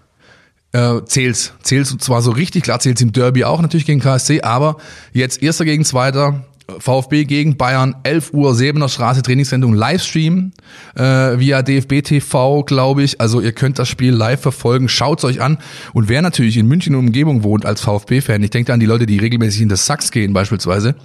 äh, 0.73 1.01
zählt's. 1.05 1.53
Zählt's 1.63 1.97
zwar 1.97 2.21
so 2.21 2.31
richtig, 2.31 2.63
klar 2.63 2.79
zählt's 2.79 3.01
im 3.01 3.13
Derby 3.13 3.45
auch 3.45 3.61
natürlich 3.61 3.87
gegen 3.87 3.99
KSC, 3.99 4.41
aber 4.41 4.77
jetzt 5.11 5.41
Erster 5.41 5.65
gegen 5.65 5.83
Zweiter, 5.83 6.45
VfB 6.79 7.25
gegen 7.25 7.57
Bayern, 7.57 7.95
11 8.03 8.33
Uhr, 8.33 8.55
Säbener 8.55 8.89
Straße, 8.89 9.21
Trainingssendung, 9.21 9.73
Livestream 9.73 10.51
äh, 10.95 11.01
via 11.01 11.61
DFB 11.61 12.01
TV, 12.03 12.63
glaube 12.63 13.03
ich. 13.03 13.21
Also 13.21 13.41
ihr 13.41 13.51
könnt 13.51 13.77
das 13.79 13.87
Spiel 13.87 14.13
live 14.13 14.41
verfolgen, 14.41 14.89
schaut's 14.89 15.23
euch 15.23 15.41
an. 15.41 15.57
Und 15.93 16.09
wer 16.09 16.21
natürlich 16.21 16.57
in 16.57 16.67
München 16.67 16.95
und 16.95 17.07
Umgebung 17.07 17.43
wohnt 17.43 17.65
als 17.65 17.81
VfB-Fan, 17.81 18.41
ich 18.43 18.49
denke 18.49 18.73
an 18.73 18.79
die 18.79 18.85
Leute, 18.85 19.05
die 19.05 19.19
regelmäßig 19.19 19.61
in 19.61 19.69
das 19.69 19.85
Sachs 19.85 20.11
gehen 20.11 20.33
beispielsweise, 20.33 20.95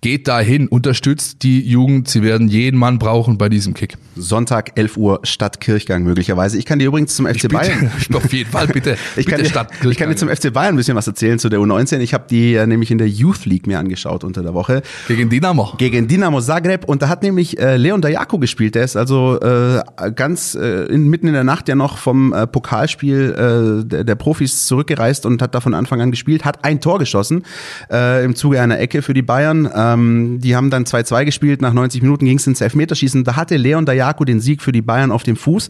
geht 0.00 0.28
dahin, 0.28 0.68
unterstützt 0.68 1.42
die 1.42 1.60
Jugend, 1.60 2.08
sie 2.08 2.22
werden 2.22 2.48
jeden 2.48 2.78
Mann 2.78 2.98
brauchen 2.98 3.38
bei 3.38 3.48
diesem 3.48 3.74
Kick. 3.74 3.96
Sonntag 4.16 4.72
11 4.78 4.96
Uhr 4.96 5.20
Stadtkirchgang 5.22 6.02
möglicherweise. 6.02 6.58
Ich 6.58 6.64
kann 6.64 6.78
dir 6.78 6.86
übrigens 6.86 7.14
zum 7.14 7.26
FC 7.26 7.48
Bayern 7.48 7.90
Auf 8.14 8.32
jeden 8.32 8.50
Fall, 8.50 8.66
bitte. 8.68 8.96
Ich 9.16 9.26
kann, 9.26 9.36
bitte 9.36 9.42
dir, 9.44 9.50
Stadt, 9.50 9.70
ich 9.84 9.96
kann 9.96 10.08
dir 10.08 10.16
zum 10.16 10.28
FC 10.28 10.52
Bayern 10.52 10.74
ein 10.74 10.76
bisschen 10.76 10.96
was 10.96 11.06
erzählen 11.06 11.38
zu 11.38 11.48
der 11.48 11.58
U19. 11.58 11.98
Ich 11.98 12.14
habe 12.14 12.24
die 12.28 12.54
äh, 12.54 12.66
nämlich 12.66 12.90
in 12.90 12.98
der 12.98 13.08
Youth 13.08 13.44
League 13.44 13.66
mir 13.66 13.78
angeschaut 13.78 14.24
unter 14.24 14.42
der 14.42 14.54
Woche. 14.54 14.82
Gegen 15.08 15.28
Dynamo. 15.28 15.74
Gegen 15.78 16.08
Dinamo 16.08 16.40
Zagreb 16.40 16.84
und 16.84 17.02
da 17.02 17.08
hat 17.08 17.22
nämlich 17.22 17.58
äh, 17.58 17.76
Leon 17.76 18.00
Dajako 18.00 18.38
gespielt. 18.38 18.74
Der 18.74 18.84
ist 18.84 18.96
also 18.96 19.38
äh, 19.40 19.82
ganz 20.14 20.54
äh, 20.54 20.84
in, 20.86 21.08
mitten 21.08 21.26
in 21.26 21.34
der 21.34 21.44
Nacht 21.44 21.68
ja 21.68 21.74
noch 21.74 21.98
vom 21.98 22.32
äh, 22.32 22.46
Pokalspiel 22.46 23.82
äh, 23.82 23.84
der, 23.86 24.04
der 24.04 24.14
Profis 24.14 24.66
zurückgereist 24.66 25.26
und 25.26 25.42
hat 25.42 25.54
da 25.54 25.60
von 25.60 25.74
Anfang 25.74 26.00
an 26.00 26.10
gespielt, 26.10 26.44
hat 26.44 26.64
ein 26.64 26.80
Tor 26.80 26.98
geschossen 26.98 27.44
äh, 27.90 28.24
im 28.24 28.34
Zuge 28.34 28.60
einer 28.60 28.78
Ecke 28.78 29.02
für 29.02 29.14
die 29.14 29.22
Bayern. 29.22 29.68
Ähm, 29.94 30.40
die 30.40 30.56
haben 30.56 30.70
dann 30.70 30.84
2-2 30.84 31.24
gespielt, 31.24 31.62
nach 31.62 31.72
90 31.72 32.02
Minuten 32.02 32.24
ging 32.24 32.38
es 32.38 32.46
ins 32.46 32.60
Elfmeterschießen. 32.60 33.24
Da 33.24 33.36
hatte 33.36 33.56
Leon 33.56 33.86
Dajako 33.86 34.24
den 34.24 34.40
Sieg 34.40 34.62
für 34.62 34.72
die 34.72 34.82
Bayern 34.82 35.12
auf 35.12 35.22
dem 35.22 35.36
Fuß. 35.36 35.68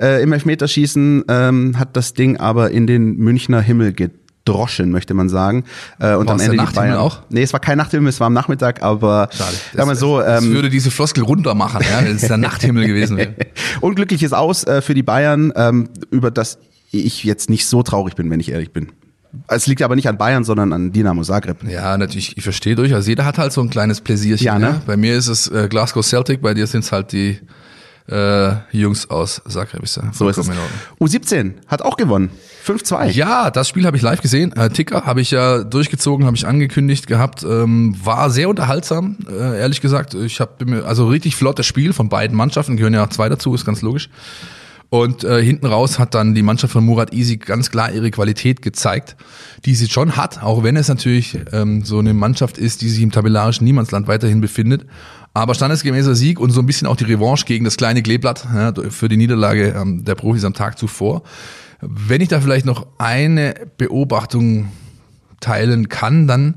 Äh, 0.00 0.22
Im 0.22 0.32
Elfmeterschießen 0.32 1.24
ähm, 1.28 1.78
hat 1.78 1.96
das 1.96 2.14
Ding 2.14 2.36
aber 2.36 2.70
in 2.70 2.86
den 2.86 3.16
Münchner 3.16 3.60
Himmel 3.60 3.92
gedroschen, 3.92 4.90
möchte 4.90 5.14
man 5.14 5.28
sagen. 5.28 5.64
Äh, 5.98 6.14
und 6.14 6.26
War 6.26 6.34
am 6.34 6.40
es 6.40 6.48
Ende 6.48 6.64
die 6.64 6.74
Bayern. 6.74 6.98
Auch? 6.98 7.22
Nee, 7.30 7.42
es 7.42 7.52
war 7.52 7.60
kein 7.60 7.78
Nachthimmel, 7.78 8.08
es 8.08 8.20
war 8.20 8.26
am 8.26 8.32
Nachmittag, 8.32 8.82
aber 8.82 9.28
Schade. 9.32 9.56
sag 9.74 9.86
mal 9.86 9.96
so, 9.96 10.22
ähm, 10.22 10.52
würde 10.52 10.70
diese 10.70 10.90
Floskel 10.90 11.22
runter 11.24 11.54
machen, 11.54 11.80
ja, 11.88 12.04
wenn 12.04 12.16
es 12.16 12.26
der 12.26 12.36
Nachthimmel 12.38 12.86
gewesen 12.86 13.16
wäre. 13.16 13.34
unglückliches 13.80 14.32
Aus 14.32 14.64
äh, 14.64 14.82
für 14.82 14.94
die 14.94 15.02
Bayern, 15.02 15.52
ähm, 15.56 15.88
über 16.10 16.30
das 16.30 16.58
ich 16.90 17.24
jetzt 17.24 17.48
nicht 17.48 17.66
so 17.66 17.82
traurig 17.82 18.16
bin, 18.16 18.30
wenn 18.30 18.40
ich 18.40 18.50
ehrlich 18.50 18.72
bin. 18.72 18.88
Es 19.48 19.66
liegt 19.66 19.82
aber 19.82 19.96
nicht 19.96 20.08
an 20.08 20.18
Bayern, 20.18 20.44
sondern 20.44 20.72
an 20.72 20.92
Dynamo 20.92 21.22
Zagreb. 21.22 21.64
Ja, 21.68 21.96
natürlich, 21.96 22.36
ich 22.36 22.42
verstehe 22.44 22.74
durch. 22.76 22.94
Also 22.94 23.08
jeder 23.08 23.24
hat 23.24 23.38
halt 23.38 23.52
so 23.52 23.60
ein 23.62 23.70
kleines 23.70 24.00
Pläsierchen. 24.00 24.46
Ja, 24.46 24.58
ne? 24.58 24.82
Bei 24.86 24.96
mir 24.96 25.16
ist 25.16 25.28
es 25.28 25.48
äh, 25.48 25.68
Glasgow 25.68 26.04
Celtic, 26.04 26.42
bei 26.42 26.54
dir 26.54 26.66
sind 26.66 26.84
es 26.84 26.92
halt 26.92 27.12
die 27.12 27.38
äh, 28.10 28.52
Jungs 28.72 29.08
aus 29.08 29.40
Zagreb. 29.48 29.82
Ist 29.82 29.96
ja 29.96 30.02
So 30.12 30.28
ist 30.28 30.36
es. 30.36 30.46
vollkommen 30.46 30.66
in 31.00 31.08
Ordnung. 31.08 31.08
U17 31.08 31.52
hat 31.68 31.82
auch 31.82 31.96
gewonnen. 31.96 32.30
5-2. 32.66 33.06
Ja, 33.10 33.50
das 33.50 33.68
Spiel 33.68 33.86
habe 33.86 33.96
ich 33.96 34.02
live 34.02 34.20
gesehen. 34.20 34.52
Äh, 34.52 34.70
Ticker 34.70 35.04
habe 35.06 35.20
ich 35.20 35.30
ja 35.30 35.64
durchgezogen, 35.64 36.26
habe 36.26 36.36
ich 36.36 36.46
angekündigt 36.46 37.06
gehabt. 37.06 37.42
Ähm, 37.42 37.96
war 38.04 38.28
sehr 38.30 38.48
unterhaltsam, 38.48 39.16
äh, 39.30 39.58
ehrlich 39.60 39.80
gesagt. 39.80 40.14
Ich 40.14 40.40
habe 40.40 40.64
mir 40.64 40.84
also 40.84 41.06
richtig 41.08 41.36
flottes 41.36 41.66
Spiel 41.66 41.92
von 41.92 42.08
beiden 42.08 42.36
Mannschaften, 42.36 42.76
gehören 42.76 42.94
ja 42.94 43.08
zwei 43.08 43.28
dazu, 43.28 43.54
ist 43.54 43.64
ganz 43.64 43.82
logisch. 43.82 44.10
Und 44.92 45.24
äh, 45.24 45.42
hinten 45.42 45.64
raus 45.64 45.98
hat 45.98 46.14
dann 46.14 46.34
die 46.34 46.42
Mannschaft 46.42 46.74
von 46.74 46.84
Murat 46.84 47.14
Easy 47.14 47.38
ganz 47.38 47.70
klar 47.70 47.90
ihre 47.92 48.10
Qualität 48.10 48.60
gezeigt, 48.60 49.16
die 49.64 49.74
sie 49.74 49.88
schon 49.88 50.18
hat, 50.18 50.42
auch 50.42 50.64
wenn 50.64 50.76
es 50.76 50.88
natürlich 50.88 51.38
ähm, 51.50 51.82
so 51.82 51.98
eine 51.98 52.12
Mannschaft 52.12 52.58
ist, 52.58 52.82
die 52.82 52.90
sich 52.90 53.02
im 53.02 53.10
tabellarischen 53.10 53.64
Niemandsland 53.64 54.06
weiterhin 54.06 54.42
befindet. 54.42 54.84
Aber 55.32 55.54
standesgemäßer 55.54 56.14
Sieg 56.14 56.38
und 56.38 56.50
so 56.50 56.60
ein 56.60 56.66
bisschen 56.66 56.86
auch 56.86 56.96
die 56.96 57.04
Revanche 57.04 57.46
gegen 57.46 57.64
das 57.64 57.78
kleine 57.78 58.02
Kleeblatt 58.02 58.46
ja, 58.54 58.74
für 58.90 59.08
die 59.08 59.16
Niederlage 59.16 59.74
ähm, 59.74 60.04
der 60.04 60.14
Profis 60.14 60.44
am 60.44 60.52
Tag 60.52 60.78
zuvor. 60.78 61.22
Wenn 61.80 62.20
ich 62.20 62.28
da 62.28 62.42
vielleicht 62.42 62.66
noch 62.66 62.86
eine 62.98 63.54
Beobachtung 63.78 64.72
teilen 65.40 65.88
kann, 65.88 66.26
dann 66.26 66.56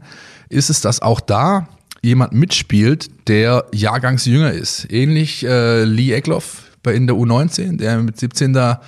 ist 0.49 0.69
es, 0.69 0.81
dass 0.81 1.01
auch 1.01 1.21
da 1.21 1.69
jemand 2.01 2.33
mitspielt, 2.33 3.29
der 3.29 3.63
jahrgangsjünger 3.73 4.51
ist. 4.51 4.91
Ähnlich 4.91 5.45
äh, 5.45 5.85
Lee 5.85 6.11
Eckloff 6.11 6.64
bei 6.85 6.93
in 6.93 7.07
der 7.07 7.15
U19, 7.15 7.77
der 7.77 7.97
mit 7.97 8.17
17 8.19 8.53
da 8.53 8.81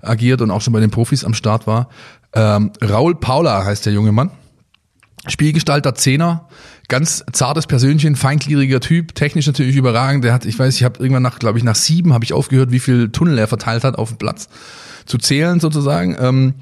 agiert 0.00 0.40
und 0.40 0.50
auch 0.50 0.60
schon 0.60 0.72
bei 0.72 0.80
den 0.80 0.90
Profis 0.90 1.24
am 1.24 1.34
Start 1.34 1.66
war. 1.66 1.88
Ähm, 2.34 2.72
Raul 2.82 3.14
Paula 3.14 3.64
heißt 3.64 3.86
der 3.86 3.92
junge 3.92 4.12
Mann. 4.12 4.30
Spielgestalter 5.28 5.94
Zehner, 5.94 6.48
ganz 6.88 7.24
zartes 7.32 7.68
Persönchen, 7.68 8.16
feingliedriger 8.16 8.80
Typ, 8.80 9.14
technisch 9.14 9.46
natürlich 9.46 9.76
überragend. 9.76 10.24
Der 10.24 10.32
hat, 10.32 10.44
ich 10.44 10.58
weiß, 10.58 10.74
ich 10.74 10.82
habe 10.82 10.98
irgendwann 10.98 11.22
nach, 11.22 11.38
glaube 11.38 11.58
ich, 11.58 11.64
nach 11.64 11.76
sieben 11.76 12.12
habe 12.12 12.24
ich 12.24 12.32
aufgehört, 12.32 12.72
wie 12.72 12.80
viel 12.80 13.10
Tunnel 13.10 13.38
er 13.38 13.46
verteilt 13.46 13.84
hat 13.84 13.96
auf 13.96 14.08
dem 14.08 14.18
Platz 14.18 14.48
zu 15.06 15.18
zählen 15.18 15.60
sozusagen. 15.60 16.16
Ähm, 16.18 16.54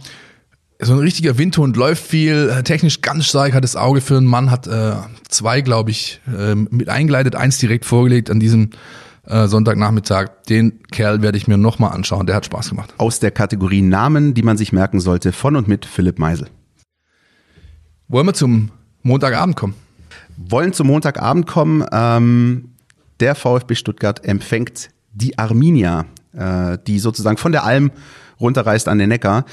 so 0.83 0.93
ein 0.93 0.99
richtiger 0.99 1.39
Windhund, 1.39 1.77
läuft 1.77 2.07
viel, 2.07 2.63
technisch 2.65 3.03
ganz 3.03 3.27
stark, 3.27 3.53
hat 3.53 3.65
das 3.65 3.77
Auge 3.77 4.01
für 4.01 4.17
einen 4.17 4.27
Mann, 4.27 4.51
hat 4.51 4.67
äh, 4.67 4.93
zwei, 5.29 5.61
glaube 5.61 5.91
ich, 5.91 6.21
äh, 6.27 6.55
mit 6.55 6.89
eingeleitet, 6.89 7.37
eins 7.37 7.59
direkt 7.59 7.85
vorgelegt 7.85 8.31
an 8.31 8.41
diesem 8.41 8.71
äh, 9.25 9.47
Sonntagnachmittag. 9.47 10.43
Den 10.49 10.83
Kerl 10.91 11.23
werde 11.23 11.39
ich 11.39 11.49
mir 11.49 11.57
nochmal 11.57 11.93
anschauen, 11.93 12.27
der 12.27 12.37
hat 12.37 12.47
Spaß 12.47 12.71
gemacht. 12.71 12.95
Aus 12.99 13.21
der 13.21 13.31
Kategorie 13.31 13.83
Namen, 13.83 14.35
die 14.35 14.43
man 14.43 14.57
sich 14.57 14.73
merken 14.73 15.01
sollte, 15.01 15.33
von 15.33 15.57
und 15.57 15.69
mit 15.69 15.87
Philipp 15.87 16.19
Meisel. 16.19 16.49
Wollen 18.09 18.27
wir 18.27 18.35
zum 18.35 18.71
Montagabend 19.03 19.57
kommen? 19.57 19.75
Wollen 20.37 20.73
zum 20.73 20.89
Montagabend 20.89 21.47
kommen. 21.47 21.85
Ähm, 21.93 22.71
der 23.21 23.35
VfB 23.35 23.75
Stuttgart 23.75 24.25
empfängt 24.25 24.91
die 25.13 25.39
Arminia, 25.39 26.07
äh, 26.33 26.79
die 26.87 26.99
sozusagen 26.99 27.37
von 27.37 27.53
der 27.53 27.65
Alm 27.65 27.91
runterreist 28.41 28.89
an 28.89 28.99
den 28.99 29.11
Neckar. 29.11 29.45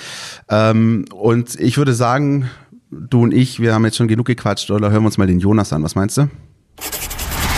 Ähm, 0.49 1.05
und 1.13 1.59
ich 1.59 1.77
würde 1.77 1.93
sagen, 1.93 2.49
du 2.89 3.21
und 3.23 3.33
ich, 3.33 3.59
wir 3.59 3.73
haben 3.73 3.85
jetzt 3.85 3.97
schon 3.97 4.07
genug 4.07 4.27
gequatscht, 4.27 4.71
oder 4.71 4.89
hören 4.91 5.03
wir 5.03 5.07
uns 5.07 5.17
mal 5.17 5.27
den 5.27 5.39
Jonas 5.39 5.73
an. 5.73 5.83
Was 5.83 5.95
meinst 5.95 6.17
du? 6.17 6.29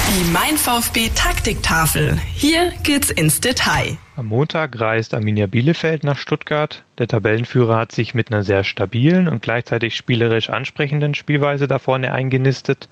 Die 0.09 0.31
Mein 0.31 0.57
VfB 0.57 1.11
Taktiktafel. 1.13 2.17
Hier 2.33 2.73
geht's 2.81 3.11
ins 3.11 3.41
Detail. 3.41 3.95
Am 4.15 4.25
Montag 4.25 4.79
reist 4.79 5.13
Arminia 5.13 5.45
Bielefeld 5.45 6.03
nach 6.03 6.17
Stuttgart. 6.17 6.83
Der 6.97 7.07
Tabellenführer 7.07 7.77
hat 7.77 7.91
sich 7.91 8.15
mit 8.15 8.31
einer 8.31 8.41
sehr 8.41 8.63
stabilen 8.63 9.27
und 9.27 9.43
gleichzeitig 9.43 9.95
spielerisch 9.95 10.49
ansprechenden 10.49 11.13
Spielweise 11.13 11.67
da 11.67 11.77
vorne 11.77 12.11
eingenistet. 12.11 12.89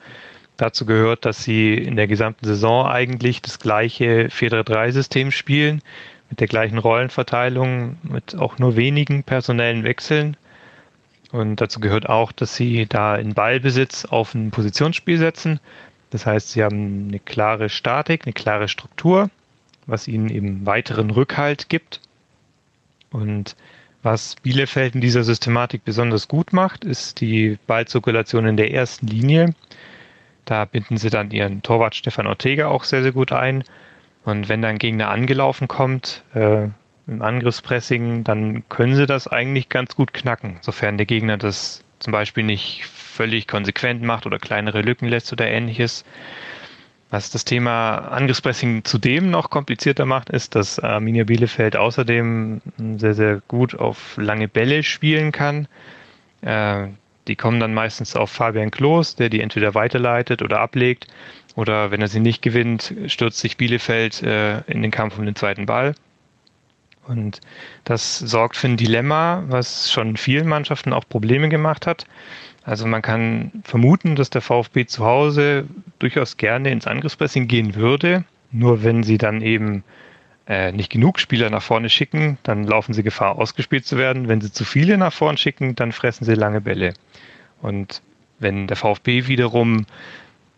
Dazu 0.57 0.85
gehört, 0.85 1.25
dass 1.25 1.43
sie 1.43 1.73
in 1.73 1.95
der 1.95 2.05
gesamten 2.05 2.45
Saison 2.45 2.85
eigentlich 2.85 3.41
das 3.41 3.57
gleiche 3.57 4.27
4-3-3-System 4.27 5.31
spielen, 5.31 5.81
mit 6.29 6.39
der 6.39 6.47
gleichen 6.47 6.77
Rollenverteilung, 6.77 7.97
mit 8.03 8.35
auch 8.35 8.59
nur 8.59 8.75
wenigen 8.75 9.23
personellen 9.23 9.83
Wechseln. 9.83 10.37
Und 11.31 11.59
dazu 11.61 11.79
gehört 11.79 12.07
auch, 12.07 12.31
dass 12.31 12.55
sie 12.55 12.85
da 12.85 13.15
in 13.15 13.33
Ballbesitz 13.33 14.05
auf 14.05 14.35
ein 14.35 14.51
Positionsspiel 14.51 15.17
setzen. 15.17 15.59
Das 16.09 16.25
heißt, 16.25 16.51
sie 16.51 16.63
haben 16.63 17.07
eine 17.09 17.19
klare 17.19 17.69
Statik, 17.69 18.25
eine 18.25 18.33
klare 18.33 18.67
Struktur, 18.67 19.29
was 19.85 20.07
ihnen 20.07 20.29
eben 20.29 20.65
weiteren 20.65 21.09
Rückhalt 21.09 21.69
gibt. 21.69 22.01
Und 23.11 23.55
was 24.03 24.35
Bielefeld 24.35 24.95
in 24.95 25.01
dieser 25.01 25.23
Systematik 25.23 25.83
besonders 25.83 26.27
gut 26.27 26.53
macht, 26.53 26.85
ist 26.85 27.19
die 27.19 27.57
Ballzirkulation 27.67 28.45
in 28.45 28.57
der 28.57 28.71
ersten 28.71 29.07
Linie. 29.07 29.53
Da 30.45 30.65
binden 30.65 30.97
sie 30.97 31.09
dann 31.09 31.31
ihren 31.31 31.61
Torwart 31.61 31.95
Stefan 31.95 32.27
Ortega 32.27 32.67
auch 32.67 32.85
sehr, 32.85 33.03
sehr 33.03 33.11
gut 33.11 33.31
ein. 33.31 33.63
Und 34.23 34.49
wenn 34.49 34.61
dann 34.61 34.77
Gegner 34.77 35.09
angelaufen 35.09 35.67
kommt, 35.67 36.23
äh, 36.33 36.67
im 37.07 37.21
Angriffspressing, 37.21 38.23
dann 38.23 38.67
können 38.69 38.95
sie 38.95 39.05
das 39.05 39.27
eigentlich 39.27 39.69
ganz 39.69 39.95
gut 39.95 40.13
knacken, 40.13 40.57
sofern 40.61 40.97
der 40.97 41.05
Gegner 41.05 41.37
das 41.37 41.83
zum 41.99 42.11
Beispiel 42.11 42.43
nicht 42.43 42.85
völlig 43.17 43.47
konsequent 43.47 44.03
macht 44.03 44.25
oder 44.25 44.37
kleinere 44.37 44.81
Lücken 44.81 45.07
lässt 45.07 45.33
oder 45.33 45.47
ähnliches. 45.47 46.05
Was 47.09 47.31
das 47.31 47.45
Thema 47.45 47.97
Angriffspressing 47.97 48.83
zudem 48.83 49.31
noch 49.31 49.49
komplizierter 49.49 50.05
macht, 50.05 50.29
ist, 50.29 50.55
dass 50.55 50.77
Arminia 50.77 51.23
Bielefeld 51.23 51.75
außerdem 51.75 52.61
sehr, 52.97 53.13
sehr 53.13 53.41
gut 53.47 53.75
auf 53.75 54.17
lange 54.17 54.47
Bälle 54.47 54.83
spielen 54.83 55.31
kann. 55.31 55.67
Äh, 56.41 56.87
die 57.27 57.35
kommen 57.35 57.59
dann 57.59 57.73
meistens 57.73 58.15
auf 58.15 58.29
Fabian 58.29 58.71
Klos, 58.71 59.15
der 59.15 59.29
die 59.29 59.41
entweder 59.41 59.73
weiterleitet 59.73 60.41
oder 60.41 60.59
ablegt. 60.59 61.07
Oder 61.55 61.91
wenn 61.91 62.01
er 62.01 62.07
sie 62.07 62.19
nicht 62.19 62.41
gewinnt, 62.41 62.93
stürzt 63.07 63.39
sich 63.39 63.57
Bielefeld 63.57 64.21
äh, 64.21 64.59
in 64.67 64.81
den 64.81 64.91
Kampf 64.91 65.17
um 65.17 65.25
den 65.25 65.35
zweiten 65.35 65.65
Ball. 65.65 65.95
Und 67.07 67.41
das 67.83 68.19
sorgt 68.19 68.57
für 68.57 68.67
ein 68.67 68.77
Dilemma, 68.77 69.43
was 69.47 69.91
schon 69.91 70.17
vielen 70.17 70.47
Mannschaften 70.47 70.93
auch 70.93 71.07
Probleme 71.07 71.49
gemacht 71.49 71.87
hat. 71.87 72.05
Also 72.63 72.85
man 72.85 73.01
kann 73.01 73.51
vermuten, 73.63 74.15
dass 74.15 74.29
der 74.29 74.41
VfB 74.41 74.85
zu 74.85 75.05
Hause 75.05 75.65
durchaus 75.99 76.35
gerne 76.35 76.69
ins 76.69 76.85
Angriffspressing 76.85 77.47
gehen 77.47 77.75
würde. 77.75 78.25
Nur 78.51 78.83
wenn 78.83 79.03
sie 79.03 79.17
dann 79.17 79.41
eben 79.41 79.83
äh, 80.47 80.73
nicht 80.73 80.91
genug 80.91 81.19
Spieler 81.19 81.49
nach 81.49 81.63
vorne 81.63 81.89
schicken, 81.89 82.37
dann 82.43 82.65
laufen 82.65 82.93
sie 82.93 83.03
Gefahr, 83.03 83.37
ausgespielt 83.37 83.85
zu 83.85 83.97
werden. 83.97 84.27
Wenn 84.27 84.41
sie 84.41 84.51
zu 84.51 84.65
viele 84.65 84.97
nach 84.97 85.13
vorne 85.13 85.37
schicken, 85.37 85.75
dann 85.75 85.93
fressen 85.93 86.25
sie 86.25 86.35
lange 86.35 86.59
Bälle. 86.59 86.93
Und 87.61 88.01
wenn 88.39 88.67
der 88.67 88.77
VfB 88.77 89.27
wiederum 89.27 89.85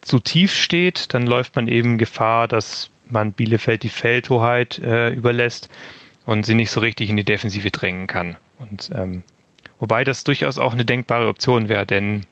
zu 0.02 0.20
tief 0.20 0.54
steht, 0.56 1.14
dann 1.14 1.28
läuft 1.28 1.56
man 1.56 1.68
eben 1.68 1.98
Gefahr, 1.98 2.48
dass 2.48 2.90
man 3.10 3.34
Bielefeld 3.34 3.84
die 3.84 3.90
Feldhoheit 3.90 4.80
äh, 4.80 5.10
überlässt 5.10 5.70
und 6.30 6.46
sie 6.46 6.54
nicht 6.54 6.70
so 6.70 6.80
richtig 6.80 7.10
in 7.10 7.18
die 7.18 7.24
Defensive 7.24 7.72
drängen 7.72 8.06
kann. 8.06 8.38
Und 8.60 8.92
ähm, 8.94 9.24
wobei 9.80 10.04
das 10.04 10.24
durchaus 10.24 10.60
auch 10.60 10.74
eine 10.74 10.86
denkbare 10.86 11.28
Option 11.28 11.70
wäre, 11.70 11.88
denn 11.88 12.28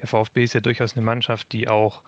der 0.00 0.08
VfB 0.08 0.44
ist 0.44 0.54
ja 0.54 0.60
durchaus 0.60 0.96
eine 0.96 1.04
Mannschaft, 1.04 1.52
die 1.52 1.68
auch 1.68 2.04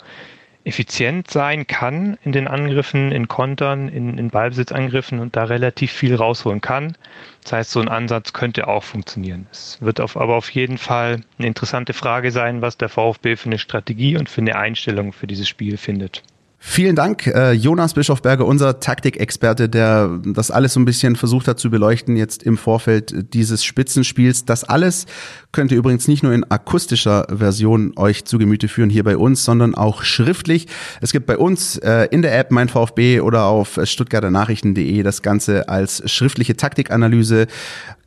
effizient 0.64 1.30
sein 1.30 1.66
kann 1.66 2.16
in 2.24 2.32
den 2.32 2.48
Angriffen, 2.48 3.12
in 3.12 3.28
Kontern, 3.28 3.90
in, 3.90 4.16
in 4.16 4.30
Ballbesitzangriffen 4.30 5.18
und 5.18 5.36
da 5.36 5.44
relativ 5.44 5.92
viel 5.92 6.14
rausholen 6.14 6.62
kann. 6.62 6.96
Das 7.42 7.52
heißt, 7.52 7.70
so 7.72 7.80
ein 7.80 7.88
Ansatz 7.88 8.32
könnte 8.32 8.66
auch 8.66 8.82
funktionieren. 8.82 9.46
Es 9.52 9.82
wird 9.82 10.00
auf, 10.00 10.16
aber 10.16 10.36
auf 10.36 10.48
jeden 10.48 10.78
Fall 10.78 11.20
eine 11.36 11.46
interessante 11.46 11.92
Frage 11.92 12.30
sein, 12.30 12.62
was 12.62 12.78
der 12.78 12.88
VfB 12.88 13.36
für 13.36 13.50
eine 13.50 13.58
Strategie 13.58 14.16
und 14.16 14.30
für 14.30 14.40
eine 14.40 14.56
Einstellung 14.56 15.12
für 15.12 15.26
dieses 15.26 15.50
Spiel 15.50 15.76
findet. 15.76 16.22
Vielen 16.66 16.96
Dank, 16.96 17.26
äh, 17.26 17.52
Jonas 17.52 17.92
Bischofberger, 17.92 18.46
unser 18.46 18.80
Taktikexperte, 18.80 19.68
der 19.68 20.18
das 20.24 20.50
alles 20.50 20.72
so 20.72 20.80
ein 20.80 20.86
bisschen 20.86 21.14
versucht 21.14 21.46
hat 21.46 21.60
zu 21.60 21.70
beleuchten 21.70 22.16
jetzt 22.16 22.42
im 22.42 22.56
Vorfeld 22.56 23.34
dieses 23.34 23.62
Spitzenspiels. 23.62 24.46
Das 24.46 24.64
alles 24.64 25.04
könnt 25.52 25.72
ihr 25.72 25.78
übrigens 25.78 26.08
nicht 26.08 26.22
nur 26.22 26.32
in 26.32 26.42
akustischer 26.50 27.26
Version 27.28 27.92
euch 27.96 28.24
zu 28.24 28.38
Gemüte 28.38 28.68
führen 28.68 28.88
hier 28.88 29.04
bei 29.04 29.18
uns, 29.18 29.44
sondern 29.44 29.74
auch 29.74 30.02
schriftlich. 30.02 30.66
Es 31.02 31.12
gibt 31.12 31.26
bei 31.26 31.36
uns 31.36 31.76
äh, 31.76 32.08
in 32.10 32.22
der 32.22 32.36
App 32.36 32.50
Mein 32.50 32.70
VfB 32.70 33.20
oder 33.20 33.44
auf 33.44 33.78
stuttgarternachrichten.de 33.84 35.02
das 35.02 35.20
Ganze 35.20 35.68
als 35.68 36.10
schriftliche 36.10 36.56
Taktikanalyse 36.56 37.46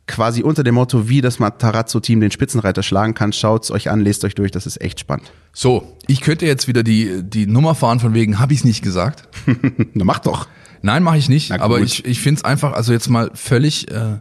quasi 0.08 0.42
unter 0.42 0.64
dem 0.64 0.74
Motto, 0.74 1.08
wie 1.08 1.20
das 1.20 1.38
Matarazzo-Team 1.38 2.20
den 2.20 2.32
Spitzenreiter 2.32 2.82
schlagen 2.82 3.14
kann. 3.14 3.32
Schaut's 3.32 3.70
euch 3.70 3.90
an, 3.90 4.00
lest 4.00 4.24
euch 4.24 4.34
durch, 4.34 4.50
das 4.50 4.66
ist 4.66 4.80
echt 4.80 4.98
spannend. 4.98 5.30
So, 5.52 5.96
ich 6.08 6.20
könnte 6.20 6.46
jetzt 6.46 6.66
wieder 6.66 6.82
die, 6.82 7.22
die 7.22 7.46
Nummer 7.46 7.74
fahren 7.74 8.00
von 8.00 8.14
wegen, 8.14 8.40
habe 8.40 8.52
ich 8.52 8.64
nicht 8.64 8.82
gesagt? 8.82 9.28
Na, 9.94 10.04
mach 10.04 10.18
doch. 10.18 10.48
Nein, 10.82 11.02
mache 11.02 11.18
ich 11.18 11.28
nicht. 11.28 11.52
Aber 11.52 11.80
ich, 11.80 12.04
ich 12.04 12.20
finde 12.20 12.38
es 12.38 12.44
einfach, 12.44 12.72
also 12.72 12.92
jetzt 12.92 13.08
mal 13.08 13.30
völlig 13.34 13.90
äh, 13.90 14.18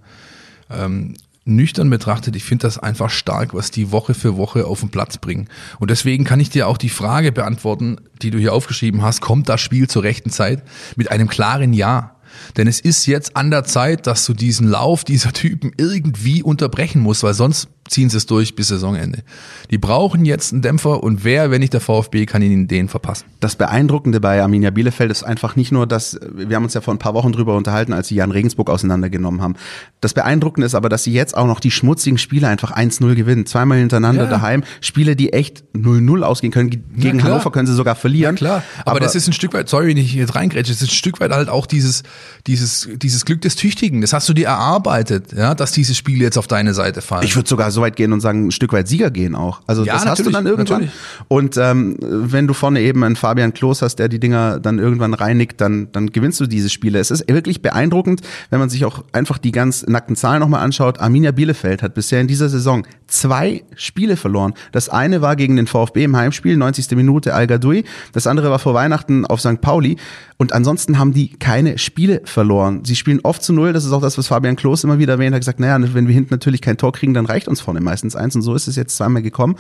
ähm, 0.70 1.16
nüchtern 1.48 1.90
betrachtet, 1.90 2.36
ich 2.36 2.44
finde 2.44 2.64
das 2.64 2.78
einfach 2.78 3.10
stark, 3.10 3.54
was 3.54 3.72
die 3.72 3.92
Woche 3.92 4.14
für 4.14 4.38
Woche 4.38 4.66
auf 4.66 4.82
den 4.82 4.90
Platz 4.90 5.18
bringen. 5.18 5.48
Und 5.80 5.90
deswegen 5.90 6.26
kann 6.26 6.40
ich 6.40 6.50
dir 6.50 6.68
auch 6.68 6.78
die 6.78 6.90
Frage 6.90 7.32
beantworten, 7.32 7.98
die 8.22 8.32
du 8.32 8.38
hier 8.38 8.54
aufgeschrieben 8.54 9.02
hast, 9.02 9.22
kommt 9.22 9.48
das 9.50 9.62
Spiel 9.62 9.88
zur 9.88 10.04
rechten 10.04 10.30
Zeit? 10.30 10.64
Mit 10.96 11.10
einem 11.12 11.28
klaren 11.28 11.74
Ja. 11.74 12.17
Denn 12.58 12.68
es 12.68 12.80
ist 12.80 13.06
jetzt 13.06 13.36
an 13.36 13.52
der 13.52 13.64
Zeit, 13.64 14.08
dass 14.08 14.26
du 14.26 14.34
diesen 14.34 14.68
Lauf 14.68 15.04
dieser 15.04 15.34
Typen 15.34 15.72
irgendwie 15.78 16.44
unterbrechen 16.44 17.02
musst, 17.02 17.24
weil 17.24 17.34
sonst 17.34 17.70
ziehen 17.90 18.10
sie 18.10 18.18
es 18.18 18.26
durch 18.26 18.56
bis 18.56 18.68
Saisonende. 18.68 19.24
Die 19.72 19.78
brauchen 19.78 20.26
jetzt 20.26 20.54
einen 20.54 20.62
Dämpfer 20.62 21.04
und 21.04 21.24
wer, 21.24 21.52
wenn 21.52 21.62
nicht 21.62 21.74
der 21.74 21.82
VfB, 21.82 22.26
kann 22.26 22.42
ihnen 22.42 22.68
den 22.68 22.90
verpassen. 22.90 23.26
Das 23.40 23.56
Beeindruckende 23.56 24.20
bei 24.20 24.42
Arminia 24.42 24.72
Bielefeld 24.72 25.12
ist 25.12 25.24
einfach 25.24 25.56
nicht 25.56 25.72
nur, 25.72 25.88
dass, 25.88 26.20
wir 26.34 26.56
haben 26.56 26.64
uns 26.64 26.74
ja 26.74 26.82
vor 26.82 26.94
ein 26.94 27.00
paar 27.00 27.14
Wochen 27.14 27.32
drüber 27.32 27.56
unterhalten, 27.56 27.94
als 27.94 28.08
sie 28.10 28.16
Jan 28.16 28.32
Regensburg 28.32 28.70
auseinandergenommen 28.70 29.42
haben. 29.42 29.56
Das 30.02 30.14
Beeindruckende 30.14 30.66
ist 30.66 30.76
aber, 30.76 30.90
dass 30.90 31.04
sie 31.04 31.14
jetzt 31.14 31.36
auch 31.36 31.48
noch 31.48 31.60
die 31.60 31.72
schmutzigen 31.72 32.18
Spiele 32.18 32.48
einfach 32.48 32.76
1-0 32.76 33.16
gewinnen. 33.16 33.46
Zweimal 33.46 33.78
hintereinander 33.80 34.24
ja. 34.24 34.30
daheim. 34.30 34.64
Spiele, 34.82 35.16
die 35.16 35.34
echt 35.34 35.64
0-0 35.76 36.22
ausgehen 36.22 36.52
können. 36.52 36.70
Gegen 36.96 37.24
Hannover 37.24 37.52
können 37.52 37.68
sie 37.68 37.74
sogar 37.74 37.96
verlieren. 37.96 38.36
Ja, 38.36 38.38
klar. 38.38 38.64
Aber, 38.82 38.92
aber, 38.92 39.00
das 39.00 39.16
ist 39.16 39.28
ein 39.28 39.34
Stück 39.34 39.54
weit, 39.54 39.70
sorry, 39.70 39.88
wenn 39.88 39.98
ich 39.98 40.14
jetzt 40.14 40.36
reingrätsche, 40.36 40.72
das 40.72 40.82
ist 40.82 40.90
ein 40.90 40.94
Stück 40.94 41.20
weit 41.20 41.32
halt 41.32 41.50
auch 41.50 41.66
dieses, 41.66 42.04
dieses, 42.48 42.88
dieses 42.96 43.26
Glück 43.26 43.42
des 43.42 43.56
Tüchtigen. 43.56 44.02
Das 44.02 44.14
hast 44.14 44.28
du 44.30 44.34
dir 44.34 44.48
erarbeitet, 44.48 45.34
ja, 45.36 45.56
dass 45.56 45.72
diese 45.72 45.96
Spiele 45.96 46.24
jetzt 46.24 46.38
auf 46.38 46.48
deine 46.48 46.74
Seite 46.74 47.02
fallen. 47.02 47.24
Ich 47.24 47.36
würde 47.36 47.50
sogar 47.50 47.72
so 47.72 47.82
weit 47.82 47.96
gehen 47.96 48.14
und 48.14 48.22
sagen, 48.22 48.48
ein 48.48 48.52
Stück 48.52 48.74
weit 48.74 48.88
Sieger 48.88 49.12
gehen 49.12 49.36
auch. 49.36 49.62
Also 49.68 49.84
ja, 49.84 49.94
das 49.94 50.06
hast 50.06 50.26
du 50.26 50.30
dann 50.30 50.46
irgendwann. 50.46 50.82
Natürlich. 50.82 50.92
Und 51.28 51.58
ähm, 51.58 51.98
wenn 52.00 52.48
du 52.48 52.54
vorne 52.54 52.82
eben 52.82 53.04
einen 53.04 53.16
Fabian 53.16 53.54
Klos 53.54 53.82
hast, 53.82 53.98
der 53.98 54.10
die 54.10 54.20
Dinger 54.20 54.60
dann 54.60 54.80
irgendwann 54.80 55.14
reinigt, 55.14 55.60
dann, 55.62 55.92
dann 55.92 56.12
gewinnst 56.12 56.40
du 56.40 56.48
diese 56.48 56.70
Spiele. 56.70 57.00
Es 57.00 57.12
ist 57.12 57.28
wirklich 57.28 57.62
beeindruckend, 57.62 58.22
wenn 58.50 58.60
man 58.60 58.70
sich 58.70 58.86
auch 58.86 59.04
einfach 59.12 59.38
die 59.38 59.52
ganz 59.52 59.86
nackten 59.88 60.16
Zahlen 60.16 60.40
nochmal 60.40 60.64
anschaut. 60.64 61.00
Arminia 61.00 61.32
Bielefeld 61.32 61.82
hat 61.82 61.94
bisher 61.94 62.22
in 62.22 62.28
dieser 62.28 62.50
Saison 62.50 62.86
zwei 63.08 63.64
Spiele 63.76 64.18
verloren. 64.18 64.54
Das 64.72 64.90
eine 64.90 65.22
war 65.22 65.36
gegen 65.36 65.56
den 65.56 65.68
VfB 65.68 66.04
im 66.04 66.16
Heimspiel, 66.16 66.58
90. 66.58 66.92
Minute 66.92 67.34
Al 67.34 67.48
Gadoui. 67.48 67.84
Das 68.14 68.28
andere 68.28 68.50
war 68.50 68.60
vor 68.60 68.74
Weihnachten 68.74 69.26
auf 69.26 69.40
St. 69.42 69.62
Pauli. 69.62 69.98
Und 70.38 70.54
ansonsten 70.54 71.00
haben 71.00 71.14
die 71.14 71.30
keine 71.30 71.80
Spiele 71.80 72.22
verloren. 72.26 72.86
Sie 72.86 72.96
spielen 72.96 73.20
oft 73.24 73.42
zu 73.42 73.54
null. 73.54 73.74
Das 73.74 73.86
ist 73.86 73.92
auch 73.92 74.02
das, 74.02 74.20
was 74.20 74.28
Fabian 74.28 74.56
Klos 74.56 74.84
immer 74.84 75.00
wieder 75.00 75.14
erwähnt 75.14 75.34
hat. 75.34 75.42
gesagt, 75.42 75.60
naja, 75.60 75.80
wenn 75.94 76.08
wir 76.08 76.14
hinten 76.14 76.34
natürlich 76.34 76.62
kein 76.62 76.78
Tor 76.78 76.92
kriegen, 76.92 77.16
dann 77.16 77.26
reicht 77.26 77.48
uns 77.48 77.60
vorne 77.60 77.82
meistens 77.82 78.16
eins. 78.16 78.36
Und 78.36 78.44
so 78.44 78.54
ist 78.54 78.68
es 78.68 78.76
jetzt 78.76 78.96
zweimal 78.96 79.24
gekommen. 79.24 79.56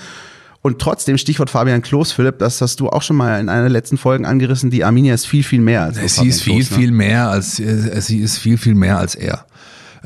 Und 0.62 0.80
trotzdem, 0.80 1.18
Stichwort 1.18 1.50
Fabian 1.50 1.82
Klos, 1.82 2.12
Philipp, 2.12 2.40
das 2.40 2.62
hast 2.62 2.80
du 2.80 2.90
auch 2.90 3.02
schon 3.02 3.16
mal 3.16 3.40
in 3.40 3.50
einer 3.50 3.64
der 3.64 3.70
letzten 3.70 3.98
Folgen 3.98 4.26
angerissen, 4.26 4.70
die 4.70 4.84
Arminia 4.84 5.14
ist 5.14 5.26
viel, 5.26 5.44
viel 5.44 5.62
mehr 5.62 5.84
als 5.84 5.98
Sie 5.98 6.28
ist 6.28 6.42
viel, 6.42 6.56
Klos, 6.56 6.72
ne? 6.72 6.78
viel 6.78 6.92
mehr 6.92 7.30
als, 7.30 7.60
äh, 7.60 8.02
sie 8.02 8.20
ist 8.20 8.38
viel, 8.38 8.58
viel 8.58 8.76
mehr 8.76 8.98
als 8.98 9.16
er. 9.16 9.46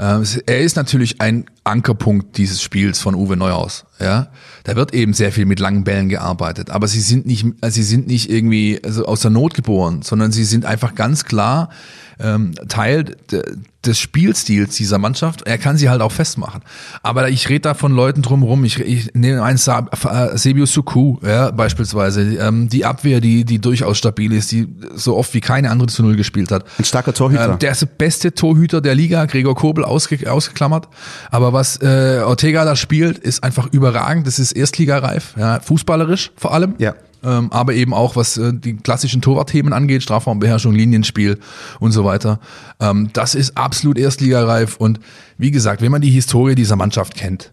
Äh, 0.01 0.23
er 0.47 0.61
ist 0.61 0.75
natürlich 0.77 1.21
ein 1.21 1.45
Ankerpunkt 1.63 2.37
dieses 2.37 2.59
Spiels 2.63 2.99
von 2.99 3.13
Uwe 3.13 3.37
Neuhaus. 3.37 3.85
Ja, 3.99 4.29
da 4.63 4.75
wird 4.75 4.95
eben 4.95 5.13
sehr 5.13 5.31
viel 5.31 5.45
mit 5.45 5.59
langen 5.59 5.83
Bällen 5.83 6.09
gearbeitet, 6.09 6.71
aber 6.71 6.87
sie 6.87 7.01
sind 7.01 7.27
nicht, 7.27 7.45
sie 7.67 7.83
sind 7.83 8.07
nicht 8.07 8.31
irgendwie 8.31 8.81
also 8.83 9.05
aus 9.05 9.21
der 9.21 9.29
Not 9.29 9.53
geboren, 9.53 10.01
sondern 10.01 10.31
sie 10.31 10.43
sind 10.43 10.65
einfach 10.65 10.95
ganz 10.95 11.23
klar 11.23 11.69
ähm, 12.21 12.53
Teil 12.67 13.15
des 13.85 13.99
Spielstils 13.99 14.75
dieser 14.75 14.97
Mannschaft. 14.97 15.41
Er 15.43 15.57
kann 15.57 15.77
sie 15.77 15.89
halt 15.89 16.01
auch 16.01 16.11
festmachen. 16.11 16.61
Aber 17.01 17.29
ich 17.29 17.49
rede 17.49 17.61
da 17.61 17.73
von 17.73 17.93
Leuten 17.93 18.21
drumherum. 18.21 18.63
Ich, 18.63 18.79
ich 18.79 19.13
nehme 19.13 19.43
einen 19.43 19.57
äh, 19.57 20.37
Sebio 20.37 20.65
Suku, 20.65 21.17
ja, 21.25 21.51
beispielsweise. 21.51 22.21
Ähm, 22.21 22.69
die 22.69 22.85
Abwehr, 22.85 23.21
die, 23.21 23.43
die 23.43 23.59
durchaus 23.59 23.97
stabil 23.97 24.33
ist, 24.33 24.51
die 24.51 24.67
so 24.93 25.17
oft 25.17 25.33
wie 25.33 25.41
keine 25.41 25.71
andere 25.71 25.87
zu 25.87 26.03
Null 26.03 26.15
gespielt 26.15 26.51
hat. 26.51 26.65
Ein 26.77 26.85
starker 26.85 27.13
Torhüter. 27.13 27.53
Ähm, 27.53 27.59
der 27.59 27.71
ist 27.71 27.81
der 27.81 27.87
beste 27.87 28.33
Torhüter 28.33 28.81
der 28.81 28.93
Liga, 28.93 29.25
Gregor 29.25 29.55
Kobel 29.55 29.83
ausge, 29.83 30.31
ausgeklammert. 30.31 30.87
Aber 31.31 31.53
was 31.53 31.81
äh, 31.81 32.21
Ortega 32.23 32.65
da 32.65 32.75
spielt, 32.75 33.17
ist 33.17 33.43
einfach 33.43 33.67
überragend. 33.71 34.27
Das 34.27 34.37
ist 34.37 34.51
erstligareif, 34.51 35.33
ja, 35.37 35.59
fußballerisch 35.59 36.31
vor 36.35 36.53
allem. 36.53 36.75
Ja 36.77 36.93
ähm, 37.23 37.51
aber 37.51 37.73
eben 37.73 37.93
auch 37.93 38.15
was 38.15 38.37
äh, 38.37 38.53
die 38.53 38.77
klassischen 38.77 39.21
Torwartthemen 39.21 39.73
angeht, 39.73 40.03
Strafraumbeherrschung, 40.03 40.73
Linienspiel 40.73 41.39
und 41.79 41.91
so 41.91 42.05
weiter. 42.05 42.39
Ähm, 42.79 43.09
das 43.13 43.35
ist 43.35 43.57
absolut 43.57 43.97
erstligareif 43.97 44.77
und 44.77 44.99
wie 45.37 45.51
gesagt, 45.51 45.81
wenn 45.81 45.91
man 45.91 46.01
die 46.01 46.11
Historie 46.11 46.55
dieser 46.55 46.75
Mannschaft 46.75 47.15
kennt, 47.15 47.51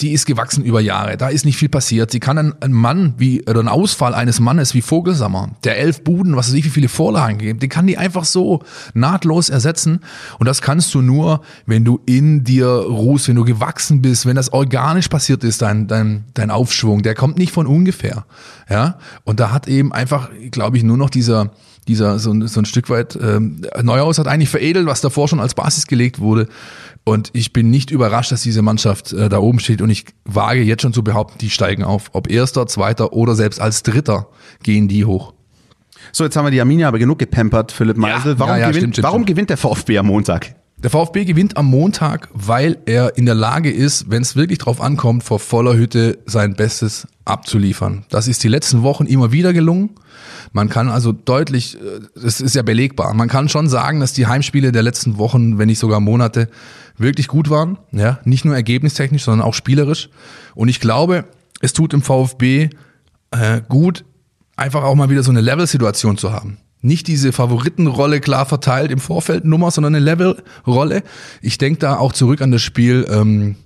die 0.00 0.12
ist 0.12 0.26
gewachsen 0.26 0.64
über 0.64 0.80
Jahre. 0.80 1.16
Da 1.16 1.28
ist 1.28 1.44
nicht 1.44 1.56
viel 1.56 1.68
passiert. 1.68 2.10
Sie 2.10 2.20
kann 2.20 2.38
einen, 2.38 2.72
Mann 2.72 3.14
wie, 3.18 3.42
oder 3.42 3.60
einen 3.60 3.68
Ausfall 3.68 4.14
eines 4.14 4.40
Mannes 4.40 4.74
wie 4.74 4.82
Vogelsammer, 4.82 5.50
der 5.64 5.78
elf 5.78 6.02
Buden, 6.02 6.36
was 6.36 6.48
weiß 6.48 6.54
ich, 6.54 6.64
wie 6.64 6.70
viele 6.70 6.88
Vorlagen 6.88 7.38
gibt, 7.38 7.62
den 7.62 7.68
kann 7.68 7.86
die 7.86 7.98
einfach 7.98 8.24
so 8.24 8.62
nahtlos 8.94 9.50
ersetzen. 9.50 10.00
Und 10.38 10.46
das 10.46 10.62
kannst 10.62 10.94
du 10.94 11.02
nur, 11.02 11.42
wenn 11.66 11.84
du 11.84 12.00
in 12.06 12.44
dir 12.44 12.66
ruhst, 12.66 13.28
wenn 13.28 13.36
du 13.36 13.44
gewachsen 13.44 14.02
bist, 14.02 14.26
wenn 14.26 14.36
das 14.36 14.52
organisch 14.52 15.08
passiert 15.08 15.44
ist, 15.44 15.62
dein, 15.62 15.86
dein, 15.86 16.24
dein 16.34 16.50
Aufschwung. 16.50 17.02
Der 17.02 17.14
kommt 17.14 17.38
nicht 17.38 17.52
von 17.52 17.66
ungefähr. 17.66 18.24
Ja. 18.68 18.98
Und 19.24 19.40
da 19.40 19.52
hat 19.52 19.68
eben 19.68 19.92
einfach, 19.92 20.30
glaube 20.50 20.76
ich, 20.76 20.82
nur 20.82 20.96
noch 20.96 21.10
dieser, 21.10 21.50
dieser 21.88 22.18
so, 22.18 22.46
so 22.46 22.60
ein 22.60 22.64
Stück 22.64 22.90
weit 22.90 23.18
ähm, 23.20 23.62
Neuhaus 23.82 24.18
hat 24.18 24.26
eigentlich 24.26 24.48
veredelt, 24.48 24.86
was 24.86 25.00
davor 25.00 25.28
schon 25.28 25.40
als 25.40 25.54
Basis 25.54 25.86
gelegt 25.86 26.20
wurde. 26.20 26.48
Und 27.04 27.30
ich 27.32 27.52
bin 27.52 27.70
nicht 27.70 27.90
überrascht, 27.90 28.30
dass 28.30 28.42
diese 28.42 28.62
Mannschaft 28.62 29.12
äh, 29.12 29.28
da 29.28 29.38
oben 29.38 29.58
steht. 29.58 29.80
Und 29.82 29.90
ich 29.90 30.04
wage 30.24 30.62
jetzt 30.62 30.82
schon 30.82 30.92
zu 30.92 31.02
behaupten, 31.02 31.38
die 31.38 31.50
steigen 31.50 31.82
auf. 31.82 32.10
Ob 32.12 32.30
erster, 32.30 32.66
zweiter 32.66 33.12
oder 33.12 33.34
selbst 33.34 33.60
als 33.60 33.82
dritter 33.82 34.28
gehen 34.62 34.86
die 34.86 35.04
hoch. 35.04 35.32
So, 36.12 36.24
jetzt 36.24 36.36
haben 36.36 36.46
wir 36.46 36.50
die 36.50 36.60
Arminia 36.60 36.88
aber 36.88 36.98
genug 36.98 37.18
gepampert, 37.18 37.72
Philipp 37.72 37.96
Meisel. 37.96 38.32
Ja, 38.32 38.38
warum, 38.38 38.54
ja, 38.54 38.58
ja, 38.58 38.68
gewinnt, 38.68 38.76
stimmt, 38.76 38.94
stimmt, 38.94 39.04
warum 39.04 39.18
stimmt. 39.18 39.28
gewinnt 39.28 39.50
der 39.50 39.56
VfB 39.56 39.98
am 39.98 40.06
Montag? 40.06 40.54
Der 40.82 40.90
VfB 40.90 41.26
gewinnt 41.26 41.58
am 41.58 41.66
Montag, 41.66 42.28
weil 42.32 42.78
er 42.86 43.18
in 43.18 43.26
der 43.26 43.34
Lage 43.34 43.70
ist, 43.70 44.10
wenn 44.10 44.22
es 44.22 44.34
wirklich 44.34 44.58
drauf 44.58 44.80
ankommt, 44.80 45.22
vor 45.22 45.38
voller 45.38 45.74
Hütte 45.74 46.18
sein 46.24 46.54
Bestes 46.54 47.06
abzuliefern. 47.26 48.04
Das 48.08 48.28
ist 48.28 48.42
die 48.42 48.48
letzten 48.48 48.82
Wochen 48.82 49.04
immer 49.04 49.30
wieder 49.30 49.52
gelungen. 49.52 49.90
Man 50.52 50.68
kann 50.68 50.88
also 50.88 51.12
deutlich, 51.12 51.78
es 52.14 52.40
ist 52.40 52.54
ja 52.56 52.62
belegbar, 52.62 53.14
man 53.14 53.28
kann 53.28 53.48
schon 53.48 53.68
sagen, 53.68 54.00
dass 54.00 54.12
die 54.12 54.26
Heimspiele 54.26 54.72
der 54.72 54.82
letzten 54.82 55.18
Wochen, 55.18 55.58
wenn 55.58 55.66
nicht 55.66 55.78
sogar 55.78 56.00
Monate, 56.00 56.48
wirklich 56.98 57.28
gut 57.28 57.50
waren. 57.50 57.78
Ja, 57.92 58.18
nicht 58.24 58.44
nur 58.44 58.54
ergebnistechnisch, 58.54 59.24
sondern 59.24 59.46
auch 59.46 59.54
spielerisch. 59.54 60.10
Und 60.54 60.68
ich 60.68 60.80
glaube, 60.80 61.24
es 61.60 61.72
tut 61.72 61.94
im 61.94 62.02
VfB 62.02 62.70
äh, 63.30 63.60
gut, 63.68 64.04
einfach 64.56 64.82
auch 64.82 64.94
mal 64.96 65.08
wieder 65.08 65.22
so 65.22 65.30
eine 65.30 65.40
Level-Situation 65.40 66.18
zu 66.18 66.32
haben 66.32 66.58
nicht 66.82 67.06
diese 67.08 67.32
Favoritenrolle 67.32 68.20
klar 68.20 68.46
verteilt 68.46 68.90
im 68.90 68.98
Vorfeld 68.98 69.44
Nummer, 69.44 69.70
sondern 69.70 69.94
eine 69.94 70.04
Levelrolle. 70.04 71.02
Ich 71.42 71.58
denke 71.58 71.80
da 71.80 71.98
auch 71.98 72.12
zurück 72.12 72.40
an 72.40 72.50
das 72.50 72.62
Spiel 72.62 73.06
ähm, 73.10 73.56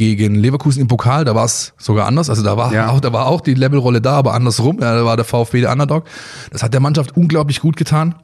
gegen 0.00 0.34
Leverkusen 0.34 0.80
im 0.80 0.88
Pokal, 0.88 1.26
da 1.26 1.34
war 1.34 1.44
es 1.44 1.74
sogar 1.76 2.06
anders. 2.06 2.30
Also 2.30 2.42
da 2.42 2.56
war 2.56 2.72
ja. 2.72 2.88
auch, 2.88 3.00
da 3.00 3.12
war 3.12 3.26
auch 3.26 3.42
die 3.42 3.52
Levelrolle 3.52 4.00
da, 4.00 4.12
aber 4.12 4.32
andersrum. 4.32 4.78
Ja, 4.80 4.94
da 4.94 5.04
war 5.04 5.16
der 5.16 5.26
VfB 5.26 5.60
der 5.60 5.72
Underdog. 5.72 6.04
Das 6.50 6.62
hat 6.62 6.72
der 6.72 6.80
Mannschaft 6.80 7.16
unglaublich 7.16 7.60
gut 7.60 7.76
getan. 7.76 8.14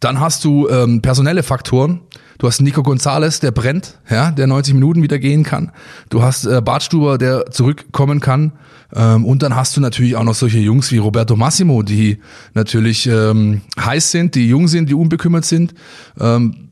Dann 0.00 0.18
hast 0.18 0.44
du 0.44 0.68
ähm, 0.68 1.02
personelle 1.02 1.42
Faktoren. 1.42 2.00
Du 2.38 2.46
hast 2.46 2.60
Nico 2.60 2.82
Gonzalez, 2.82 3.40
der 3.40 3.50
brennt, 3.50 3.98
ja, 4.10 4.30
der 4.30 4.46
90 4.46 4.74
Minuten 4.74 5.02
wieder 5.02 5.18
gehen 5.18 5.42
kann. 5.42 5.72
Du 6.08 6.22
hast 6.22 6.46
äh, 6.46 6.60
Bartstuber, 6.62 7.18
der 7.18 7.50
zurückkommen 7.50 8.20
kann. 8.20 8.52
Ähm, 8.94 9.24
und 9.24 9.42
dann 9.42 9.56
hast 9.56 9.76
du 9.76 9.80
natürlich 9.80 10.16
auch 10.16 10.24
noch 10.24 10.34
solche 10.34 10.58
Jungs 10.58 10.90
wie 10.92 10.98
Roberto 10.98 11.36
Massimo, 11.36 11.82
die 11.82 12.18
natürlich 12.54 13.06
ähm, 13.06 13.62
heiß 13.78 14.10
sind, 14.10 14.34
die 14.34 14.48
jung 14.48 14.68
sind, 14.68 14.88
die 14.88 14.94
unbekümmert 14.94 15.44
sind. 15.44 15.74
Ähm, 16.18 16.65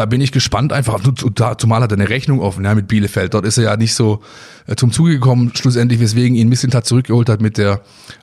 da 0.00 0.06
bin 0.06 0.22
ich 0.22 0.32
gespannt 0.32 0.72
einfach, 0.72 0.98
zumal 1.58 1.82
hat 1.82 1.92
er 1.92 1.98
eine 1.98 2.08
Rechnung 2.08 2.40
offen 2.40 2.64
ja, 2.64 2.74
mit 2.74 2.88
Bielefeld. 2.88 3.34
Dort 3.34 3.44
ist 3.44 3.58
er 3.58 3.64
ja 3.64 3.76
nicht 3.76 3.92
so 3.94 4.22
zum 4.76 4.92
Zuge 4.92 5.14
gekommen, 5.14 5.52
schlussendlich, 5.54 6.00
weswegen 6.00 6.36
ihn 6.36 6.48
Mislintat 6.48 6.86
zurückgeholt 6.86 7.28
hat 7.28 7.40
mit 7.40 7.58
der 7.58 7.82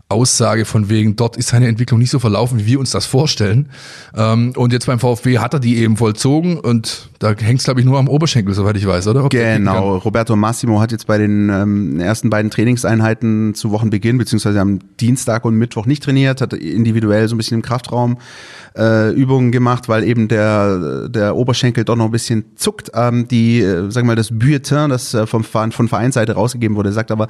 Aussage 0.09 0.63
von 0.63 0.89
wegen, 0.89 1.17
dort 1.17 1.35
ist 1.35 1.49
seine 1.49 1.67
Entwicklung 1.67 1.99
nicht 1.99 2.11
so 2.11 2.19
verlaufen, 2.19 2.59
wie 2.59 2.65
wir 2.67 2.79
uns 2.79 2.91
das 2.91 3.05
vorstellen. 3.05 3.69
Ähm, 4.15 4.53
und 4.55 4.71
jetzt 4.71 4.85
beim 4.85 4.99
VfB 4.99 5.39
hat 5.39 5.53
er 5.53 5.59
die 5.59 5.77
eben 5.77 5.97
vollzogen 5.97 6.57
und 6.59 7.09
da 7.19 7.33
hängt 7.37 7.59
es, 7.59 7.65
glaube 7.65 7.81
ich, 7.81 7.85
nur 7.85 7.99
am 7.99 8.07
Oberschenkel, 8.07 8.53
soweit 8.53 8.77
ich 8.77 8.87
weiß, 8.87 9.07
oder? 9.07 9.25
Ob 9.25 9.31
genau, 9.31 9.97
Roberto 9.97 10.35
Massimo 10.37 10.79
hat 10.79 10.93
jetzt 10.93 11.07
bei 11.07 11.17
den 11.17 11.49
ähm, 11.49 11.99
ersten 11.99 12.29
beiden 12.29 12.51
Trainingseinheiten 12.51 13.53
zu 13.53 13.71
Wochenbeginn, 13.71 14.17
beziehungsweise 14.17 14.61
am 14.61 14.79
Dienstag 14.99 15.43
und 15.43 15.55
Mittwoch 15.55 15.85
nicht 15.85 16.03
trainiert, 16.03 16.39
hat 16.39 16.53
individuell 16.53 17.27
so 17.27 17.35
ein 17.35 17.37
bisschen 17.37 17.55
im 17.55 17.61
Kraftraum 17.61 18.17
äh, 18.77 19.11
Übungen 19.11 19.51
gemacht, 19.51 19.89
weil 19.89 20.03
eben 20.03 20.27
der, 20.27 21.09
der 21.09 21.35
Oberschenkel 21.35 21.83
doch 21.83 21.95
noch 21.95 22.05
ein 22.05 22.11
bisschen 22.11 22.45
zuckt. 22.55 22.91
Ähm, 22.93 23.27
die, 23.27 23.59
äh, 23.59 23.89
sagen 23.91 24.07
wir 24.07 24.11
mal, 24.11 24.15
das 24.15 24.29
Bulletin, 24.29 24.89
das 24.89 25.13
äh, 25.13 25.25
vom, 25.25 25.43
von 25.43 25.71
Vereinsseite 25.71 26.36
rausgegeben 26.37 26.77
wurde, 26.77 26.91
sagt 26.91 27.11
aber, 27.11 27.27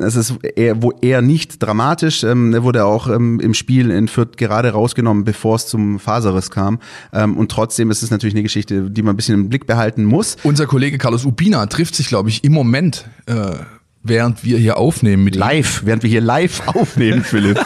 es 0.00 0.16
ist 0.16 0.34
eher, 0.56 0.82
wo 0.82 0.92
eher 1.00 1.20
nicht 1.20 1.62
dramatisch. 1.62 2.24
Ähm, 2.24 2.54
er 2.54 2.62
wurde 2.62 2.84
auch 2.84 3.08
ähm, 3.08 3.40
im 3.40 3.54
Spiel 3.54 3.90
in 3.90 4.08
Fürth 4.08 4.36
gerade 4.36 4.70
rausgenommen, 4.70 5.24
bevor 5.24 5.56
es 5.56 5.66
zum 5.66 5.98
Faserriss 5.98 6.50
kam. 6.50 6.78
Ähm, 7.12 7.36
und 7.36 7.50
trotzdem 7.50 7.90
ist 7.90 8.02
es 8.02 8.10
natürlich 8.10 8.34
eine 8.34 8.42
Geschichte, 8.42 8.90
die 8.90 9.02
man 9.02 9.14
ein 9.14 9.16
bisschen 9.16 9.34
im 9.34 9.48
Blick 9.48 9.66
behalten 9.66 10.04
muss. 10.04 10.36
Unser 10.42 10.66
Kollege 10.66 10.98
Carlos 10.98 11.24
Ubina 11.24 11.66
trifft 11.66 11.94
sich, 11.94 12.08
glaube 12.08 12.30
ich, 12.30 12.44
im 12.44 12.52
Moment 12.52 13.08
äh, 13.26 13.56
während 14.04 14.44
wir 14.44 14.58
hier 14.58 14.76
aufnehmen 14.76 15.24
mit 15.24 15.34
live, 15.34 15.80
ihm. 15.80 15.86
während 15.86 16.02
wir 16.02 16.10
hier 16.10 16.20
live 16.20 16.62
aufnehmen, 16.68 17.24
Philipp. 17.24 17.58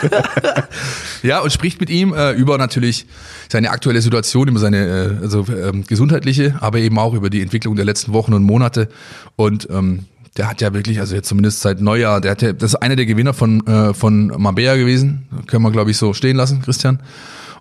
ja, 1.23 1.41
und 1.41 1.53
spricht 1.53 1.81
mit 1.81 1.91
ihm 1.91 2.15
äh, 2.15 2.33
über 2.33 2.57
natürlich 2.57 3.07
seine 3.51 3.71
aktuelle 3.71 4.01
Situation, 4.01 4.49
über 4.49 4.61
seine 4.61 5.19
äh, 5.21 5.23
also 5.23 5.41
äh, 5.41 5.73
gesundheitliche, 5.87 6.57
aber 6.61 6.79
eben 6.79 6.99
auch 6.99 7.13
über 7.13 7.29
die 7.29 7.43
Entwicklung 7.43 7.77
der 7.77 7.85
letzten 7.85 8.13
Wochen 8.13 8.33
und 8.33 8.45
Monate 8.45 8.89
und 9.37 9.69
ähm, 9.71 10.05
der 10.39 10.49
hat 10.49 10.61
ja 10.61 10.73
wirklich, 10.73 11.01
also 11.01 11.15
jetzt 11.15 11.29
zumindest 11.29 11.61
seit 11.61 11.81
Neujahr, 11.81 12.21
der 12.21 12.31
hat 12.31 12.43
ja, 12.43 12.53
das 12.53 12.75
ist 12.75 12.77
einer 12.77 12.97
der 12.97 13.07
Gewinner 13.07 13.35
von, 13.35 13.67
äh, 13.67 13.93
von 13.93 14.29
Mabea 14.29 14.77
gewesen, 14.77 15.27
können 15.49 15.65
wir 15.65 15.73
glaube 15.73 15.91
ich 15.91 15.97
so 15.97 16.15
stehen 16.15 16.37
lassen, 16.37 16.63
Christian, 16.63 17.01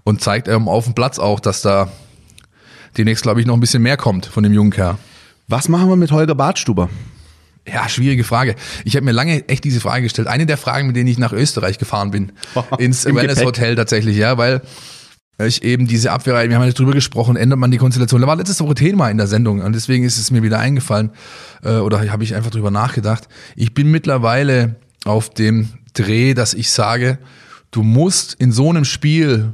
und 0.03 0.21
zeigt 0.21 0.47
ähm, 0.47 0.67
auf 0.67 0.85
dem 0.85 0.93
Platz 0.93 1.17
auch, 1.17 1.39
dass 1.39 1.63
da 1.63 1.91
demnächst 2.97 3.23
glaube 3.23 3.41
ich 3.41 3.47
noch 3.47 3.55
ein 3.55 3.59
bisschen 3.59 3.81
mehr 3.81 3.97
kommt 3.97 4.27
von 4.27 4.43
dem 4.43 4.53
jungen 4.53 4.71
Kerl. 4.71 4.97
Was 5.47 5.69
machen 5.69 5.89
wir 5.89 5.95
mit 5.95 6.11
Holger 6.11 6.35
Bartstuber? 6.35 6.89
Ja, 7.67 7.89
schwierige 7.89 8.23
Frage. 8.23 8.55
Ich 8.85 8.95
habe 8.95 9.05
mir 9.05 9.11
lange 9.11 9.47
echt 9.49 9.63
diese 9.63 9.81
Frage 9.81 10.03
gestellt. 10.03 10.27
Eine 10.27 10.45
der 10.45 10.57
Fragen, 10.57 10.87
mit 10.87 10.95
denen 10.95 11.07
ich 11.07 11.17
nach 11.17 11.33
Österreich 11.33 11.77
gefahren 11.77 12.11
bin, 12.11 12.31
ins 12.77 13.05
Wellness 13.05 13.43
Hotel 13.43 13.75
tatsächlich, 13.75 14.15
ja, 14.17 14.37
weil 14.37 14.61
ich 15.45 15.63
eben 15.63 15.87
diese 15.87 16.11
Abwehr, 16.11 16.49
wir 16.49 16.55
haben 16.55 16.65
ja 16.65 16.71
drüber 16.71 16.93
gesprochen, 16.93 17.35
ändert 17.35 17.59
man 17.59 17.69
die 17.69 17.77
Konstellation. 17.77 18.21
Da 18.21 18.27
war 18.27 18.35
letztes 18.35 18.59
Woche 18.59 18.75
Thema 18.75 19.09
in 19.09 19.17
der 19.17 19.27
Sendung 19.27 19.61
und 19.61 19.73
deswegen 19.73 20.03
ist 20.03 20.17
es 20.17 20.31
mir 20.31 20.41
wieder 20.41 20.59
eingefallen 20.59 21.11
äh, 21.63 21.77
oder 21.77 22.09
habe 22.11 22.23
ich 22.23 22.33
einfach 22.33 22.51
drüber 22.51 22.71
nachgedacht. 22.71 23.27
Ich 23.55 23.73
bin 23.73 23.91
mittlerweile 23.91 24.75
auf 25.05 25.29
dem 25.29 25.69
Dreh, 25.93 26.33
dass 26.33 26.53
ich 26.53 26.71
sage, 26.71 27.19
du 27.71 27.83
musst 27.83 28.33
in 28.33 28.51
so 28.51 28.69
einem 28.69 28.85
Spiel, 28.85 29.53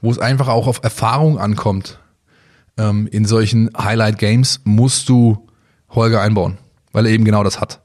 wo 0.00 0.10
es 0.10 0.18
einfach 0.18 0.48
auch 0.48 0.66
auf 0.66 0.80
Erfahrung 0.82 1.38
ankommt, 1.38 1.98
ähm, 2.76 3.08
in 3.10 3.24
solchen 3.24 3.70
Highlight 3.76 4.18
Games 4.18 4.60
musst 4.64 5.08
du 5.08 5.48
Holger 5.88 6.20
einbauen 6.20 6.58
weil 6.92 7.06
er 7.06 7.12
eben 7.12 7.24
genau 7.24 7.42
das 7.42 7.60
hat. 7.60 7.80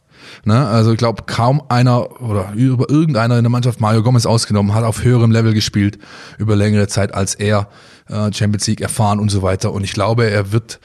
Ne? 0.46 0.68
Also 0.68 0.92
ich 0.92 0.98
glaube, 0.98 1.24
kaum 1.26 1.62
einer 1.70 2.22
oder 2.22 2.54
über 2.54 2.90
irgendeiner 2.90 3.38
in 3.38 3.44
der 3.44 3.52
Mannschaft, 3.52 3.82
Mario 3.82 4.04
Gomez 4.04 4.26
ausgenommen, 4.26 4.74
hat 4.74 4.84
auf 4.84 5.04
höherem 5.04 5.32
Level 5.32 5.54
gespielt 5.54 5.98
über 6.38 6.56
längere 6.56 6.88
Zeit 6.88 7.14
als 7.14 7.36
er, 7.36 7.70
äh, 8.10 8.32
Champions 8.34 8.68
League 8.68 8.82
erfahren 8.82 9.20
und 9.20 9.30
so 9.30 9.42
weiter. 9.42 9.74
Und 9.74 9.84
ich 9.84 9.94
glaube, 9.94 10.30
er 10.30 10.52
wird 10.52 10.80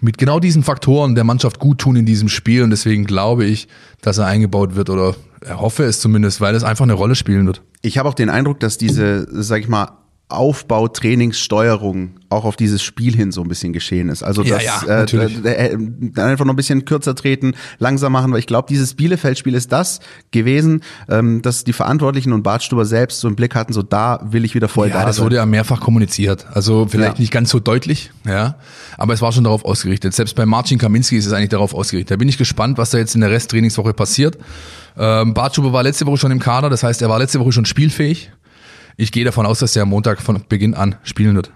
mit 0.00 0.18
genau 0.18 0.40
diesen 0.40 0.62
Faktoren 0.62 1.14
der 1.14 1.24
Mannschaft 1.24 1.58
gut 1.58 1.78
tun 1.78 1.96
in 1.96 2.06
diesem 2.06 2.28
Spiel 2.28 2.62
und 2.62 2.70
deswegen 2.70 3.04
glaube 3.04 3.44
ich, 3.44 3.68
dass 4.00 4.18
er 4.18 4.26
eingebaut 4.26 4.74
wird 4.76 4.88
oder 4.90 5.14
er 5.40 5.60
hoffe 5.60 5.84
es 5.84 6.00
zumindest, 6.00 6.40
weil 6.40 6.54
es 6.54 6.64
einfach 6.64 6.84
eine 6.84 6.94
Rolle 6.94 7.14
spielen 7.14 7.46
wird. 7.46 7.62
Ich 7.82 7.98
habe 7.98 8.08
auch 8.08 8.14
den 8.14 8.30
Eindruck, 8.30 8.60
dass 8.60 8.78
diese, 8.78 9.26
sag 9.30 9.60
ich 9.60 9.68
mal, 9.68 9.92
Aufbau, 10.30 10.88
Trainingssteuerung 10.88 12.20
auch 12.30 12.44
auf 12.44 12.56
dieses 12.56 12.82
Spiel 12.82 13.14
hin 13.14 13.32
so 13.32 13.42
ein 13.42 13.48
bisschen 13.48 13.72
geschehen 13.72 14.08
ist. 14.08 14.22
Also 14.22 14.42
ja, 14.42 14.54
das 14.54 14.84
ja, 14.86 15.02
äh, 15.02 15.72
äh, 15.72 16.20
einfach 16.20 16.44
noch 16.44 16.52
ein 16.52 16.56
bisschen 16.56 16.84
kürzer 16.84 17.16
treten, 17.16 17.54
langsam 17.78 18.12
machen, 18.12 18.32
weil 18.32 18.38
ich 18.38 18.46
glaube, 18.46 18.68
dieses 18.68 18.94
Bielefeld-Spiel 18.94 19.54
ist 19.54 19.72
das 19.72 19.98
gewesen, 20.30 20.82
ähm, 21.08 21.42
dass 21.42 21.64
die 21.64 21.72
Verantwortlichen 21.72 22.32
und 22.32 22.44
Bartstuber 22.44 22.86
selbst 22.86 23.20
so 23.20 23.28
im 23.28 23.34
Blick 23.34 23.56
hatten, 23.56 23.72
so 23.72 23.82
da 23.82 24.20
will 24.22 24.44
ich 24.44 24.54
wieder 24.54 24.68
voll 24.68 24.88
ja, 24.88 25.00
da 25.00 25.06
das 25.06 25.20
wurde 25.20 25.36
ja 25.36 25.46
mehrfach 25.46 25.80
kommuniziert. 25.80 26.46
Also 26.52 26.86
vielleicht 26.88 27.14
ja. 27.14 27.20
nicht 27.20 27.32
ganz 27.32 27.50
so 27.50 27.58
deutlich, 27.58 28.12
ja, 28.24 28.56
aber 28.96 29.12
es 29.12 29.20
war 29.20 29.32
schon 29.32 29.44
darauf 29.44 29.64
ausgerichtet. 29.64 30.14
Selbst 30.14 30.36
bei 30.36 30.46
Marcin 30.46 30.78
Kaminski 30.78 31.16
ist 31.16 31.26
es 31.26 31.32
eigentlich 31.32 31.48
darauf 31.48 31.74
ausgerichtet. 31.74 32.12
Da 32.12 32.16
bin 32.16 32.28
ich 32.28 32.38
gespannt, 32.38 32.78
was 32.78 32.90
da 32.90 32.98
jetzt 32.98 33.16
in 33.16 33.22
der 33.22 33.30
Resttrainingswoche 33.30 33.92
passiert. 33.92 34.38
Ähm, 34.96 35.34
Bartstuber 35.34 35.72
war 35.72 35.82
letzte 35.82 36.06
Woche 36.06 36.18
schon 36.18 36.30
im 36.30 36.40
Kader, 36.40 36.70
das 36.70 36.84
heißt, 36.84 37.02
er 37.02 37.08
war 37.08 37.18
letzte 37.18 37.40
Woche 37.40 37.52
schon 37.52 37.64
spielfähig. 37.64 38.30
Ich 39.00 39.12
gehe 39.12 39.24
davon 39.24 39.46
aus, 39.46 39.60
dass 39.60 39.72
der 39.72 39.84
am 39.84 39.88
Montag 39.88 40.20
von 40.20 40.42
Beginn 40.46 40.74
an 40.74 40.96
spielen 41.04 41.34
wird. 41.34 41.50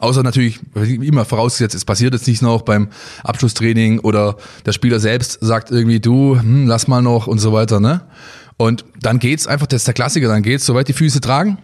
Außer 0.00 0.24
natürlich, 0.24 0.58
immer 0.74 1.24
vorausgesetzt, 1.24 1.76
es 1.76 1.84
passiert 1.84 2.12
jetzt 2.12 2.26
nicht 2.26 2.42
noch 2.42 2.62
beim 2.62 2.88
Abschlusstraining 3.22 4.00
oder 4.00 4.36
der 4.66 4.72
Spieler 4.72 4.98
selbst 4.98 5.38
sagt 5.40 5.70
irgendwie, 5.70 6.00
du, 6.00 6.36
hm, 6.36 6.66
lass 6.66 6.88
mal 6.88 7.02
noch 7.02 7.28
und 7.28 7.38
so 7.38 7.52
weiter, 7.52 7.78
ne? 7.78 8.00
Und 8.56 8.84
dann 9.00 9.20
geht's 9.20 9.46
einfach, 9.46 9.68
das 9.68 9.82
ist 9.82 9.86
der 9.86 9.94
Klassiker, 9.94 10.26
dann 10.26 10.42
geht's, 10.42 10.66
soweit 10.66 10.88
die 10.88 10.92
Füße 10.92 11.20
tragen. 11.20 11.58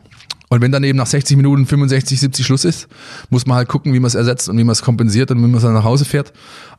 Und 0.50 0.60
wenn 0.60 0.70
dann 0.70 0.84
eben 0.84 0.98
nach 0.98 1.06
60 1.06 1.36
Minuten 1.36 1.66
65, 1.66 2.20
70 2.20 2.46
Schluss 2.46 2.64
ist, 2.64 2.86
muss 3.30 3.46
man 3.46 3.56
halt 3.56 3.68
gucken, 3.68 3.92
wie 3.92 3.98
man 3.98 4.06
es 4.06 4.14
ersetzt 4.14 4.48
und 4.48 4.56
wie 4.56 4.62
man 4.62 4.72
es 4.72 4.82
kompensiert 4.82 5.32
und 5.32 5.38
wie 5.38 5.48
man 5.48 5.56
es 5.56 5.64
dann 5.64 5.74
nach 5.74 5.82
Hause 5.82 6.04
fährt. 6.04 6.32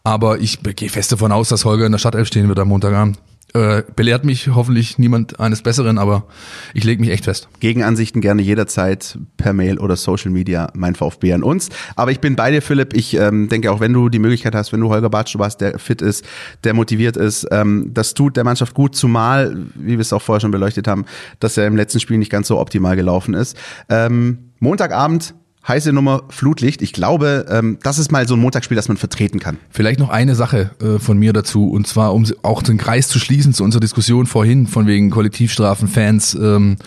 Aber 0.05 0.39
ich 0.39 0.59
gehe 0.63 0.87
fest 0.87 1.11
davon 1.11 1.33
aus, 1.33 1.49
dass 1.49 1.65
Holger 1.65 1.85
in 1.85 1.91
der 1.91 1.99
Stadtelf 1.99 2.29
stehen 2.29 2.47
wird 2.47 2.59
am 2.59 2.69
Montagabend 2.69 3.19
äh, 3.55 3.83
belehrt 3.95 4.25
mich 4.25 4.49
hoffentlich 4.49 4.99
niemand 4.99 5.39
eines 5.39 5.61
Besseren, 5.61 5.97
aber 5.97 6.25
ich 6.73 6.83
lege 6.83 6.99
mich 6.99 7.09
echt 7.09 7.23
fest. 7.23 7.47
Gegenansichten 7.61 8.19
gerne 8.19 8.41
jederzeit 8.41 9.17
per 9.37 9.53
Mail 9.53 9.79
oder 9.79 9.95
Social 9.95 10.29
Media, 10.29 10.69
mein 10.75 10.93
VfB 10.93 11.31
an 11.31 11.41
uns. 11.41 11.69
Aber 11.95 12.11
ich 12.11 12.19
bin 12.19 12.35
bei 12.35 12.51
dir, 12.51 12.61
Philipp. 12.61 12.93
Ich 12.93 13.15
ähm, 13.15 13.47
denke 13.47 13.71
auch, 13.71 13.79
wenn 13.79 13.93
du 13.93 14.09
die 14.09 14.19
Möglichkeit 14.19 14.53
hast, 14.55 14.73
wenn 14.73 14.81
du 14.81 14.89
Holger 14.89 15.09
Bartsch 15.09 15.37
hast, 15.39 15.61
der 15.61 15.79
fit 15.79 16.01
ist, 16.01 16.25
der 16.65 16.73
motiviert 16.73 17.15
ist, 17.15 17.47
ähm, 17.49 17.91
das 17.93 18.13
tut 18.13 18.35
der 18.35 18.43
Mannschaft 18.43 18.73
gut, 18.73 18.93
zumal, 18.93 19.55
wie 19.75 19.93
wir 19.93 19.99
es 19.99 20.11
auch 20.11 20.21
vorher 20.21 20.41
schon 20.41 20.51
beleuchtet 20.51 20.89
haben, 20.89 21.05
dass 21.39 21.55
er 21.55 21.65
im 21.65 21.77
letzten 21.77 22.01
Spiel 22.01 22.17
nicht 22.17 22.31
ganz 22.31 22.49
so 22.49 22.59
optimal 22.59 22.97
gelaufen 22.97 23.33
ist. 23.35 23.55
Ähm, 23.87 24.51
Montagabend 24.59 25.33
heiße 25.67 25.93
Nummer 25.93 26.23
Flutlicht. 26.29 26.81
Ich 26.81 26.93
glaube, 26.93 27.45
ähm, 27.49 27.77
das 27.81 27.97
ist 27.97 28.11
mal 28.11 28.27
so 28.27 28.35
ein 28.35 28.39
Montagsspiel, 28.39 28.75
das 28.75 28.87
man 28.87 28.97
vertreten 28.97 29.39
kann. 29.39 29.57
Vielleicht 29.69 29.99
noch 29.99 30.09
eine 30.09 30.35
Sache 30.35 30.71
äh, 30.81 30.99
von 30.99 31.17
mir 31.17 31.33
dazu, 31.33 31.69
und 31.69 31.87
zwar, 31.87 32.13
um 32.13 32.25
auch 32.43 32.61
den 32.61 32.77
Kreis 32.77 33.07
zu 33.07 33.19
schließen 33.19 33.53
zu 33.53 33.63
unserer 33.63 33.79
Diskussion 33.79 34.27
vorhin, 34.27 34.67
von 34.67 34.87
wegen 34.87 35.09
Kollektivstrafen, 35.09 35.87
Fans, 35.87 36.35
ähm, 36.35 36.77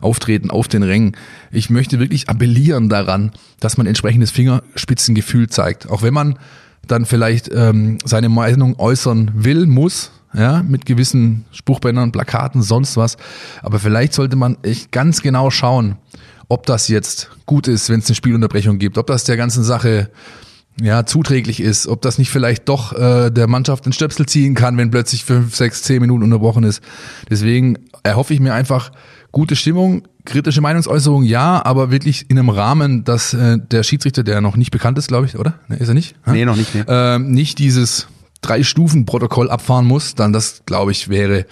Auftreten 0.00 0.50
auf 0.50 0.68
den 0.68 0.82
Rängen. 0.82 1.16
Ich 1.50 1.70
möchte 1.70 1.98
wirklich 1.98 2.28
appellieren 2.28 2.88
daran, 2.88 3.32
dass 3.60 3.78
man 3.78 3.86
entsprechendes 3.86 4.30
Fingerspitzengefühl 4.30 5.48
zeigt. 5.48 5.88
Auch 5.88 6.02
wenn 6.02 6.14
man 6.14 6.38
dann 6.86 7.06
vielleicht 7.06 7.50
ähm, 7.52 7.98
seine 8.04 8.28
Meinung 8.28 8.78
äußern 8.78 9.32
will, 9.34 9.66
muss, 9.66 10.12
ja, 10.34 10.62
mit 10.62 10.86
gewissen 10.86 11.46
Spruchbändern, 11.50 12.12
Plakaten, 12.12 12.62
sonst 12.62 12.96
was. 12.96 13.16
Aber 13.62 13.78
vielleicht 13.78 14.12
sollte 14.12 14.36
man 14.36 14.58
echt 14.62 14.92
ganz 14.92 15.22
genau 15.22 15.50
schauen, 15.50 15.96
ob 16.48 16.66
das 16.66 16.88
jetzt 16.88 17.30
gut 17.46 17.68
ist, 17.68 17.90
wenn 17.90 18.00
es 18.00 18.06
eine 18.06 18.14
Spielunterbrechung 18.14 18.78
gibt, 18.78 18.98
ob 18.98 19.06
das 19.06 19.24
der 19.24 19.36
ganzen 19.36 19.64
Sache 19.64 20.10
ja, 20.80 21.06
zuträglich 21.06 21.60
ist, 21.60 21.86
ob 21.86 22.02
das 22.02 22.18
nicht 22.18 22.30
vielleicht 22.30 22.68
doch 22.68 22.92
äh, 22.92 23.30
der 23.30 23.46
Mannschaft 23.46 23.86
den 23.86 23.92
Stöpsel 23.92 24.26
ziehen 24.26 24.54
kann, 24.54 24.76
wenn 24.76 24.90
plötzlich 24.90 25.24
fünf, 25.24 25.56
sechs, 25.56 25.82
zehn 25.82 26.00
Minuten 26.00 26.22
unterbrochen 26.22 26.64
ist. 26.64 26.82
Deswegen 27.30 27.78
erhoffe 28.02 28.34
ich 28.34 28.40
mir 28.40 28.52
einfach 28.52 28.92
gute 29.32 29.56
Stimmung, 29.56 30.02
kritische 30.24 30.60
Meinungsäußerung, 30.60 31.22
ja, 31.22 31.64
aber 31.64 31.90
wirklich 31.90 32.30
in 32.30 32.38
einem 32.38 32.50
Rahmen, 32.50 33.04
dass 33.04 33.32
äh, 33.32 33.58
der 33.58 33.82
Schiedsrichter, 33.82 34.22
der 34.22 34.40
noch 34.40 34.56
nicht 34.56 34.70
bekannt 34.70 34.98
ist, 34.98 35.08
glaube 35.08 35.26
ich, 35.26 35.38
oder? 35.38 35.54
Ne, 35.68 35.76
ist 35.76 35.88
er 35.88 35.94
nicht? 35.94 36.14
Nee, 36.26 36.44
noch 36.44 36.56
nicht, 36.56 36.74
nee. 36.74 36.84
Ähm, 36.88 37.30
nicht 37.32 37.58
dieses 37.58 38.06
Drei-Stufen-Protokoll 38.42 39.50
abfahren 39.50 39.86
muss, 39.86 40.14
dann 40.14 40.32
das, 40.32 40.62
glaube 40.66 40.92
ich, 40.92 41.08
wäre 41.08 41.46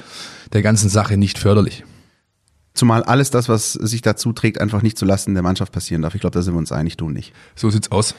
der 0.53 0.63
ganzen 0.63 0.89
Sache 0.91 1.17
nicht 1.17 1.39
förderlich. 1.39 1.85
Zumal 2.75 3.05
alles 3.05 3.31
das, 3.31 3.49
was 3.49 3.75
sich 3.75 4.03
dazu 4.03 4.33
trägt, 4.33 4.61
einfach 4.61 4.83
nicht 4.83 4.99
zulasten 4.99 5.35
der 5.35 5.45
Mannschaft 5.45 5.73
passieren 5.73 6.03
darf. 6.03 6.17
Ich 6.17 6.21
glaube, 6.21 6.35
da 6.35 6.43
sind 6.43 6.55
wir 6.55 6.59
uns 6.59 6.73
einig, 6.73 6.97
du 6.97 7.09
nicht. 7.09 7.33
So 7.55 7.71
sieht's 7.71 7.93
aus. 7.93 8.17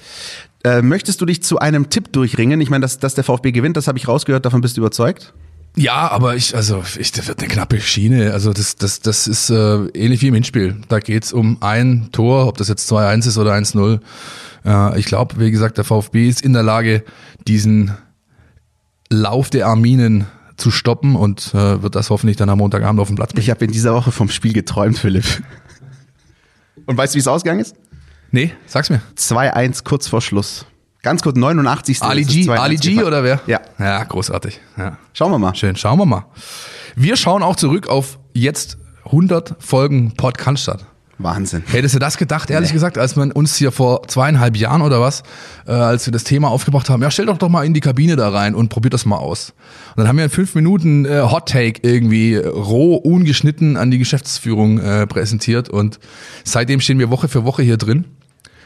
Äh, 0.64 0.82
möchtest 0.82 1.20
du 1.20 1.26
dich 1.26 1.44
zu 1.44 1.60
einem 1.60 1.90
Tipp 1.90 2.14
durchringen? 2.14 2.62
Ich 2.62 2.70
meine, 2.70 2.82
dass, 2.82 2.98
dass 2.98 3.16
der 3.16 3.26
VfB 3.26 3.52
gewinnt, 3.52 3.76
das 3.76 3.90
habe 3.90 3.98
ich 3.98 4.08
rausgehört, 4.08 4.46
davon 4.46 4.62
bist 4.62 4.78
du 4.78 4.82
überzeugt? 4.82 5.34
Ja, 5.76 6.10
aber 6.10 6.36
ich, 6.38 6.56
also 6.56 6.84
ich, 6.98 7.12
das 7.12 7.28
wird 7.28 7.40
eine 7.40 7.50
knappe 7.50 7.82
Schiene. 7.82 8.32
Also 8.32 8.54
das, 8.54 8.78
das, 8.78 9.02
das 9.02 9.28
ist 9.28 9.50
äh, 9.50 9.88
ähnlich 9.88 10.22
wie 10.22 10.30
im 10.30 10.34
Hinspiel. 10.36 10.78
Da 10.88 11.00
geht's 11.00 11.34
um 11.34 11.58
ein 11.62 12.10
Tor, 12.14 12.48
ob 12.48 12.58
das 12.58 12.70
jetzt 12.70 12.90
2-1 12.90 13.28
ist 13.28 13.38
oder 13.38 13.54
1-0. 13.54 14.00
Äh, 14.64 15.00
ich 15.00 15.06
glaube, 15.06 15.38
wie 15.38 15.52
gesagt, 15.52 15.78
der 15.78 15.84
VfB 15.84 16.30
ist 16.30 16.42
in 16.42 16.54
der 16.54 16.64
Lage, 16.64 17.04
diesen 17.46 17.92
Lauf 19.10 19.50
der 19.50 19.68
Arminen 19.68 20.28
zu 20.58 20.72
stoppen 20.72 21.16
und 21.16 21.54
äh, 21.54 21.82
wird 21.82 21.96
das 21.96 22.10
hoffentlich 22.10 22.38
dann 22.38 22.50
am 22.50 22.60
Montagabend 22.60 23.00
auf 23.00 23.08
dem 23.08 23.16
Platz 23.16 23.34
bringen. 23.34 23.44
Ich 23.44 23.50
habe 23.50 23.66
in 23.66 23.72
dieser 23.72 23.94
Woche 23.94 24.12
vom 24.12 24.30
Spiel 24.30 24.54
geträumt, 24.54 24.98
Philipp. 24.98 25.26
Und 26.86 26.98
weißt 26.98 27.14
du, 27.14 27.18
wie 27.18 27.22
es 27.22 27.28
ausgegangen 27.28 27.60
ist? 27.60 27.76
Nee, 28.32 28.54
sag's 28.66 28.90
mir. 28.90 29.02
2-1 29.18 29.84
kurz 29.84 30.08
vor 30.08 30.22
Schluss. 30.22 30.66
Ganz 31.02 31.22
kurz, 31.22 31.38
89. 31.38 32.02
Ali 32.02 32.24
G, 32.24 32.44
2-1 32.44 32.58
Ali 32.58 32.76
G 32.78 33.04
oder 33.04 33.24
wer? 33.24 33.40
Ja. 33.48 33.62
Ja, 33.78 34.04
großartig. 34.04 34.60
Ja. 34.78 34.98
Schauen 35.14 35.32
wir 35.32 35.40
mal. 35.40 35.54
Schön, 35.56 35.76
schauen 35.76 36.00
wir 36.00 36.06
mal. 36.06 36.26
Wir 36.96 37.16
schauen 37.16 37.44
auch 37.44 37.56
zurück 37.56 37.88
auf 37.88 38.18
jetzt 38.34 38.78
100 39.06 39.56
Folgen 39.60 40.16
Podcast. 40.16 40.86
Wahnsinn. 41.18 41.64
Hättest 41.68 41.96
du 41.96 42.00
das 42.00 42.18
gedacht, 42.18 42.50
ehrlich 42.50 42.72
Nee. 42.72 42.74
gesagt, 42.74 42.98
als 42.98 43.16
man 43.16 43.32
uns 43.32 43.56
hier 43.56 43.72
vor 43.72 44.06
zweieinhalb 44.08 44.58
Jahren 44.58 44.82
oder 44.82 45.00
was, 45.00 45.24
äh, 45.66 45.72
als 45.72 46.06
wir 46.06 46.12
das 46.12 46.26
Thema 46.26 46.50
aufgebracht 46.50 46.90
haben, 46.90 47.02
ja, 47.02 47.10
stell 47.10 47.26
doch 47.28 47.38
doch 47.38 47.48
mal 47.50 47.66
in 47.66 47.74
die 47.74 47.80
Kabine 47.80 48.16
da 48.18 48.30
rein 48.30 48.54
und 48.54 48.70
probiert 48.70 48.94
das 48.94 49.06
mal 49.06 49.18
aus. 49.18 49.54
Und 49.96 50.00
dann 50.00 50.08
haben 50.10 50.18
wir 50.18 50.26
in 50.26 50.30
fünf 50.30 50.56
Minuten 50.56 51.06
äh, 51.06 51.22
Hot 51.22 51.48
Take 51.48 51.80
irgendwie 51.88 52.36
roh, 52.36 52.96
ungeschnitten 52.96 53.78
an 53.78 53.92
die 53.92 53.98
Geschäftsführung 53.98 54.80
äh, 54.80 55.08
präsentiert 55.08 55.70
und 55.70 56.00
seitdem 56.44 56.82
stehen 56.82 57.00
wir 57.00 57.10
Woche 57.10 57.28
für 57.30 57.46
Woche 57.46 57.64
hier 57.64 57.78
drin. 57.78 58.06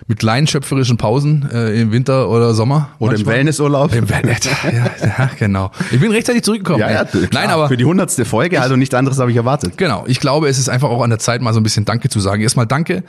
Mit 0.08 0.20
kleinen 0.20 0.48
schöpferischen 0.48 0.98
Pausen 0.98 1.50
äh, 1.52 1.80
im 1.80 1.92
Winter 1.92 2.30
oder 2.30 2.54
Sommer. 2.54 2.90
Oder 3.00 3.12
im 3.12 3.18
manchmal. 3.18 3.36
Wellnessurlaub. 3.36 3.94
Im 3.94 4.10
Wellness, 4.10 4.40
ja, 4.64 5.08
ja, 5.08 5.30
genau. 5.38 5.72
Ich 5.92 6.00
bin 6.00 6.12
rechtzeitig 6.12 6.44
zurückgekommen. 6.44 6.80
Ja, 6.80 6.92
ja, 6.92 7.06
klar. 7.06 7.28
Nein, 7.32 7.50
aber 7.50 7.68
Für 7.68 7.78
die 7.78 7.86
hundertste 7.86 8.26
Folge, 8.26 8.62
also 8.62 8.76
nichts 8.76 8.96
anderes 8.96 9.20
habe 9.20 9.32
ich 9.32 9.38
erwartet. 9.38 9.78
Genau, 9.78 10.06
ich 10.08 10.20
glaube, 10.20 10.48
es 10.48 10.58
ist 10.58 10.70
einfach 10.70 10.90
auch 10.90 11.02
an 11.02 11.10
der 11.10 11.20
Zeit, 11.20 11.42
mal 11.42 11.54
so 11.54 11.60
ein 11.60 11.64
bisschen 11.64 11.86
Danke 11.86 12.10
zu 12.10 12.20
sagen. 12.20 12.42
Erstmal 12.42 12.66
Danke 12.66 13.04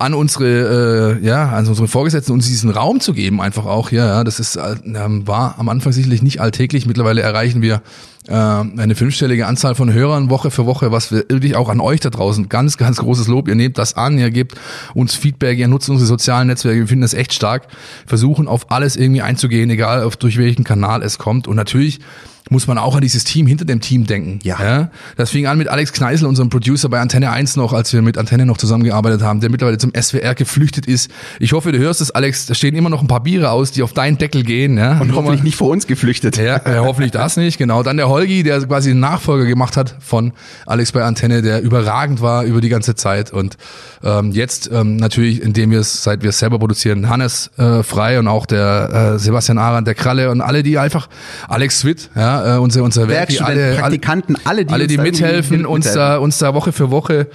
an 0.00 0.14
unsere, 0.14 1.18
äh, 1.20 1.26
ja, 1.26 1.50
an 1.50 1.66
unsere 1.66 1.86
Vorgesetzten, 1.86 2.32
uns 2.32 2.46
diesen 2.46 2.70
Raum 2.70 3.00
zu 3.00 3.12
geben, 3.12 3.40
einfach 3.40 3.66
auch, 3.66 3.90
ja, 3.90 4.06
ja 4.06 4.24
das 4.24 4.40
ist, 4.40 4.56
äh, 4.56 4.76
ähm, 4.86 5.26
war 5.26 5.56
am 5.58 5.68
Anfang 5.68 5.92
sicherlich 5.92 6.22
nicht 6.22 6.40
alltäglich. 6.40 6.86
Mittlerweile 6.86 7.20
erreichen 7.20 7.60
wir 7.60 7.82
äh, 8.26 8.32
eine 8.32 8.94
fünfstellige 8.94 9.46
Anzahl 9.46 9.74
von 9.74 9.92
Hörern 9.92 10.30
Woche 10.30 10.50
für 10.50 10.64
Woche, 10.64 10.90
was 10.90 11.12
wir 11.12 11.26
wirklich 11.28 11.54
auch 11.54 11.68
an 11.68 11.80
euch 11.80 12.00
da 12.00 12.08
draußen 12.08 12.48
ganz, 12.48 12.78
ganz 12.78 12.96
großes 12.96 13.28
Lob. 13.28 13.46
Ihr 13.46 13.56
nehmt 13.56 13.76
das 13.76 13.94
an, 13.94 14.18
ihr 14.18 14.30
gebt 14.30 14.54
uns 14.94 15.14
Feedback, 15.14 15.58
ihr 15.58 15.68
nutzt 15.68 15.90
unsere 15.90 16.06
sozialen 16.06 16.48
Netzwerke, 16.48 16.80
wir 16.80 16.88
finden 16.88 17.02
das 17.02 17.12
echt 17.12 17.34
stark, 17.34 17.68
versuchen 18.06 18.48
auf 18.48 18.70
alles 18.70 18.96
irgendwie 18.96 19.20
einzugehen, 19.20 19.68
egal 19.68 20.02
auf 20.02 20.16
durch 20.16 20.38
welchen 20.38 20.64
Kanal 20.64 21.02
es 21.02 21.18
kommt. 21.18 21.46
Und 21.46 21.56
natürlich 21.56 22.00
muss 22.48 22.66
man 22.66 22.78
auch 22.78 22.94
an 22.94 23.02
dieses 23.02 23.24
Team 23.24 23.46
hinter 23.46 23.64
dem 23.64 23.80
Team 23.80 24.06
denken. 24.06 24.38
Ja. 24.42 24.62
ja? 24.62 24.90
Das 25.16 25.30
fing 25.30 25.46
an 25.46 25.58
mit 25.58 25.68
Alex 25.68 25.92
Kneisel, 25.92 26.26
unserem 26.26 26.48
Producer 26.48 26.88
bei 26.88 27.00
Antenne 27.00 27.30
1 27.30 27.56
noch, 27.56 27.72
als 27.72 27.92
wir 27.92 28.02
mit 28.02 28.16
Antenne 28.18 28.46
noch 28.46 28.56
zusammengearbeitet 28.56 29.22
haben, 29.22 29.40
der 29.40 29.50
mittlerweile 29.50 29.78
zum 29.78 29.92
SWR 29.94 30.34
geflüchtet 30.34 30.86
ist. 30.86 31.10
Ich 31.38 31.52
hoffe, 31.52 31.72
du 31.72 31.78
hörst 31.78 32.00
es, 32.00 32.10
Alex, 32.10 32.46
da 32.46 32.54
stehen 32.54 32.74
immer 32.74 32.90
noch 32.90 33.02
ein 33.02 33.08
paar 33.08 33.22
Biere 33.22 33.50
aus, 33.50 33.72
die 33.72 33.82
auf 33.82 33.92
deinen 33.92 34.18
Deckel 34.18 34.42
gehen. 34.42 34.78
Ja? 34.78 34.98
Und 35.00 35.14
hoffentlich 35.14 35.42
nicht 35.42 35.56
vor 35.56 35.68
uns 35.68 35.86
geflüchtet. 35.86 36.38
Ja, 36.38 36.56
äh, 36.64 36.78
hoffentlich 36.78 37.12
das 37.12 37.36
nicht, 37.36 37.58
genau. 37.58 37.82
Dann 37.82 37.96
der 37.96 38.08
Holgi, 38.08 38.42
der 38.42 38.60
quasi 38.62 38.90
den 38.90 39.00
Nachfolger 39.00 39.44
gemacht 39.44 39.76
hat 39.76 39.96
von 40.00 40.32
Alex 40.66 40.92
bei 40.92 41.04
Antenne, 41.04 41.42
der 41.42 41.62
überragend 41.62 42.20
war 42.20 42.44
über 42.44 42.60
die 42.60 42.68
ganze 42.68 42.94
Zeit. 42.94 43.32
Und 43.32 43.56
ähm, 44.02 44.32
jetzt 44.32 44.70
ähm, 44.72 44.96
natürlich, 44.96 45.42
indem 45.42 45.70
wir 45.70 45.80
es, 45.80 46.02
seit 46.02 46.22
wir 46.22 46.30
es 46.30 46.38
selber 46.38 46.58
produzieren, 46.58 47.08
Hannes 47.08 47.50
äh, 47.58 47.82
Frei 47.82 48.18
und 48.18 48.28
auch 48.28 48.46
der 48.46 49.14
äh, 49.14 49.18
Sebastian 49.18 49.58
Arendt, 49.58 49.86
der 49.86 49.94
Kralle 49.94 50.30
und 50.30 50.40
alle, 50.40 50.62
die 50.62 50.78
einfach, 50.78 51.08
Alex 51.48 51.84
Witt, 51.84 52.10
ja, 52.14 52.39
äh, 52.44 52.58
unser, 52.58 52.82
unser 52.82 53.08
Werk, 53.08 53.28
die 53.28 53.34
Werkstudenten, 53.38 53.64
alle, 53.64 53.76
Praktikanten, 53.80 54.36
alle, 54.44 54.64
die 54.64 54.72
alle, 54.72 54.86
die 54.86 54.94
irgendwie 54.94 55.10
mithelfen, 55.10 55.66
uns 55.66 55.86
mithelfen. 55.86 56.00
da, 56.00 56.18
uns 56.18 56.38
da 56.38 56.54
Woche 56.54 56.72
für 56.72 56.90
Woche 56.90 57.28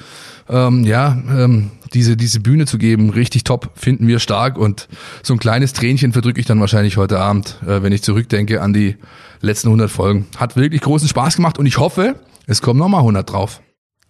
ähm, 0.50 0.84
ja, 0.84 1.18
ähm, 1.30 1.72
diese, 1.94 2.18
diese 2.18 2.40
Bühne 2.40 2.66
zu 2.66 2.78
geben, 2.78 3.10
richtig 3.10 3.44
top, 3.44 3.72
finden 3.76 4.08
wir 4.08 4.20
stark 4.20 4.58
und 4.58 4.88
so 5.24 5.34
ein 5.34 5.40
kleines 5.40 5.74
Tränchen 5.74 6.14
verdrücke 6.14 6.40
ich 6.40 6.46
dann 6.46 6.60
wahrscheinlich 6.60 6.98
heute 6.98 7.20
Abend, 7.20 7.58
äh, 7.66 7.82
wenn 7.82 7.92
ich 7.92 8.04
zurückdenke 8.04 8.62
an 8.62 8.74
die 8.74 8.98
letzten 9.42 9.70
100 9.70 9.90
Folgen. 9.90 10.28
Hat 10.38 10.56
wirklich 10.56 10.82
großen 10.82 11.08
Spaß 11.08 11.38
gemacht 11.38 11.58
und 11.58 11.66
ich 11.66 11.78
hoffe, 11.78 12.16
es 12.48 12.62
kommen 12.62 12.80
nochmal 12.80 13.02
100 13.02 13.32
drauf. 13.32 13.62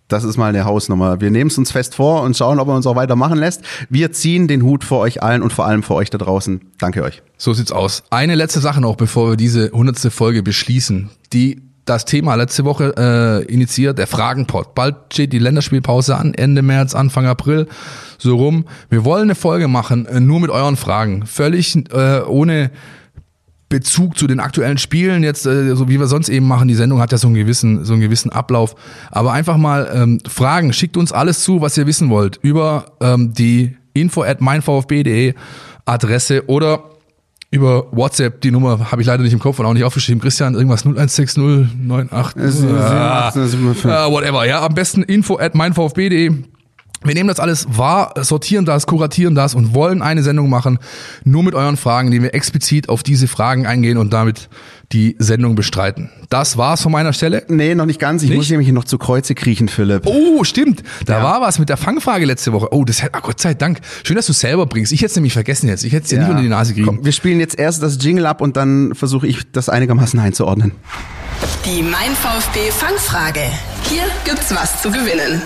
Das 0.08 0.24
ist 0.24 0.38
mal 0.38 0.50
eine 0.50 0.66
Hausnummer. 0.66 1.20
Wir 1.20 1.32
nehmen 1.32 1.50
es 1.50 1.58
uns 1.58 1.72
fest 1.72 1.96
vor 1.96 2.22
und 2.22 2.38
schauen, 2.38 2.60
ob 2.60 2.68
er 2.68 2.76
uns 2.76 2.86
auch 2.86 2.96
weitermachen 2.96 3.40
lässt. 3.40 3.64
Wir 3.90 4.12
ziehen 4.12 4.48
den 4.48 4.62
Hut 4.62 4.84
vor 4.84 5.00
euch 5.00 5.24
allen 5.24 5.42
und 5.42 5.52
vor 5.52 5.66
allem 5.66 5.82
vor 5.82 5.96
euch 5.96 6.12
da 6.12 6.20
draußen. 6.20 6.62
Danke 6.78 7.04
euch. 7.04 7.24
So 7.38 7.54
sieht's 7.54 7.72
aus. 7.72 8.04
Eine 8.12 8.36
letzte 8.36 8.60
Sache 8.60 8.82
noch, 8.82 8.98
bevor 8.98 9.32
wir 9.32 9.36
diese 9.36 9.66
100. 9.66 10.14
Folge 10.14 10.44
beschließen. 10.44 11.10
Die 11.34 11.62
das 11.86 12.06
Thema 12.06 12.34
letzte 12.36 12.66
Woche 12.66 12.94
äh, 12.98 13.52
initiiert, 13.52 14.00
der 14.00 14.08
Fragenpot. 14.08 14.74
Bald 14.74 14.96
steht 15.14 15.34
die 15.34 15.40
Länderspielpause 15.40 16.18
an, 16.18 16.34
Ende 16.34 16.64
März, 16.64 16.96
Anfang 16.96 17.28
April, 17.28 17.68
so 18.18 18.36
rum. 18.36 18.66
Wir 18.90 19.06
wollen 19.06 19.24
eine 19.24 19.36
Folge 19.36 19.68
machen, 19.68 20.08
äh, 20.08 20.20
nur 20.20 20.40
mit 20.40 20.50
euren 20.50 20.78
Fragen. 20.78 21.28
Völlig 21.28 21.76
äh, 21.94 22.22
ohne 22.22 22.72
Bezug 23.76 24.18
zu 24.18 24.26
den 24.26 24.40
aktuellen 24.40 24.78
Spielen, 24.78 25.22
jetzt 25.22 25.46
äh, 25.46 25.76
so 25.76 25.90
wie 25.90 26.00
wir 26.00 26.08
sonst 26.08 26.30
eben 26.30 26.48
machen, 26.48 26.70
die 26.70 26.76
Sendung 26.76 27.02
hat 27.02 27.12
ja 27.12 27.18
so 27.18 27.28
einen 27.28 27.36
gewissen, 27.36 27.84
so 27.84 27.92
einen 27.92 28.02
gewissen 28.02 28.32
Ablauf. 28.32 28.74
Aber 29.12 29.34
einfach 29.34 29.58
mal 29.58 29.92
ähm, 29.94 30.20
Fragen, 30.26 30.72
schickt 30.72 30.96
uns 30.96 31.12
alles 31.12 31.44
zu, 31.44 31.60
was 31.60 31.78
ihr 31.78 31.86
wissen 31.86 32.10
wollt, 32.10 32.40
über 32.42 32.86
ähm, 33.02 33.34
die 33.34 33.76
info 33.94 34.24
at 34.24 34.40
meinvfb.de 34.40 35.34
Adresse 35.84 36.48
oder 36.48 36.86
über 37.52 37.88
WhatsApp, 37.92 38.40
die 38.40 38.52
Nummer 38.52 38.92
habe 38.92 39.02
ich 39.02 39.08
leider 39.08 39.24
nicht 39.24 39.34
im 39.34 39.40
Kopf 39.40 39.60
und 39.60 39.66
auch 39.66 39.74
nicht 39.74 39.84
aufgeschrieben. 39.84 40.22
Christian, 40.22 40.56
irgendwas 40.56 40.86
016098. 40.86 42.72
Ah, 43.92 44.06
ah, 44.06 44.10
whatever, 44.10 44.46
ja. 44.46 44.66
Am 44.66 44.74
besten 44.74 45.04
info 45.04 45.38
at 45.38 45.54
meinvfb.de. 45.54 46.32
Wir 47.04 47.14
nehmen 47.14 47.28
das 47.28 47.40
alles 47.40 47.68
wahr, 47.70 48.14
sortieren 48.22 48.66
das, 48.66 48.88
kuratieren 48.88 49.36
das 49.36 49.54
und 49.54 49.76
wollen 49.76 50.02
eine 50.02 50.24
Sendung 50.24 50.50
machen, 50.50 50.80
nur 51.24 51.44
mit 51.44 51.54
euren 51.54 51.78
Fragen, 51.78 52.10
die 52.10 52.22
wir 52.22 52.34
explizit 52.34 52.90
auf 52.90 53.04
diese 53.04 53.28
Fragen 53.28 53.68
eingehen 53.68 53.98
und 53.98 54.12
damit 54.14 54.50
die 54.92 55.16
Sendung 55.20 55.56
bestreiten. 55.56 56.10
Das 56.30 56.58
war's 56.58 56.82
von 56.82 56.92
meiner 56.92 57.14
Stelle. 57.14 57.44
Nee, 57.48 57.76
noch 57.76 57.86
nicht 57.86 58.00
ganz. 58.00 58.24
Ich 58.24 58.30
Nicht? 58.30 58.38
muss 58.38 58.50
nämlich 58.50 58.72
noch 58.72 58.86
zu 58.86 58.98
Kreuze 58.98 59.36
kriechen, 59.36 59.68
Philipp. 59.68 60.04
Oh, 60.06 60.44
stimmt. 60.44 60.84
Da 61.06 61.18
Ja. 61.20 61.24
war 61.24 61.42
was 61.42 61.60
mit 61.60 61.70
der 61.70 61.78
Fangfrage 61.78 62.26
letzte 62.26 62.54
Woche. 62.54 62.68
Oh, 62.72 62.86
das 62.86 63.04
hat, 63.04 63.12
ah, 63.14 63.20
Gott 63.22 63.40
sei 63.40 63.54
Dank. 63.56 63.80
Schön, 64.04 64.16
dass 64.16 64.28
du 64.28 64.34
selber 64.34 64.66
bringst. 64.66 64.92
Ich 64.92 65.02
hätte 65.02 65.10
es 65.12 65.16
nämlich 65.16 65.34
vergessen 65.34 65.68
jetzt. 65.68 65.84
Ich 65.84 65.94
hätte 65.94 66.04
es 66.04 66.10
dir 66.10 66.20
nicht 66.20 66.30
unter 66.30 66.42
die 66.42 66.50
Nase 66.50 66.74
kriegen. 66.74 66.86
Komm, 66.88 67.06
wir 67.06 67.12
spielen 67.12 67.40
jetzt 67.40 67.58
erst 67.60 67.82
das 67.84 67.98
Jingle 68.02 68.26
ab 68.26 68.42
und 68.42 68.58
dann 68.58 68.94
versuche 68.96 69.28
ich 69.28 69.52
das 69.52 69.70
einigermaßen 69.70 70.20
einzuordnen. 70.20 70.72
Die 71.66 71.82
Mein 71.84 72.16
VfB 72.16 72.72
Fangfrage. 72.72 73.42
Hier 73.90 74.04
gibt's 74.24 74.54
was 74.56 74.82
zu 74.82 74.90
gewinnen. 74.92 75.42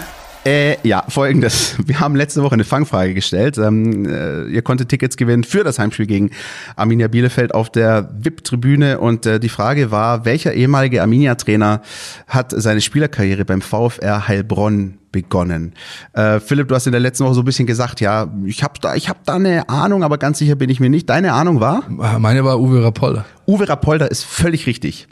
Äh, 0.45 0.77
ja, 0.87 1.03
folgendes. 1.09 1.75
Wir 1.85 1.99
haben 1.99 2.15
letzte 2.15 2.41
Woche 2.43 2.53
eine 2.53 2.63
Fangfrage 2.63 3.13
gestellt. 3.13 3.57
Ähm, 3.57 4.05
äh, 4.05 4.45
ihr 4.45 4.61
konntet 4.61 4.89
Tickets 4.89 5.17
gewinnen 5.17 5.43
für 5.43 5.63
das 5.63 5.79
Heimspiel 5.79 6.05
gegen 6.05 6.31
Arminia 6.77 7.09
Bielefeld 7.09 7.53
auf 7.53 7.69
der 7.69 8.09
VIP-Tribüne 8.17 8.99
und 8.99 9.25
äh, 9.25 9.39
die 9.39 9.49
Frage 9.49 9.91
war, 9.91 10.23
welcher 10.23 10.53
ehemalige 10.53 11.01
Arminia-Trainer 11.01 11.81
hat 12.27 12.53
seine 12.55 12.79
Spielerkarriere 12.79 13.43
beim 13.43 13.61
VfR 13.61 14.29
Heilbronn 14.29 14.97
begonnen? 15.11 15.73
Äh, 16.13 16.39
Philipp, 16.39 16.69
du 16.69 16.75
hast 16.75 16.85
in 16.85 16.93
der 16.93 17.01
letzten 17.01 17.25
Woche 17.25 17.33
so 17.33 17.41
ein 17.41 17.45
bisschen 17.45 17.67
gesagt, 17.67 17.99
ja, 17.99 18.31
ich 18.45 18.63
habe 18.63 18.75
da, 18.79 18.95
ich 18.95 19.09
hab 19.09 19.25
da 19.25 19.35
eine 19.35 19.67
Ahnung, 19.67 20.03
aber 20.03 20.17
ganz 20.17 20.39
sicher 20.39 20.55
bin 20.55 20.69
ich 20.69 20.79
mir 20.79 20.89
nicht. 20.89 21.09
Deine 21.09 21.33
Ahnung 21.33 21.59
war? 21.59 21.83
Meine 21.89 22.45
war 22.45 22.61
Uwe 22.61 22.81
Rapolda. 22.81 23.25
Uwe 23.45 23.67
Rapolda 23.67 24.05
ist 24.05 24.23
völlig 24.23 24.67
richtig. 24.67 25.09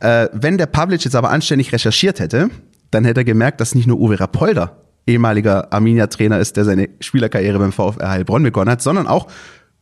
Äh, 0.00 0.28
wenn 0.32 0.56
der 0.56 0.66
Pavlic 0.66 1.04
jetzt 1.04 1.16
aber 1.16 1.30
anständig 1.30 1.70
recherchiert 1.72 2.18
hätte, 2.18 2.48
dann 2.90 3.04
hätte 3.04 3.20
er 3.20 3.24
gemerkt, 3.24 3.60
dass 3.60 3.74
nicht 3.74 3.86
nur 3.86 3.98
Uwe 4.00 4.18
Rapolda 4.20 4.76
ehemaliger 5.06 5.72
Arminia-Trainer 5.72 6.38
ist, 6.38 6.56
der 6.56 6.64
seine 6.64 6.88
Spielerkarriere 7.00 7.58
beim 7.58 7.72
VfR 7.72 8.10
Heilbronn 8.10 8.42
begonnen 8.42 8.70
hat, 8.70 8.82
sondern 8.82 9.06
auch 9.06 9.26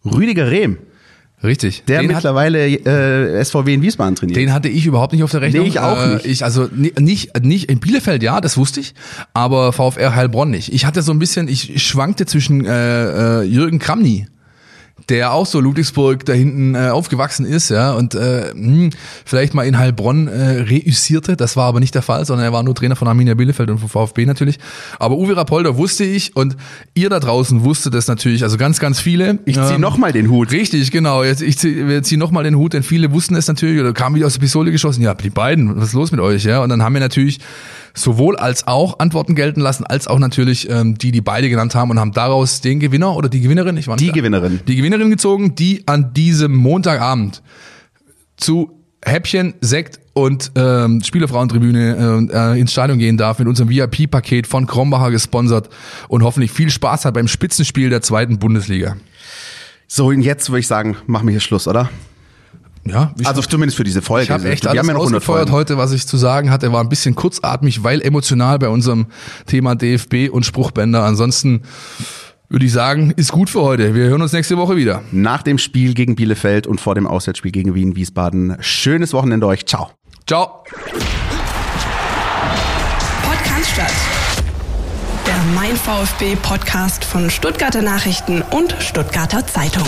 Rüdiger 0.05 0.51
Rehm, 0.51 0.79
Richtig. 1.43 1.85
der 1.87 2.01
den, 2.01 2.09
mittlerweile 2.13 2.67
äh, 2.67 3.45
SVW 3.45 3.75
in 3.75 3.83
Wiesbaden 3.83 4.15
trainiert. 4.17 4.37
den 4.39 4.53
hatte 4.53 4.69
ich 4.69 4.87
überhaupt 4.87 5.13
nicht 5.13 5.23
auf 5.23 5.31
der 5.31 5.41
Rechnung. 5.43 5.63
Nee, 5.65 5.69
ich 5.69 5.81
auch 5.81 6.01
Äh, 6.03 6.15
nicht. 6.15 6.27
Ich, 6.27 6.45
also 6.45 6.69
ni- 6.75 6.93
nicht, 6.99 7.45
nicht 7.45 7.71
in 7.71 7.79
Bielefeld, 7.81 8.23
ja, 8.23 8.41
das 8.41 8.57
wusste 8.57 8.81
ich, 8.81 8.95
aber 9.35 9.73
VfR 9.73 10.15
Heilbronn 10.15 10.51
nicht. 10.51 10.73
Ich 10.73 10.85
hatte 10.87 11.03
so 11.03 11.13
ein 11.13 11.19
bisschen, 11.19 11.49
ich 11.49 11.87
schwankte 11.87 12.27
zwischen 12.27 12.65
äh, 12.65 13.41
äh, 13.41 13.43
Jürgen 13.45 13.79
Kramny, 13.79 14.27
der 15.09 15.33
auch 15.33 15.47
so 15.47 15.61
Ludwigsburg 15.61 16.25
da 16.25 16.33
hinten 16.33 16.75
äh, 16.75 16.89
aufgewachsen 16.89 17.47
ist, 17.47 17.71
ja, 17.71 17.93
und 17.93 18.15
äh, 18.15 18.51
hm, 18.51 18.91
vielleicht 19.25 19.55
mal 19.55 19.65
in 19.65 19.79
Heilbronn 19.79 20.29
äh, 20.29 20.61
reüssierte. 20.63 21.37
Das 21.37 21.57
war 21.57 21.67
aber 21.67 21.81
nicht 21.81 21.95
der 21.95 22.03
Fall, 22.03 22.25
sondern 22.25 22.45
er 22.45 22.53
war 22.53 22.63
nur 22.63 22.75
Trainer 22.75 22.97
von 22.97 23.09
Arminia 23.09 23.35
Bielefeld 23.35 23.71
und 23.71 23.79
von 23.79 23.89
VfB 23.89 24.27
natürlich. 24.27 24.59
Aber 24.99 25.17
Uwe 25.17 25.37
Rapolder 25.37 25.77
wusste 25.77 26.05
ich 26.05 26.37
und 26.37 26.57
ihr 26.95 27.09
da 27.09 27.21
draußen 27.21 27.65
wusstet 27.65 27.95
das 27.95 28.09
natürlich, 28.09 28.43
also 28.43 28.57
ganz, 28.57 28.81
ganz 28.81 29.01
viele. 29.01 29.39
Ich 29.45 29.55
zieh 29.55 29.75
Ähm, 29.75 29.81
noch 29.81 29.97
mal 29.97 30.13
den 30.13 30.31
Hut. 30.31 30.53
Richtig, 30.53 30.91
genau. 30.91 31.23
Jetzt, 31.23 31.43
ich 31.43 31.59
ziehe 31.59 32.03
zieh 32.03 32.17
nochmal 32.17 32.45
den 32.45 32.57
Hut, 32.57 32.73
denn 32.75 32.83
viele 32.83 33.13
wussten 33.13 33.35
es 33.35 33.49
natürlich 33.49 33.81
oder 33.81 33.93
kamen 33.93 34.17
wieder 34.17 34.27
aus 34.27 34.35
der 34.35 34.41
Pistole 34.41 34.73
geschossen. 34.73 35.03
Ja, 35.03 35.15
die 35.15 35.31
beiden, 35.31 35.77
was 35.77 35.89
ist 35.89 35.95
los 35.95 36.11
mit 36.11 36.21
euch? 36.21 36.45
Ja, 36.45 36.63
und 36.63 36.69
dann 36.69 36.83
haben 36.83 36.93
wir 36.93 37.01
natürlich 37.01 37.39
sowohl 37.95 38.37
als 38.37 38.67
auch 38.67 38.99
Antworten 38.99 39.35
gelten 39.35 39.61
lassen, 39.61 39.85
als 39.85 40.07
auch 40.07 40.19
natürlich 40.19 40.69
ähm, 40.71 40.97
die, 40.99 41.13
die 41.13 41.21
beide 41.21 41.49
genannt 41.49 41.75
haben 41.75 41.91
und 41.91 41.99
haben 41.99 42.13
daraus 42.13 42.61
den 42.61 42.81
Gewinner 42.81 43.17
oder 43.17 43.29
die 43.29 43.41
Gewinnerin, 43.41 43.77
ich 43.77 43.87
war 43.89 43.95
nicht 43.97 44.03
Die 44.03 44.09
da, 44.09 44.15
Gewinnerin. 44.15 44.61
die 44.67 44.77
Gewinnerin 44.77 45.11
gezogen, 45.11 45.55
die 45.55 45.83
an 45.87 46.13
diesem 46.15 46.55
Montagabend 46.55 47.43
zu 48.37 48.71
Häppchen, 49.05 49.55
Sekt 49.61 50.01
und 50.13 50.51
ähm, 50.57 51.01
Spielerfrauentribüne 51.05 52.29
äh, 52.33 52.55
äh, 52.57 52.61
ins 52.61 52.73
Stadion 52.73 52.99
gehen 52.99 53.17
darf 53.17 53.39
mit 53.39 53.47
unserem 53.47 53.69
VIP-Paket 53.71 54.47
von 54.49 54.67
Krombacher 54.67 55.11
gesponsert 55.13 55.69
und 56.09 56.25
hoffentlich 56.25 56.51
viel 56.51 56.71
Spaß 56.71 57.05
hat 57.05 57.15
beim 57.15 57.29
Spitzenspiel 57.29 57.91
der 57.91 58.03
zweiten 58.03 58.39
Bundesliga. 58.41 58.97
So, 59.87 60.09
und 60.09 60.23
jetzt 60.23 60.51
würde 60.51 60.61
ich 60.61 60.67
sagen, 60.67 60.97
machen 61.07 61.27
wir 61.29 61.31
hier 61.33 61.41
Schluss, 61.41 61.69
oder? 61.69 61.89
Ja, 62.89 63.13
Also 63.25 63.43
zumindest 63.43 63.77
für 63.77 63.85
diese 63.85 64.03
Folge. 64.03 64.25
Ich 64.25 64.31
habe 64.31 64.49
echt 64.49 64.65
wir 64.65 64.71
alles 64.71 64.81
haben 64.81 64.89
ja 64.89 64.93
noch 64.95 65.01
100 65.01 65.23
ausgefeuert 65.23 65.51
heute, 65.51 65.79
was 65.79 65.93
ich 65.93 66.07
zu 66.07 66.17
sagen 66.17 66.51
hatte. 66.51 66.73
War 66.73 66.81
ein 66.83 66.89
bisschen 66.89 67.15
kurzatmig, 67.15 67.85
weil 67.85 68.01
emotional 68.03 68.59
bei 68.59 68.69
unserem 68.69 69.07
Thema 69.47 69.75
DFB 69.75 70.31
und 70.31 70.45
Spruchbänder. 70.45 71.05
Ansonsten 71.05 71.63
würde 72.49 72.65
ich 72.65 72.73
sagen, 72.73 73.13
ist 73.17 73.31
gut 73.33 73.51
für 73.51 73.61
heute. 73.61 73.95
Wir 73.95 74.05
hören 74.05 74.23
uns 74.23 74.33
nächste 74.33 74.57
Woche 74.57 74.77
wieder. 74.77 75.03
Nach 75.13 75.43
dem 75.43 75.59
Spiel 75.59 75.95
gegen 75.95 76.17
Bielefeld 76.17 76.67
und 76.67 76.81
vor 76.81 76.95
dem 76.95 77.07
Auswärtsspiel 77.07 77.53
gegen 77.53 77.75
Wien 77.75 77.95
Wiesbaden. 77.95 78.57
Schönes 78.61 79.13
Wochenende 79.13 79.47
euch. 79.47 79.67
Ciao. 79.67 79.91
Ciao. 80.27 80.65
Podcast 83.23 83.71
statt. 83.71 83.93
Der 85.27 85.37
Mein 85.55 85.77
VfB 85.77 86.37
Podcast 86.37 87.05
von 87.05 87.29
Stuttgarter 87.29 87.83
Nachrichten 87.83 88.43
und 88.51 88.75
Stuttgarter 88.81 89.47
Zeitung. 89.47 89.87